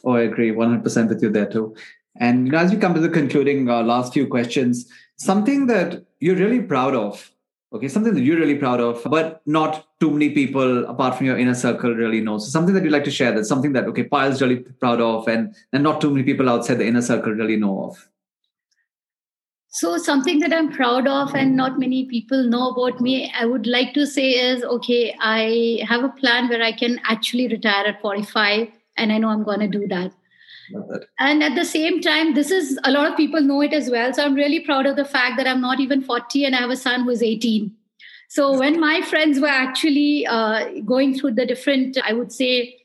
Oh, 0.04 0.12
I 0.12 0.22
agree 0.22 0.52
100% 0.52 1.08
with 1.08 1.22
you 1.22 1.30
there 1.30 1.46
too. 1.46 1.74
And 2.20 2.46
you 2.46 2.52
know, 2.52 2.58
as 2.58 2.70
we 2.70 2.76
come 2.76 2.94
to 2.94 3.00
the 3.00 3.08
concluding 3.08 3.68
uh, 3.68 3.82
last 3.82 4.12
few 4.12 4.26
questions, 4.26 4.90
something 5.16 5.66
that 5.66 6.04
you're 6.20 6.36
really 6.36 6.60
proud 6.60 6.94
of 6.94 7.30
okay 7.72 7.88
something 7.88 8.14
that 8.14 8.22
you're 8.22 8.38
really 8.38 8.54
proud 8.54 8.80
of 8.80 9.02
but 9.10 9.42
not 9.46 9.86
too 10.00 10.10
many 10.10 10.30
people 10.30 10.86
apart 10.86 11.16
from 11.16 11.26
your 11.26 11.38
inner 11.38 11.54
circle 11.54 11.94
really 11.94 12.20
know. 12.20 12.38
So 12.38 12.48
something 12.48 12.74
that 12.74 12.84
you'd 12.84 12.92
like 12.92 13.04
to 13.04 13.10
share 13.10 13.32
that's 13.32 13.48
something 13.48 13.72
that 13.72 13.84
okay 13.84 14.04
Payal's 14.04 14.40
really 14.40 14.60
proud 14.60 15.00
of 15.00 15.28
and 15.28 15.54
and 15.72 15.82
not 15.82 16.00
too 16.00 16.10
many 16.10 16.22
people 16.22 16.48
outside 16.48 16.76
the 16.76 16.86
inner 16.86 17.02
circle 17.02 17.32
really 17.32 17.56
know 17.56 17.84
of. 17.84 18.08
So 19.70 19.98
something 19.98 20.38
that 20.40 20.52
i'm 20.52 20.72
proud 20.72 21.06
of 21.06 21.34
and 21.34 21.54
not 21.54 21.78
many 21.78 22.06
people 22.06 22.42
know 22.42 22.70
about 22.70 23.00
me 23.00 23.32
i 23.38 23.44
would 23.44 23.66
like 23.66 23.92
to 23.94 24.06
say 24.06 24.30
is 24.30 24.64
okay 24.64 25.14
i 25.20 25.84
have 25.86 26.04
a 26.04 26.08
plan 26.20 26.48
where 26.48 26.62
i 26.62 26.72
can 26.72 26.98
actually 27.04 27.48
retire 27.48 27.84
at 27.86 28.00
45 28.00 28.68
and 28.96 29.12
i 29.12 29.18
know 29.18 29.28
i'm 29.28 29.44
going 29.44 29.60
to 29.60 29.68
do 29.68 29.86
that 29.88 30.17
and 31.18 31.42
at 31.42 31.54
the 31.54 31.64
same 31.64 32.00
time, 32.00 32.34
this 32.34 32.50
is 32.50 32.78
a 32.84 32.90
lot 32.90 33.10
of 33.10 33.16
people 33.16 33.40
know 33.40 33.60
it 33.62 33.72
as 33.72 33.90
well. 33.90 34.12
So 34.12 34.24
I'm 34.24 34.34
really 34.34 34.60
proud 34.60 34.86
of 34.86 34.96
the 34.96 35.04
fact 35.04 35.36
that 35.36 35.46
I'm 35.46 35.60
not 35.60 35.80
even 35.80 36.02
40 36.02 36.44
and 36.44 36.54
I 36.54 36.58
have 36.58 36.70
a 36.70 36.76
son 36.76 37.04
who's 37.04 37.22
18. 37.22 37.74
So 38.28 38.58
when 38.58 38.78
my 38.78 39.00
friends 39.00 39.40
were 39.40 39.48
actually 39.48 40.26
uh, 40.26 40.80
going 40.84 41.18
through 41.18 41.34
the 41.34 41.46
different, 41.46 41.96
I 42.04 42.12
would 42.12 42.30
say, 42.30 42.76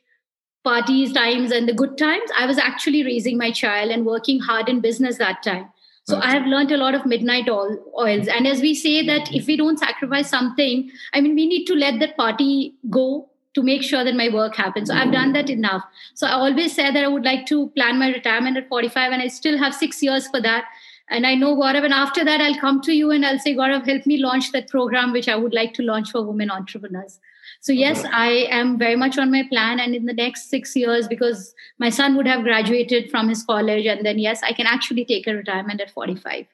parties, 0.63 1.12
times, 1.12 1.52
and 1.52 1.67
the 1.67 1.74
good 1.74 1.98
times, 1.98 2.30
I 2.38 2.46
was 2.46 2.58
actually 2.58 3.04
raising 3.04 3.38
my 3.38 3.52
child 3.52 3.91
and 3.91 4.06
working 4.06 4.39
hard 4.39 4.69
in 4.69 4.80
business 4.80 5.17
that 5.17 5.43
time. 5.43 5.69
So 6.06 6.19
I 6.19 6.32
have 6.32 6.46
learned 6.46 6.72
a 6.72 6.78
lot 6.78 6.96
of 6.96 7.06
midnight 7.06 7.48
all 7.48 7.78
oils. 7.98 8.28
And 8.28 8.46
as 8.46 8.62
we 8.62 8.76
say 8.76 9.06
that 9.06 9.34
if 9.34 9.48
we 9.48 9.56
don't 9.56 9.80
sacrifice 9.80 10.30
something, 10.30 10.91
I 11.13 11.22
mean, 11.22 11.34
we 11.34 11.46
need 11.46 11.65
to 11.65 11.76
let 11.76 12.00
that 12.00 12.17
party 12.17 12.76
go 12.89 13.30
to 13.53 13.61
make 13.61 13.83
sure 13.83 14.03
that 14.03 14.15
my 14.15 14.29
work 14.29 14.55
happens. 14.55 14.89
So 14.89 14.95
I've 14.95 15.11
done 15.11 15.33
that 15.33 15.49
enough. 15.49 15.83
So 16.15 16.27
I 16.27 16.31
always 16.31 16.75
said 16.75 16.95
that 16.95 17.03
I 17.03 17.07
would 17.07 17.25
like 17.25 17.45
to 17.47 17.69
plan 17.69 17.99
my 17.99 18.09
retirement 18.09 18.57
at 18.57 18.67
45, 18.67 19.11
and 19.11 19.21
I 19.21 19.27
still 19.27 19.57
have 19.57 19.73
six 19.75 20.01
years 20.01 20.27
for 20.27 20.41
that. 20.41 20.65
And 21.09 21.27
I 21.27 21.35
know 21.35 21.55
Gaurav, 21.55 21.83
and 21.83 21.93
after 21.93 22.23
that, 22.23 22.41
I'll 22.41 22.59
come 22.59 22.81
to 22.81 22.93
you 22.93 23.11
and 23.11 23.25
I'll 23.25 23.37
say, 23.37 23.53
Gaurav, 23.53 23.85
help 23.85 24.05
me 24.05 24.17
launch 24.17 24.51
that 24.53 24.69
program 24.69 25.11
which 25.11 25.27
I 25.27 25.35
would 25.35 25.53
like 25.53 25.73
to 25.75 25.83
launch 25.83 26.11
for 26.11 26.25
women 26.25 26.49
entrepreneurs. 26.49 27.19
So 27.59 27.71
yes, 27.71 28.03
I 28.11 28.47
am 28.49 28.77
very 28.77 28.95
much 28.95 29.17
on 29.17 29.31
my 29.31 29.43
plan, 29.49 29.79
and 29.79 29.95
in 29.95 30.05
the 30.05 30.13
next 30.13 30.49
six 30.49 30.75
years, 30.75 31.07
because 31.07 31.53
my 31.77 31.89
son 31.89 32.15
would 32.17 32.27
have 32.27 32.43
graduated 32.43 33.11
from 33.11 33.29
his 33.29 33.43
college, 33.43 33.85
and 33.85 34.05
then 34.05 34.17
yes, 34.17 34.41
I 34.43 34.53
can 34.53 34.65
actually 34.65 35.05
take 35.05 35.27
a 35.27 35.33
retirement 35.33 35.79
at 35.79 35.91
45. 35.91 36.45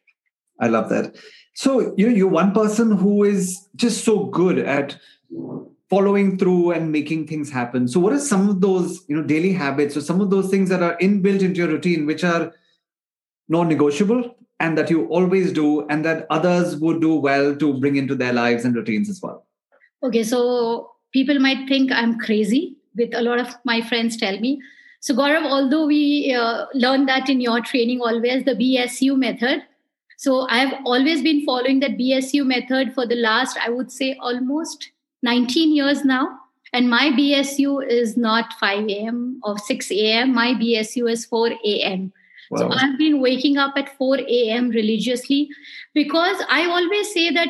I 0.59 0.67
love 0.67 0.89
that. 0.89 1.15
So 1.53 1.95
you 1.97 2.09
know, 2.09 2.15
you're 2.15 2.27
one 2.27 2.51
person 2.51 2.91
who 2.97 3.23
is 3.23 3.67
just 3.75 4.03
so 4.03 4.25
good 4.25 4.59
at 4.59 4.99
following 5.89 6.38
through 6.38 6.71
and 6.71 6.91
making 6.91 7.25
things 7.28 7.49
happen. 7.49 7.88
So 7.88 7.99
what 7.99 8.13
are 8.13 8.19
some 8.19 8.49
of 8.49 8.62
those 8.62 9.04
you 9.08 9.15
know 9.15 9.23
daily 9.23 9.52
habits 9.52 9.97
or 9.97 10.02
some 10.02 10.21
of 10.21 10.30
those 10.30 10.49
things 10.49 10.69
that 10.69 10.84
are 10.84 10.97
inbuilt 10.97 11.41
into 11.41 11.58
your 11.60 11.67
routine 11.67 12.06
which 12.06 12.23
are 12.23 12.54
non-negotiable 13.47 14.36
and 14.60 14.78
that 14.78 14.89
you 14.89 15.08
always 15.08 15.52
do 15.52 15.88
and 15.88 16.06
that 16.06 16.28
others 16.30 16.75
would 16.78 17.02
do 17.02 17.15
well 17.15 17.56
to 17.56 17.73
bring 17.80 17.95
into 17.95 18.13
their 18.13 18.34
lives 18.34 18.65
and 18.65 18.75
routines 18.75 19.10
as 19.10 19.21
well? 19.21 19.45
Okay 20.04 20.23
so 20.23 20.91
people 21.12 21.39
might 21.39 21.67
think 21.67 21.91
i'm 21.91 22.19
crazy 22.19 22.75
with 22.95 23.13
a 23.15 23.21
lot 23.21 23.39
of 23.39 23.47
my 23.65 23.82
friends 23.82 24.17
tell 24.17 24.39
me. 24.39 24.62
So 25.02 25.15
gaurav 25.15 25.45
although 25.45 25.88
we 25.88 26.36
uh, 26.38 26.65
learned 26.73 27.08
that 27.10 27.30
in 27.30 27.41
your 27.41 27.62
training 27.62 28.02
always 28.02 28.43
the 28.43 28.54
bsu 28.54 29.17
method 29.17 29.63
so 30.17 30.45
i 30.49 30.58
have 30.58 30.73
always 30.86 31.21
been 31.28 31.45
following 31.45 31.80
that 31.80 31.97
bsu 31.97 32.45
method 32.45 32.93
for 32.93 33.06
the 33.12 33.15
last 33.15 33.58
i 33.65 33.69
would 33.69 33.93
say 33.97 34.17
almost 34.19 34.89
19 35.22 35.74
years 35.74 36.05
now. 36.05 36.38
And 36.72 36.90
my 36.90 37.11
BSU 37.11 37.87
is 37.88 38.16
not 38.16 38.53
5 38.55 38.88
a.m. 38.88 39.40
or 39.44 39.57
6 39.59 39.90
a.m. 39.92 40.35
My 40.35 40.55
BSU 40.55 41.11
is 41.11 41.24
4 41.24 41.50
a.m. 41.64 42.12
Wow. 42.50 42.59
So 42.59 42.70
I've 42.72 42.98
been 42.98 43.20
waking 43.20 43.59
up 43.59 43.74
at 43.77 43.96
4 43.96 44.18
a.m. 44.18 44.70
religiously 44.70 45.48
because 45.94 46.42
I 46.50 46.66
always 46.66 47.12
say 47.12 47.31
that, 47.31 47.48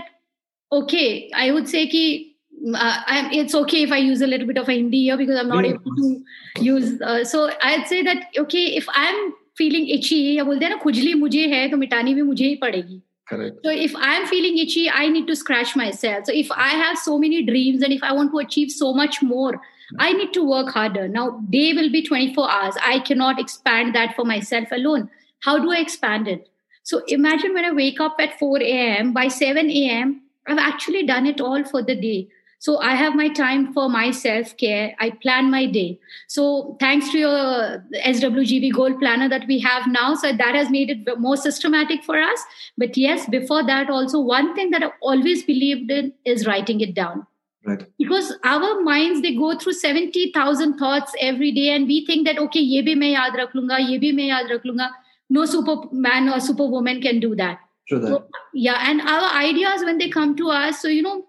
okay, 0.72 1.30
I 1.34 1.52
would 1.52 1.68
say 1.68 1.86
ki, 1.88 2.36
uh, 2.74 3.00
it's 3.32 3.54
okay 3.54 3.82
if 3.82 3.92
I 3.92 3.96
use 3.96 4.20
a 4.20 4.26
little 4.26 4.46
bit 4.46 4.58
of 4.58 4.68
a 4.68 4.72
Hindi 4.72 5.04
here 5.04 5.16
because 5.16 5.38
I'm 5.38 5.48
not 5.48 5.64
yeah. 5.64 5.72
able 5.72 5.96
to 5.96 6.24
use. 6.60 7.00
Uh, 7.00 7.24
so 7.24 7.50
I'd 7.62 7.88
say 7.88 8.02
that, 8.02 8.26
okay, 8.36 8.76
if 8.76 8.86
I'm 8.92 9.32
feeling 9.56 9.88
itchy 9.96 10.36
या 10.36 10.44
बोलते 10.44 10.64
हैं 10.64 10.70
ना 10.72 10.78
खुजली 10.82 11.14
मुझे 11.14 11.46
है 11.48 11.68
तो 11.70 11.76
मिटानी 11.76 12.14
भी 12.14 12.22
मुझे 12.22 12.46
ही 12.46 12.54
पड़ेगी 12.62 13.00
Correct. 13.29 13.57
So 13.63 13.69
if 13.69 13.93
I'm 13.95 14.25
feeling 14.25 14.57
itchy, 14.57 14.89
I 14.89 15.07
need 15.07 15.27
to 15.27 15.35
scratch 15.35 15.75
myself. 15.75 16.25
So 16.25 16.33
if 16.33 16.51
I 16.51 16.69
have 16.69 16.97
so 16.97 17.19
many 17.19 17.43
dreams 17.43 17.83
and 17.83 17.93
if 17.93 18.01
I 18.01 18.11
want 18.11 18.31
to 18.31 18.39
achieve 18.39 18.71
so 18.71 18.91
much 18.91 19.21
more, 19.21 19.61
I 19.99 20.13
need 20.13 20.33
to 20.33 20.43
work 20.43 20.69
harder. 20.69 21.07
Now, 21.07 21.39
day 21.49 21.73
will 21.73 21.91
be 21.91 22.03
24 22.03 22.49
hours. 22.49 22.75
I 22.83 22.99
cannot 22.99 23.39
expand 23.39 23.93
that 23.95 24.15
for 24.15 24.25
myself 24.25 24.69
alone. 24.71 25.09
How 25.41 25.59
do 25.59 25.71
I 25.71 25.77
expand 25.77 26.27
it? 26.27 26.49
So 26.83 27.03
imagine 27.07 27.53
when 27.53 27.65
I 27.65 27.71
wake 27.71 27.99
up 27.99 28.15
at 28.19 28.39
4 28.39 28.61
a.m., 28.61 29.13
by 29.13 29.27
7 29.27 29.69
a.m., 29.69 30.21
I've 30.47 30.57
actually 30.57 31.05
done 31.05 31.27
it 31.27 31.39
all 31.39 31.63
for 31.63 31.83
the 31.83 31.95
day. 31.95 32.29
So 32.59 32.77
I 32.79 32.93
have 32.93 33.15
my 33.15 33.29
time 33.29 33.73
for 33.73 33.87
my 33.89 34.11
self 34.11 34.55
care. 34.57 34.93
I 34.99 35.11
plan 35.11 35.49
my 35.49 35.65
day. 35.65 35.97
So 36.27 36.75
thanks 36.79 37.09
to 37.11 37.17
your 37.17 37.85
SWGB 38.05 38.73
goal 38.73 38.97
planner 38.99 39.29
that 39.29 39.47
we 39.47 39.59
have 39.59 39.87
now, 39.87 40.13
so 40.15 40.33
that 40.33 40.55
has 40.55 40.69
made 40.69 40.89
it 40.89 41.19
more 41.19 41.37
systematic 41.37 42.03
for 42.03 42.21
us. 42.21 42.43
But 42.77 42.97
yes, 42.97 43.27
before 43.29 43.65
that, 43.65 43.89
also 43.89 44.19
one 44.19 44.53
thing 44.55 44.71
that 44.71 44.83
I 44.83 44.91
always 45.01 45.43
believed 45.43 45.89
in 45.89 46.13
is 46.25 46.45
writing 46.45 46.81
it 46.81 46.93
down. 46.93 47.25
Right. 47.65 47.85
Because 47.97 48.35
our 48.43 48.81
minds 48.81 49.21
they 49.21 49.35
go 49.35 49.57
through 49.57 49.73
70,000 49.73 50.77
thoughts 50.77 51.13
every 51.21 51.51
day 51.51 51.69
and 51.69 51.87
we 51.87 52.05
think 52.05 52.25
that 52.27 52.37
okay 52.39 52.59
ye 52.59 52.81
bhi 52.81 52.95
main 52.97 53.15
yaad 53.15 53.39
rakh 53.39 53.53
lunga 53.53 53.81
ye 53.81 53.97
bhi 54.03 54.13
main 54.19 54.31
yaad 54.31 54.53
rakh 54.53 54.69
lunga 54.69 54.89
no 55.29 55.45
superman 55.45 56.29
or 56.29 56.39
superwoman 56.39 57.01
can 57.01 57.19
do 57.19 57.35
that. 57.35 57.59
True 57.87 57.99
that. 57.99 58.07
So, 58.07 58.27
yeah 58.53 58.85
and 58.89 59.01
our 59.01 59.33
ideas 59.41 59.83
when 59.83 59.97
they 59.97 60.09
come 60.09 60.35
to 60.37 60.49
us 60.49 60.81
so 60.81 60.87
you 60.87 61.01
know 61.01 61.25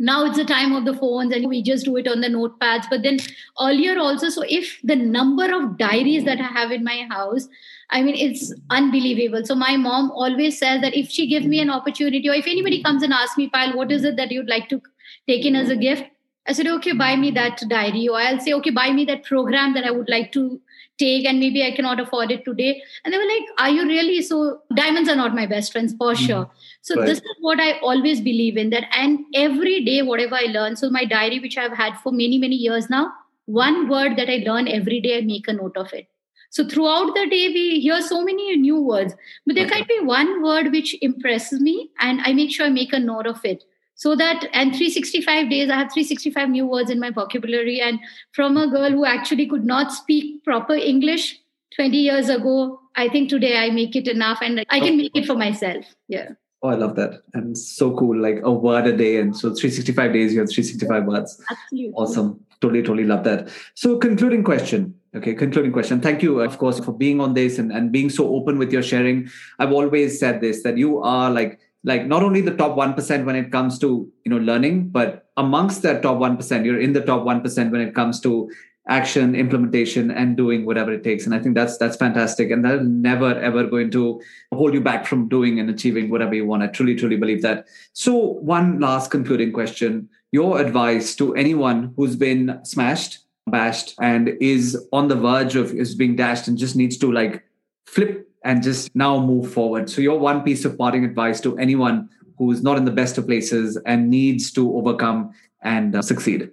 now 0.00 0.24
it's 0.24 0.38
the 0.38 0.44
time 0.44 0.74
of 0.74 0.86
the 0.86 0.94
phones 0.94 1.32
and 1.32 1.46
we 1.46 1.62
just 1.62 1.84
do 1.84 1.96
it 1.96 2.08
on 2.08 2.22
the 2.22 2.28
notepads. 2.28 2.86
But 2.88 3.02
then 3.02 3.18
earlier 3.60 3.98
also 3.98 4.30
so 4.30 4.42
if 4.48 4.78
the 4.82 4.96
number 4.96 5.54
of 5.54 5.76
diaries 5.76 6.24
that 6.24 6.40
i 6.40 6.50
have 6.58 6.72
in 6.72 6.82
my 6.82 7.06
house 7.10 7.48
i 7.90 8.02
mean 8.02 8.14
it's 8.14 8.52
unbelievable. 8.70 9.44
So 9.44 9.54
my 9.54 9.76
mom 9.76 10.10
always 10.12 10.58
says 10.58 10.80
that 10.80 10.96
if 10.96 11.10
she 11.10 11.26
gives 11.26 11.46
me 11.46 11.60
an 11.60 11.70
opportunity 11.70 12.28
or 12.28 12.34
if 12.34 12.46
anybody 12.46 12.82
comes 12.82 13.02
and 13.02 13.12
asks 13.12 13.36
me 13.36 13.50
Payal 13.50 13.76
what 13.76 13.92
is 13.92 14.04
it 14.04 14.16
that 14.16 14.32
you'd 14.32 14.48
like 14.48 14.68
to 14.70 14.80
take 15.28 15.44
in 15.44 15.54
as 15.54 15.68
a 15.68 15.76
gift? 15.76 16.04
I 16.46 16.52
said 16.52 16.66
okay 16.66 16.92
buy 16.92 17.14
me 17.16 17.30
that 17.32 17.62
diary. 17.68 18.08
Or 18.08 18.18
i'll 18.18 18.40
say 18.40 18.54
okay 18.54 18.70
buy 18.70 18.90
me 18.92 19.04
that 19.04 19.24
program 19.24 19.74
that 19.74 19.84
i 19.84 19.90
would 19.90 20.08
like 20.08 20.32
to 20.32 20.60
take 21.02 21.28
and 21.32 21.40
maybe 21.44 21.64
i 21.66 21.70
cannot 21.76 22.00
afford 22.06 22.30
it 22.36 22.44
today 22.44 22.72
and 23.04 23.14
they 23.14 23.18
were 23.22 23.30
like 23.32 23.54
are 23.58 23.70
you 23.76 23.86
really 23.92 24.20
so 24.30 24.40
diamonds 24.82 25.08
are 25.14 25.20
not 25.22 25.34
my 25.40 25.46
best 25.54 25.72
friends 25.72 25.94
for 25.98 26.12
mm-hmm. 26.12 26.26
sure 26.26 26.50
so 26.82 26.96
right. 26.96 27.06
this 27.06 27.18
is 27.18 27.36
what 27.40 27.60
I 27.60 27.78
always 27.80 28.20
believe 28.20 28.56
in 28.56 28.70
that. 28.70 28.84
And 28.96 29.20
every 29.34 29.84
day, 29.84 30.02
whatever 30.02 30.36
I 30.36 30.44
learn, 30.44 30.76
so 30.76 30.90
my 30.90 31.04
diary, 31.04 31.38
which 31.38 31.58
I've 31.58 31.76
had 31.76 31.98
for 31.98 32.12
many, 32.12 32.38
many 32.38 32.56
years 32.56 32.88
now, 32.88 33.12
one 33.46 33.88
word 33.88 34.16
that 34.16 34.30
I 34.30 34.42
learn 34.46 34.68
every 34.68 35.00
day, 35.00 35.18
I 35.18 35.20
make 35.20 35.46
a 35.48 35.52
note 35.52 35.76
of 35.76 35.92
it. 35.92 36.08
So 36.50 36.66
throughout 36.66 37.14
the 37.14 37.26
day, 37.26 37.48
we 37.48 37.80
hear 37.80 38.00
so 38.00 38.24
many 38.24 38.56
new 38.56 38.80
words, 38.80 39.14
but 39.46 39.54
there 39.54 39.68
can 39.68 39.84
be 39.86 40.00
one 40.02 40.42
word 40.42 40.72
which 40.72 40.96
impresses 41.00 41.60
me, 41.60 41.90
and 42.00 42.20
I 42.24 42.32
make 42.32 42.50
sure 42.50 42.66
I 42.66 42.70
make 42.70 42.92
a 42.92 42.98
note 42.98 43.26
of 43.26 43.44
it. 43.44 43.62
So 44.00 44.16
that, 44.16 44.48
and 44.54 44.70
365 44.74 45.50
days, 45.50 45.68
I 45.68 45.74
have 45.74 45.92
365 45.92 46.48
new 46.48 46.66
words 46.66 46.88
in 46.90 46.98
my 46.98 47.10
vocabulary. 47.10 47.82
And 47.82 47.98
from 48.32 48.56
a 48.56 48.66
girl 48.66 48.90
who 48.90 49.04
actually 49.04 49.46
could 49.46 49.66
not 49.66 49.92
speak 49.92 50.42
proper 50.42 50.72
English 50.72 51.38
20 51.76 51.98
years 51.98 52.30
ago, 52.30 52.80
I 52.96 53.10
think 53.10 53.28
today 53.28 53.58
I 53.58 53.68
make 53.68 53.94
it 53.94 54.08
enough 54.08 54.38
and 54.40 54.64
I 54.70 54.80
can 54.80 54.96
make 54.96 55.14
it 55.14 55.26
for 55.26 55.34
myself. 55.34 55.84
Yeah. 56.08 56.30
Oh, 56.62 56.70
I 56.70 56.76
love 56.76 56.96
that. 56.96 57.20
And 57.34 57.56
so 57.58 57.94
cool. 57.94 58.18
Like 58.18 58.40
a 58.42 58.50
word 58.50 58.86
a 58.86 58.96
day. 58.96 59.18
And 59.18 59.36
so 59.36 59.50
365 59.50 60.14
days, 60.14 60.32
you 60.32 60.40
have 60.40 60.48
365 60.48 61.04
words. 61.04 61.38
Absolutely. 61.50 61.92
Awesome. 61.94 62.40
Totally, 62.62 62.82
totally 62.82 63.04
love 63.04 63.24
that. 63.24 63.50
So, 63.74 63.98
concluding 63.98 64.44
question 64.44 64.94
Okay, 65.12 65.34
concluding 65.34 65.72
question. 65.72 66.00
Thank 66.00 66.22
you, 66.22 66.40
of 66.40 66.56
course, 66.58 66.78
for 66.78 66.92
being 66.92 67.20
on 67.20 67.34
this 67.34 67.58
and, 67.58 67.72
and 67.72 67.90
being 67.90 68.10
so 68.10 68.32
open 68.32 68.58
with 68.58 68.72
your 68.72 68.82
sharing. 68.82 69.28
I've 69.58 69.72
always 69.72 70.20
said 70.20 70.40
this 70.40 70.62
that 70.62 70.78
you 70.78 71.02
are 71.02 71.30
like 71.32 71.58
like 71.84 72.06
not 72.06 72.22
only 72.22 72.40
the 72.40 72.56
top 72.56 72.76
1% 72.76 73.24
when 73.24 73.36
it 73.36 73.50
comes 73.50 73.78
to 73.78 74.10
you 74.24 74.30
know 74.30 74.38
learning 74.38 74.88
but 74.88 75.30
amongst 75.36 75.82
that 75.82 76.02
top 76.02 76.18
1% 76.18 76.64
you're 76.64 76.80
in 76.80 76.92
the 76.92 77.00
top 77.00 77.22
1% 77.22 77.70
when 77.70 77.80
it 77.80 77.94
comes 77.94 78.20
to 78.20 78.50
action 78.88 79.34
implementation 79.34 80.10
and 80.10 80.36
doing 80.36 80.66
whatever 80.66 80.92
it 80.92 81.04
takes. 81.04 81.24
And 81.24 81.34
i 81.34 81.38
think 81.38 81.54
that's 81.54 81.76
that's 81.78 81.96
fantastic. 81.96 82.50
And 82.50 82.64
that's 82.64 82.82
never 82.82 83.38
ever 83.40 83.64
going 83.66 83.90
to 83.92 84.20
hold 84.52 84.74
you 84.74 84.80
back 84.80 85.06
from 85.06 85.28
doing 85.28 85.60
and 85.60 85.70
achieving 85.70 86.10
whatever 86.10 86.34
you 86.34 86.46
want. 86.46 86.62
I 86.62 86.68
truly 86.68 86.94
truly 86.94 87.16
believe 87.16 87.42
that. 87.42 87.66
So 87.92 88.14
one 88.16 88.80
last 88.80 89.10
concluding 89.10 89.52
question. 89.52 90.08
Your 90.32 90.60
advice 90.60 91.14
to 91.16 91.34
anyone 91.34 91.92
who's 91.96 92.16
been 92.16 92.60
smashed 92.64 93.18
bashed 93.46 93.94
and 94.00 94.28
is 94.40 94.86
on 94.92 95.08
the 95.08 95.16
verge 95.16 95.56
of 95.56 95.74
is 95.74 95.94
being 95.94 96.16
dashed 96.16 96.46
and 96.46 96.56
just 96.56 96.76
needs 96.76 96.96
to 96.98 97.10
like 97.10 97.44
flip 97.86 98.29
and 98.44 98.62
just 98.62 98.94
now 98.94 99.20
move 99.20 99.52
forward 99.52 99.88
so 99.90 100.00
your 100.00 100.18
one 100.18 100.42
piece 100.42 100.64
of 100.64 100.76
parting 100.76 101.04
advice 101.04 101.40
to 101.40 101.56
anyone 101.58 102.08
who's 102.38 102.62
not 102.62 102.76
in 102.76 102.84
the 102.84 102.90
best 102.90 103.18
of 103.18 103.26
places 103.26 103.78
and 103.86 104.08
needs 104.08 104.50
to 104.50 104.74
overcome 104.76 105.32
and 105.62 105.94
uh, 105.94 106.02
succeed 106.02 106.50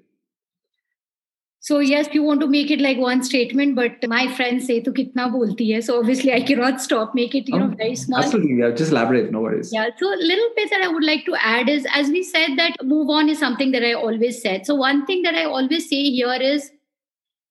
so 1.67 1.79
yes, 1.79 2.07
you 2.13 2.23
want 2.23 2.39
to 2.39 2.47
make 2.47 2.71
it 2.71 2.79
like 2.79 2.97
one 2.97 3.21
statement, 3.21 3.75
but 3.75 4.07
my 4.07 4.33
friends 4.35 4.67
say 4.67 4.79
to 4.79 4.89
kitna 4.89 5.23
bolti 5.31 5.73
hai. 5.73 5.81
So 5.81 5.99
obviously 5.99 6.31
I 6.31 6.39
cannot 6.39 6.79
stop, 6.85 7.13
make 7.13 7.35
it, 7.35 7.49
you 7.49 7.59
know, 7.59 7.67
very 7.67 7.97
small. 7.97 8.21
Absolutely. 8.21 8.55
Yeah. 8.59 8.71
Just 8.71 8.91
elaborate, 8.91 9.33
no 9.33 9.41
worries. 9.41 9.73
Yeah. 9.73 9.89
So 9.97 10.07
a 10.07 10.15
little 10.15 10.47
bit 10.55 10.69
that 10.69 10.81
I 10.81 10.87
would 10.87 11.03
like 11.03 11.25
to 11.25 11.35
add 11.41 11.67
is 11.67 11.85
as 11.93 12.07
we 12.07 12.23
said 12.23 12.55
that 12.55 12.77
move 12.85 13.09
on 13.09 13.27
is 13.27 13.37
something 13.37 13.73
that 13.73 13.83
I 13.83 13.91
always 13.95 14.41
said. 14.41 14.65
So 14.65 14.75
one 14.75 15.05
thing 15.05 15.23
that 15.23 15.35
I 15.35 15.43
always 15.43 15.89
say 15.89 16.03
here 16.03 16.41
is 16.41 16.71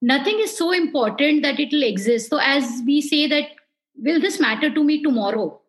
nothing 0.00 0.38
is 0.38 0.56
so 0.56 0.72
important 0.72 1.42
that 1.42 1.60
it 1.60 1.70
will 1.70 1.82
exist. 1.82 2.30
So 2.30 2.38
as 2.38 2.82
we 2.86 3.02
say 3.02 3.26
that 3.26 3.50
will 3.98 4.20
this 4.20 4.40
matter 4.40 4.70
to 4.70 4.84
me 4.84 5.02
tomorrow? 5.02 5.60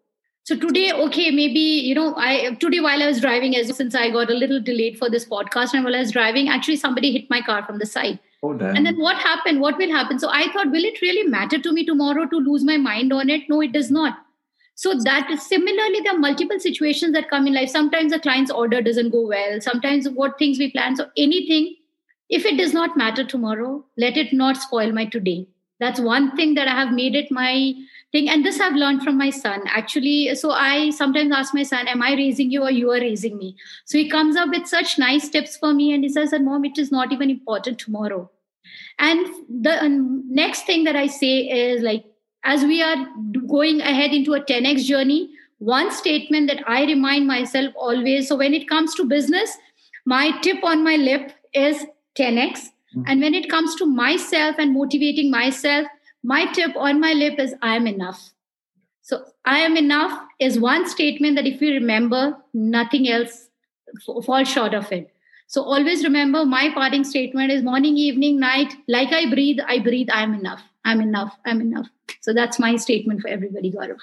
So 0.44 0.56
today, 0.56 0.94
okay, 0.94 1.30
maybe 1.32 1.60
you 1.60 1.94
know, 1.94 2.16
I 2.16 2.56
today 2.56 2.80
while 2.80 3.04
I 3.04 3.08
was 3.08 3.20
driving, 3.20 3.56
as 3.56 3.76
since 3.76 3.96
I 3.96 4.10
got 4.10 4.30
a 4.30 4.34
little 4.34 4.62
delayed 4.62 4.98
for 4.98 5.10
this 5.10 5.26
podcast, 5.26 5.74
and 5.74 5.84
while 5.84 5.96
I 5.96 6.00
was 6.00 6.12
driving, 6.12 6.48
actually 6.48 6.78
somebody 6.78 7.12
hit 7.12 7.30
my 7.30 7.42
car 7.42 7.66
from 7.66 7.80
the 7.80 7.86
side. 7.86 8.20
Oh, 8.44 8.52
and 8.52 8.86
then 8.86 8.98
what 8.98 9.18
happened? 9.18 9.62
What 9.62 9.78
will 9.78 9.92
happen? 9.92 10.20
So 10.20 10.30
I 10.30 10.52
thought, 10.54 10.72
will 10.72 10.86
it 10.86 11.02
really 11.02 11.28
matter 11.28 11.60
to 11.60 11.74
me 11.74 11.86
tomorrow 11.86 12.28
to 12.28 12.38
lose 12.38 12.64
my 12.64 12.78
mind 12.78 13.12
on 13.12 13.30
it? 13.30 13.50
No, 13.50 13.62
it 13.62 13.72
does 13.72 13.90
not. 13.90 14.20
So 14.76 14.94
that 14.94 15.32
is 15.32 15.42
similarly, 15.42 16.02
there 16.02 16.14
are 16.14 16.20
multiple 16.20 16.60
situations 16.60 17.14
that 17.14 17.32
come 17.32 17.48
in 17.48 17.56
life. 17.56 17.70
Sometimes 17.70 18.12
the 18.12 18.20
client's 18.20 18.52
order 18.52 18.80
doesn't 18.80 19.10
go 19.10 19.28
well. 19.28 19.60
Sometimes 19.60 20.08
what 20.08 20.38
things 20.38 20.60
we 20.60 20.72
plan. 20.72 20.96
So 20.96 21.08
anything, 21.18 21.76
if 22.30 22.46
it 22.46 22.58
does 22.58 22.74
not 22.74 22.96
matter 22.96 23.24
tomorrow, 23.24 23.84
let 23.98 24.18
it 24.18 24.32
not 24.34 24.58
spoil 24.58 24.92
my 24.92 25.06
today. 25.06 25.48
That's 25.80 26.00
one 26.00 26.36
thing 26.36 26.54
that 26.54 26.68
I 26.68 26.76
have 26.76 26.94
made 26.94 27.16
it 27.16 27.32
my 27.32 27.74
thing. 28.12 28.30
And 28.30 28.46
this 28.46 28.60
I've 28.60 28.76
learned 28.76 29.04
from 29.04 29.18
my 29.18 29.30
son. 29.30 29.62
Actually, 29.68 30.34
so 30.36 30.52
I 30.52 30.90
sometimes 30.92 31.32
ask 31.34 31.54
my 31.54 31.64
son, 31.64 31.88
Am 31.88 32.02
I 32.02 32.14
raising 32.14 32.52
you 32.52 32.64
or 32.64 32.72
you 32.72 32.92
are 32.92 33.00
raising 33.00 33.38
me? 33.38 33.56
So 33.86 33.98
he 33.98 34.10
comes 34.10 34.36
up 34.36 34.50
with 34.50 34.68
such 34.68 34.98
nice 34.98 35.30
tips 35.30 35.58
for 35.58 35.74
me 35.74 35.94
and 35.94 36.04
he 36.04 36.10
says, 36.10 36.32
that 36.32 36.42
Mom, 36.42 36.66
it 36.66 36.78
is 36.78 36.92
not 36.92 37.12
even 37.12 37.30
important 37.30 37.80
tomorrow. 37.80 38.30
And 39.00 39.28
the 39.50 39.78
next 40.30 40.66
thing 40.66 40.84
that 40.86 40.96
I 40.96 41.08
say 41.08 41.40
is 41.40 41.82
like, 41.82 42.06
as 42.44 42.64
we 42.64 42.82
are 42.82 42.96
going 43.48 43.82
ahead 43.82 44.12
into 44.12 44.34
a 44.34 44.42
10x 44.42 44.86
journey, 44.86 45.30
one 45.60 45.92
statement 45.92 46.48
that 46.48 46.64
I 46.68 46.86
remind 46.86 47.28
myself 47.28 47.74
always 47.76 48.28
so 48.28 48.36
when 48.38 48.54
it 48.54 48.70
comes 48.70 48.94
to 48.96 49.06
business, 49.06 49.58
my 50.06 50.32
tip 50.42 50.64
on 50.64 50.84
my 50.84 50.96
lip 50.96 51.32
is 51.54 51.86
10x. 52.18 52.70
Mm-hmm. 52.96 53.04
And 53.08 53.22
when 53.22 53.34
it 53.34 53.50
comes 53.50 53.76
to 53.76 53.86
myself 53.86 54.56
and 54.60 54.74
motivating 54.74 55.32
myself, 55.32 55.88
my 56.28 56.46
tip 56.52 56.76
on 56.76 57.00
my 57.00 57.14
lip 57.14 57.40
is 57.40 57.56
I 57.62 57.78
am 57.78 57.88
enough. 57.88 58.34
So 59.02 59.24
I 59.46 59.60
am 59.60 59.78
enough 59.78 60.22
is 60.40 60.60
one 60.60 60.88
statement 60.90 61.38
that 61.38 61.48
if 61.48 61.62
we 61.62 61.72
remember, 61.72 62.36
nothing 62.54 63.08
else 63.08 63.48
falls 64.06 64.50
short 64.50 64.74
of 64.74 64.92
it. 64.92 65.10
So 65.48 65.64
always 65.64 66.04
remember 66.04 66.46
my 66.46 66.70
parting 66.74 67.06
statement 67.06 67.54
is 67.54 67.64
morning, 67.64 67.96
evening, 67.96 68.42
night, 68.42 68.74
like 68.90 69.14
I 69.14 69.30
breathe, 69.30 69.60
I 69.66 69.80
breathe, 69.80 70.10
I'm 70.12 70.34
enough. 70.34 70.62
I'm 70.84 71.00
enough. 71.00 71.34
I'm 71.46 71.62
enough. 71.62 71.88
So 72.20 72.34
that's 72.34 72.60
my 72.60 72.76
statement 72.76 73.22
for 73.22 73.30
everybody, 73.30 73.72
Gaurav. 73.72 74.00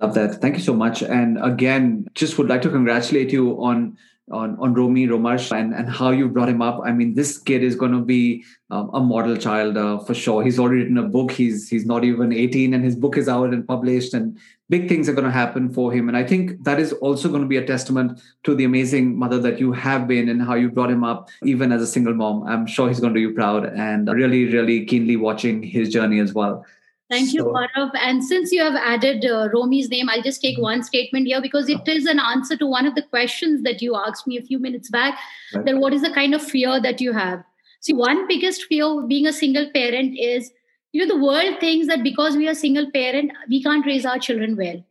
Love 0.00 0.14
that. 0.14 0.40
Thank 0.40 0.54
you 0.56 0.62
so 0.62 0.72
much. 0.72 1.02
And 1.02 1.36
again, 1.42 2.06
just 2.14 2.38
would 2.38 2.48
like 2.48 2.62
to 2.62 2.70
congratulate 2.70 3.32
you 3.32 3.60
on 3.60 3.98
on, 4.30 4.56
on 4.58 4.74
Romy 4.74 5.06
Romarsh 5.06 5.50
and, 5.56 5.74
and 5.74 5.88
how 5.88 6.10
you 6.10 6.28
brought 6.28 6.48
him 6.48 6.62
up. 6.62 6.80
I 6.84 6.92
mean, 6.92 7.14
this 7.14 7.38
kid 7.38 7.62
is 7.62 7.74
going 7.74 7.92
to 7.92 8.00
be 8.00 8.44
um, 8.70 8.90
a 8.94 9.00
model 9.00 9.36
child 9.36 9.76
uh, 9.76 9.98
for 9.98 10.14
sure. 10.14 10.42
He's 10.42 10.58
already 10.58 10.82
written 10.82 10.98
a 10.98 11.02
book. 11.02 11.32
He's 11.32 11.68
he's 11.68 11.84
not 11.84 12.04
even 12.04 12.32
18 12.32 12.74
and 12.74 12.84
his 12.84 12.94
book 12.94 13.16
is 13.16 13.28
out 13.28 13.52
and 13.52 13.66
published 13.66 14.14
and 14.14 14.38
big 14.68 14.88
things 14.88 15.08
are 15.08 15.12
going 15.12 15.24
to 15.24 15.30
happen 15.30 15.72
for 15.72 15.92
him. 15.92 16.08
And 16.08 16.16
I 16.16 16.24
think 16.24 16.62
that 16.64 16.78
is 16.78 16.92
also 16.94 17.28
going 17.28 17.42
to 17.42 17.48
be 17.48 17.56
a 17.56 17.66
testament 17.66 18.20
to 18.44 18.54
the 18.54 18.64
amazing 18.64 19.18
mother 19.18 19.38
that 19.40 19.58
you 19.58 19.72
have 19.72 20.06
been 20.06 20.28
and 20.28 20.40
how 20.40 20.54
you 20.54 20.70
brought 20.70 20.90
him 20.90 21.02
up 21.02 21.28
even 21.42 21.72
as 21.72 21.82
a 21.82 21.86
single 21.86 22.14
mom. 22.14 22.44
I'm 22.44 22.66
sure 22.66 22.88
he's 22.88 23.00
going 23.00 23.12
to 23.12 23.18
do 23.18 23.28
you 23.28 23.34
proud 23.34 23.66
and 23.66 24.08
really, 24.08 24.46
really 24.46 24.86
keenly 24.86 25.16
watching 25.16 25.62
his 25.62 25.88
journey 25.88 26.20
as 26.20 26.32
well. 26.32 26.64
Thank 27.10 27.32
you, 27.32 27.44
Gaurav. 27.44 27.90
And 28.00 28.22
since 28.22 28.52
you 28.52 28.62
have 28.62 28.76
added 28.76 29.24
uh, 29.24 29.48
Romy's 29.52 29.90
name, 29.90 30.08
I'll 30.08 30.22
just 30.22 30.40
take 30.40 30.58
one 30.58 30.84
statement 30.84 31.26
here 31.26 31.42
because 31.42 31.68
it 31.68 31.86
is 31.88 32.06
an 32.06 32.20
answer 32.20 32.56
to 32.56 32.66
one 32.66 32.86
of 32.86 32.94
the 32.94 33.02
questions 33.02 33.62
that 33.64 33.82
you 33.82 33.96
asked 33.96 34.28
me 34.28 34.38
a 34.38 34.42
few 34.42 34.60
minutes 34.60 34.88
back. 34.88 35.18
Right. 35.52 35.64
That 35.66 35.78
what 35.78 35.92
is 35.92 36.02
the 36.02 36.12
kind 36.12 36.34
of 36.34 36.42
fear 36.42 36.80
that 36.80 37.00
you 37.00 37.12
have? 37.12 37.42
See, 37.80 37.94
one 37.94 38.28
biggest 38.28 38.64
fear 38.64 39.02
being 39.08 39.26
a 39.26 39.32
single 39.32 39.68
parent 39.72 40.16
is, 40.18 40.52
you 40.92 41.04
know, 41.04 41.12
the 41.12 41.20
world 41.20 41.58
thinks 41.58 41.88
that 41.88 42.04
because 42.04 42.36
we 42.36 42.46
are 42.48 42.54
single 42.54 42.88
parent, 42.92 43.32
we 43.48 43.60
can't 43.60 43.84
raise 43.84 44.06
our 44.06 44.18
children 44.18 44.56
well. 44.56 44.84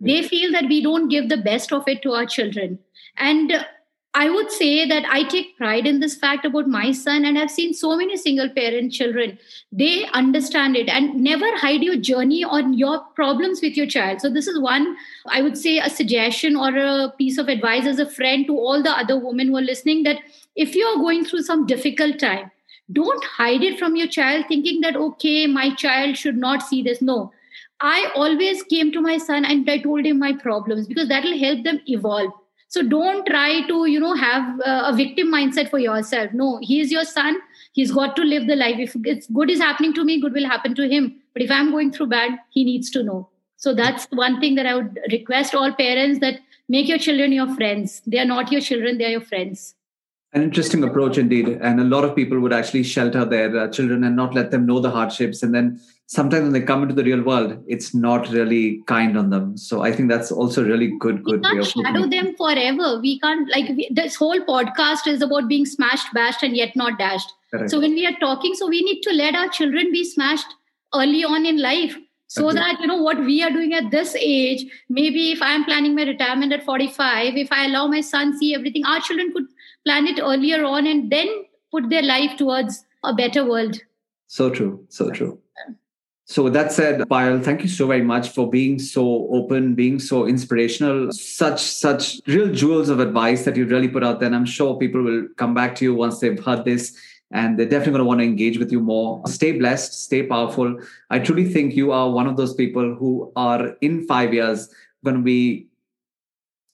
They 0.00 0.22
feel 0.22 0.52
that 0.52 0.66
we 0.68 0.80
don't 0.82 1.08
give 1.08 1.28
the 1.28 1.38
best 1.38 1.72
of 1.72 1.88
it 1.88 2.02
to 2.02 2.12
our 2.12 2.26
children. 2.26 2.78
And 3.16 3.52
I 4.16 4.30
would 4.30 4.52
say 4.52 4.86
that 4.86 5.04
I 5.10 5.24
take 5.24 5.56
pride 5.56 5.88
in 5.88 5.98
this 5.98 6.14
fact 6.14 6.44
about 6.44 6.68
my 6.68 6.92
son, 6.92 7.24
and 7.24 7.36
I've 7.36 7.50
seen 7.50 7.74
so 7.74 7.96
many 7.96 8.16
single 8.16 8.48
parent 8.48 8.92
children. 8.92 9.38
They 9.72 10.06
understand 10.14 10.76
it 10.76 10.88
and 10.88 11.16
never 11.16 11.56
hide 11.56 11.82
your 11.82 11.96
journey 11.96 12.44
or 12.44 12.60
your 12.60 13.00
problems 13.16 13.60
with 13.60 13.76
your 13.76 13.88
child. 13.88 14.20
So, 14.20 14.30
this 14.30 14.46
is 14.46 14.60
one, 14.60 14.96
I 15.26 15.42
would 15.42 15.58
say, 15.58 15.78
a 15.78 15.90
suggestion 15.90 16.54
or 16.54 16.76
a 16.76 17.12
piece 17.18 17.38
of 17.38 17.48
advice 17.48 17.86
as 17.86 17.98
a 17.98 18.08
friend 18.08 18.46
to 18.46 18.56
all 18.56 18.84
the 18.84 18.92
other 18.92 19.18
women 19.18 19.48
who 19.48 19.56
are 19.56 19.68
listening 19.72 20.04
that 20.04 20.20
if 20.54 20.76
you 20.76 20.86
are 20.86 20.96
going 20.96 21.24
through 21.24 21.42
some 21.42 21.66
difficult 21.66 22.20
time, 22.20 22.52
don't 22.92 23.24
hide 23.24 23.64
it 23.64 23.80
from 23.80 23.96
your 23.96 24.06
child 24.06 24.44
thinking 24.46 24.80
that, 24.82 24.94
okay, 24.94 25.48
my 25.48 25.74
child 25.74 26.16
should 26.16 26.36
not 26.36 26.62
see 26.62 26.82
this. 26.84 27.02
No. 27.02 27.32
I 27.80 28.12
always 28.14 28.62
came 28.62 28.92
to 28.92 29.00
my 29.00 29.18
son 29.18 29.44
and 29.44 29.68
I 29.68 29.78
told 29.78 30.06
him 30.06 30.20
my 30.20 30.34
problems 30.34 30.86
because 30.86 31.08
that 31.08 31.24
will 31.24 31.36
help 31.36 31.64
them 31.64 31.80
evolve 31.86 32.32
so 32.74 32.82
don't 32.82 33.26
try 33.26 33.66
to 33.68 33.86
you 33.86 34.00
know 34.04 34.14
have 34.20 34.60
a 34.66 34.92
victim 35.00 35.28
mindset 35.32 35.70
for 35.70 35.78
yourself. 35.78 36.32
No 36.32 36.58
he 36.70 36.80
is 36.80 36.94
your 36.94 37.04
son. 37.04 37.36
He's 37.72 37.92
got 37.98 38.16
to 38.16 38.22
live 38.22 38.48
the 38.48 38.56
life. 38.56 38.80
If 38.86 38.96
it's 39.12 39.28
good 39.38 39.52
is 39.56 39.60
happening 39.66 39.94
to 39.98 40.04
me 40.08 40.20
good 40.24 40.32
will 40.40 40.50
happen 40.54 40.74
to 40.80 40.88
him. 40.94 41.14
But 41.32 41.42
if 41.42 41.52
i'm 41.58 41.70
going 41.76 41.92
through 41.92 42.08
bad 42.16 42.40
he 42.50 42.64
needs 42.64 42.90
to 42.96 43.04
know. 43.10 43.20
So 43.56 43.74
that's 43.74 44.08
one 44.24 44.40
thing 44.40 44.56
that 44.56 44.66
i 44.72 44.74
would 44.80 44.98
request 45.12 45.54
all 45.54 45.72
parents 45.84 46.20
that 46.26 46.40
make 46.68 46.88
your 46.88 46.98
children 47.06 47.38
your 47.38 47.48
friends. 47.54 48.02
They 48.06 48.18
are 48.18 48.30
not 48.34 48.52
your 48.56 48.60
children 48.72 48.98
they 48.98 49.06
are 49.06 49.16
your 49.18 49.28
friends. 49.32 49.74
An 50.32 50.42
interesting 50.42 50.82
approach 50.82 51.16
indeed. 51.16 51.48
And 51.48 51.80
a 51.80 51.84
lot 51.84 52.04
of 52.04 52.16
people 52.16 52.40
would 52.40 52.52
actually 52.52 52.82
shelter 52.82 53.24
their 53.24 53.56
uh, 53.56 53.68
children 53.68 54.02
and 54.02 54.16
not 54.16 54.34
let 54.34 54.50
them 54.50 54.66
know 54.66 54.80
the 54.80 54.90
hardships. 54.90 55.44
And 55.44 55.54
then 55.54 55.80
sometimes 56.06 56.42
when 56.44 56.52
they 56.52 56.60
come 56.60 56.82
into 56.82 56.94
the 56.94 57.04
real 57.04 57.22
world 57.22 57.62
it's 57.66 57.94
not 57.94 58.28
really 58.30 58.82
kind 58.86 59.16
on 59.16 59.30
them 59.30 59.56
so 59.56 59.82
i 59.82 59.90
think 59.90 60.08
that's 60.08 60.30
also 60.30 60.64
really 60.64 60.92
good 61.00 61.22
good 61.24 61.40
we 61.40 61.50
can't 61.50 61.66
shadow 61.66 62.06
them 62.06 62.34
forever 62.36 63.00
we 63.00 63.18
can't 63.20 63.50
like 63.50 63.68
we, 63.70 63.88
this 63.90 64.14
whole 64.14 64.40
podcast 64.40 65.06
is 65.06 65.22
about 65.22 65.48
being 65.48 65.64
smashed 65.64 66.12
bashed 66.12 66.42
and 66.42 66.56
yet 66.56 66.76
not 66.76 66.98
dashed 66.98 67.32
Correct. 67.50 67.70
so 67.70 67.80
when 67.80 67.94
we 67.94 68.06
are 68.06 68.18
talking 68.20 68.54
so 68.54 68.68
we 68.68 68.82
need 68.82 69.00
to 69.02 69.12
let 69.12 69.34
our 69.34 69.48
children 69.48 69.92
be 69.92 70.04
smashed 70.04 70.54
early 70.94 71.24
on 71.24 71.46
in 71.46 71.60
life 71.60 71.96
so 72.26 72.48
okay. 72.48 72.56
that 72.56 72.80
you 72.80 72.86
know 72.86 73.02
what 73.02 73.18
we 73.24 73.42
are 73.42 73.50
doing 73.50 73.72
at 73.72 73.90
this 73.90 74.14
age 74.18 74.66
maybe 74.88 75.32
if 75.32 75.40
i 75.40 75.52
am 75.52 75.64
planning 75.64 75.94
my 75.94 76.04
retirement 76.04 76.52
at 76.52 76.64
45 76.64 77.36
if 77.36 77.50
i 77.50 77.64
allow 77.64 77.86
my 77.86 78.00
son 78.00 78.36
see 78.38 78.54
everything 78.54 78.84
our 78.84 79.00
children 79.00 79.32
could 79.32 79.46
plan 79.84 80.06
it 80.06 80.20
earlier 80.20 80.64
on 80.64 80.86
and 80.86 81.10
then 81.10 81.28
put 81.74 81.90
their 81.90 82.02
life 82.02 82.36
towards 82.36 82.84
a 83.02 83.14
better 83.14 83.44
world. 83.44 83.80
So 84.26 84.50
true. 84.50 84.86
So 84.88 85.10
true. 85.10 85.38
So 86.26 86.48
that 86.48 86.72
said, 86.72 87.00
Payal, 87.00 87.44
thank 87.44 87.62
you 87.62 87.68
so 87.68 87.86
very 87.86 88.02
much 88.02 88.30
for 88.30 88.48
being 88.48 88.78
so 88.78 89.28
open, 89.30 89.74
being 89.74 89.98
so 89.98 90.26
inspirational, 90.26 91.12
such 91.12 91.60
such 91.60 92.20
real 92.26 92.50
jewels 92.50 92.88
of 92.88 92.98
advice 92.98 93.44
that 93.44 93.56
you 93.56 93.66
really 93.66 93.88
put 93.88 94.02
out 94.02 94.20
there. 94.20 94.28
And 94.28 94.34
I'm 94.34 94.46
sure 94.46 94.78
people 94.78 95.02
will 95.02 95.28
come 95.36 95.52
back 95.52 95.74
to 95.76 95.84
you 95.84 95.94
once 95.94 96.20
they've 96.20 96.42
heard 96.42 96.64
this 96.64 96.96
and 97.30 97.58
they're 97.58 97.66
definitely 97.66 97.92
going 97.92 98.04
to 98.04 98.08
want 98.08 98.20
to 98.20 98.24
engage 98.24 98.58
with 98.58 98.72
you 98.72 98.80
more. 98.80 99.20
Stay 99.26 99.58
blessed, 99.58 100.04
stay 100.04 100.22
powerful. 100.22 100.78
I 101.10 101.18
truly 101.18 101.44
think 101.44 101.74
you 101.74 101.92
are 101.92 102.10
one 102.10 102.26
of 102.26 102.36
those 102.36 102.54
people 102.54 102.94
who 102.94 103.30
are 103.36 103.76
in 103.82 104.06
five 104.06 104.32
years 104.32 104.68
going 105.04 105.16
to 105.16 105.22
be 105.22 105.66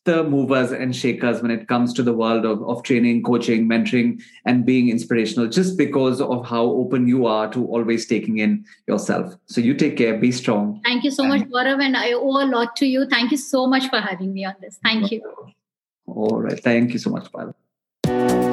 the 0.05 0.24
movers 0.24 0.72
and 0.72 0.96
shakers 0.96 1.42
when 1.42 1.51
it 1.51 1.68
comes 1.68 1.92
to 1.92 2.03
the 2.03 2.12
world 2.12 2.44
of, 2.44 2.62
of 2.62 2.82
training, 2.82 3.22
coaching, 3.22 3.68
mentoring, 3.68 4.20
and 4.46 4.64
being 4.64 4.88
inspirational, 4.88 5.46
just 5.46 5.76
because 5.76 6.20
of 6.20 6.46
how 6.46 6.64
open 6.64 7.07
you 7.07 7.26
are 7.26 7.53
to 7.53 7.66
always 7.66 8.07
taking 8.07 8.38
in 8.38 8.64
yourself. 8.88 9.34
So 9.46 9.61
you 9.61 9.74
take 9.74 9.96
care, 9.96 10.16
be 10.16 10.32
strong. 10.32 10.80
Thank 10.84 11.05
you 11.05 11.11
so 11.11 11.24
and, 11.24 11.32
much, 11.32 11.48
Gaurav, 11.48 11.82
and 11.82 11.96
I 11.96 12.12
owe 12.12 12.42
a 12.42 12.46
lot 12.46 12.76
to 12.76 12.86
you. 12.86 13.07
Thank 13.07 13.30
you 13.30 13.36
so 13.36 13.66
much 13.66 13.88
for 13.88 14.01
having 14.01 14.32
me 14.32 14.44
on 14.44 14.55
this. 14.61 14.78
Thank 14.82 15.11
you. 15.11 15.22
All 16.07 16.40
right. 16.40 16.59
Thank 16.62 16.92
you 16.92 16.98
so 16.98 17.11
much, 17.11 17.30
Payal. 17.30 18.49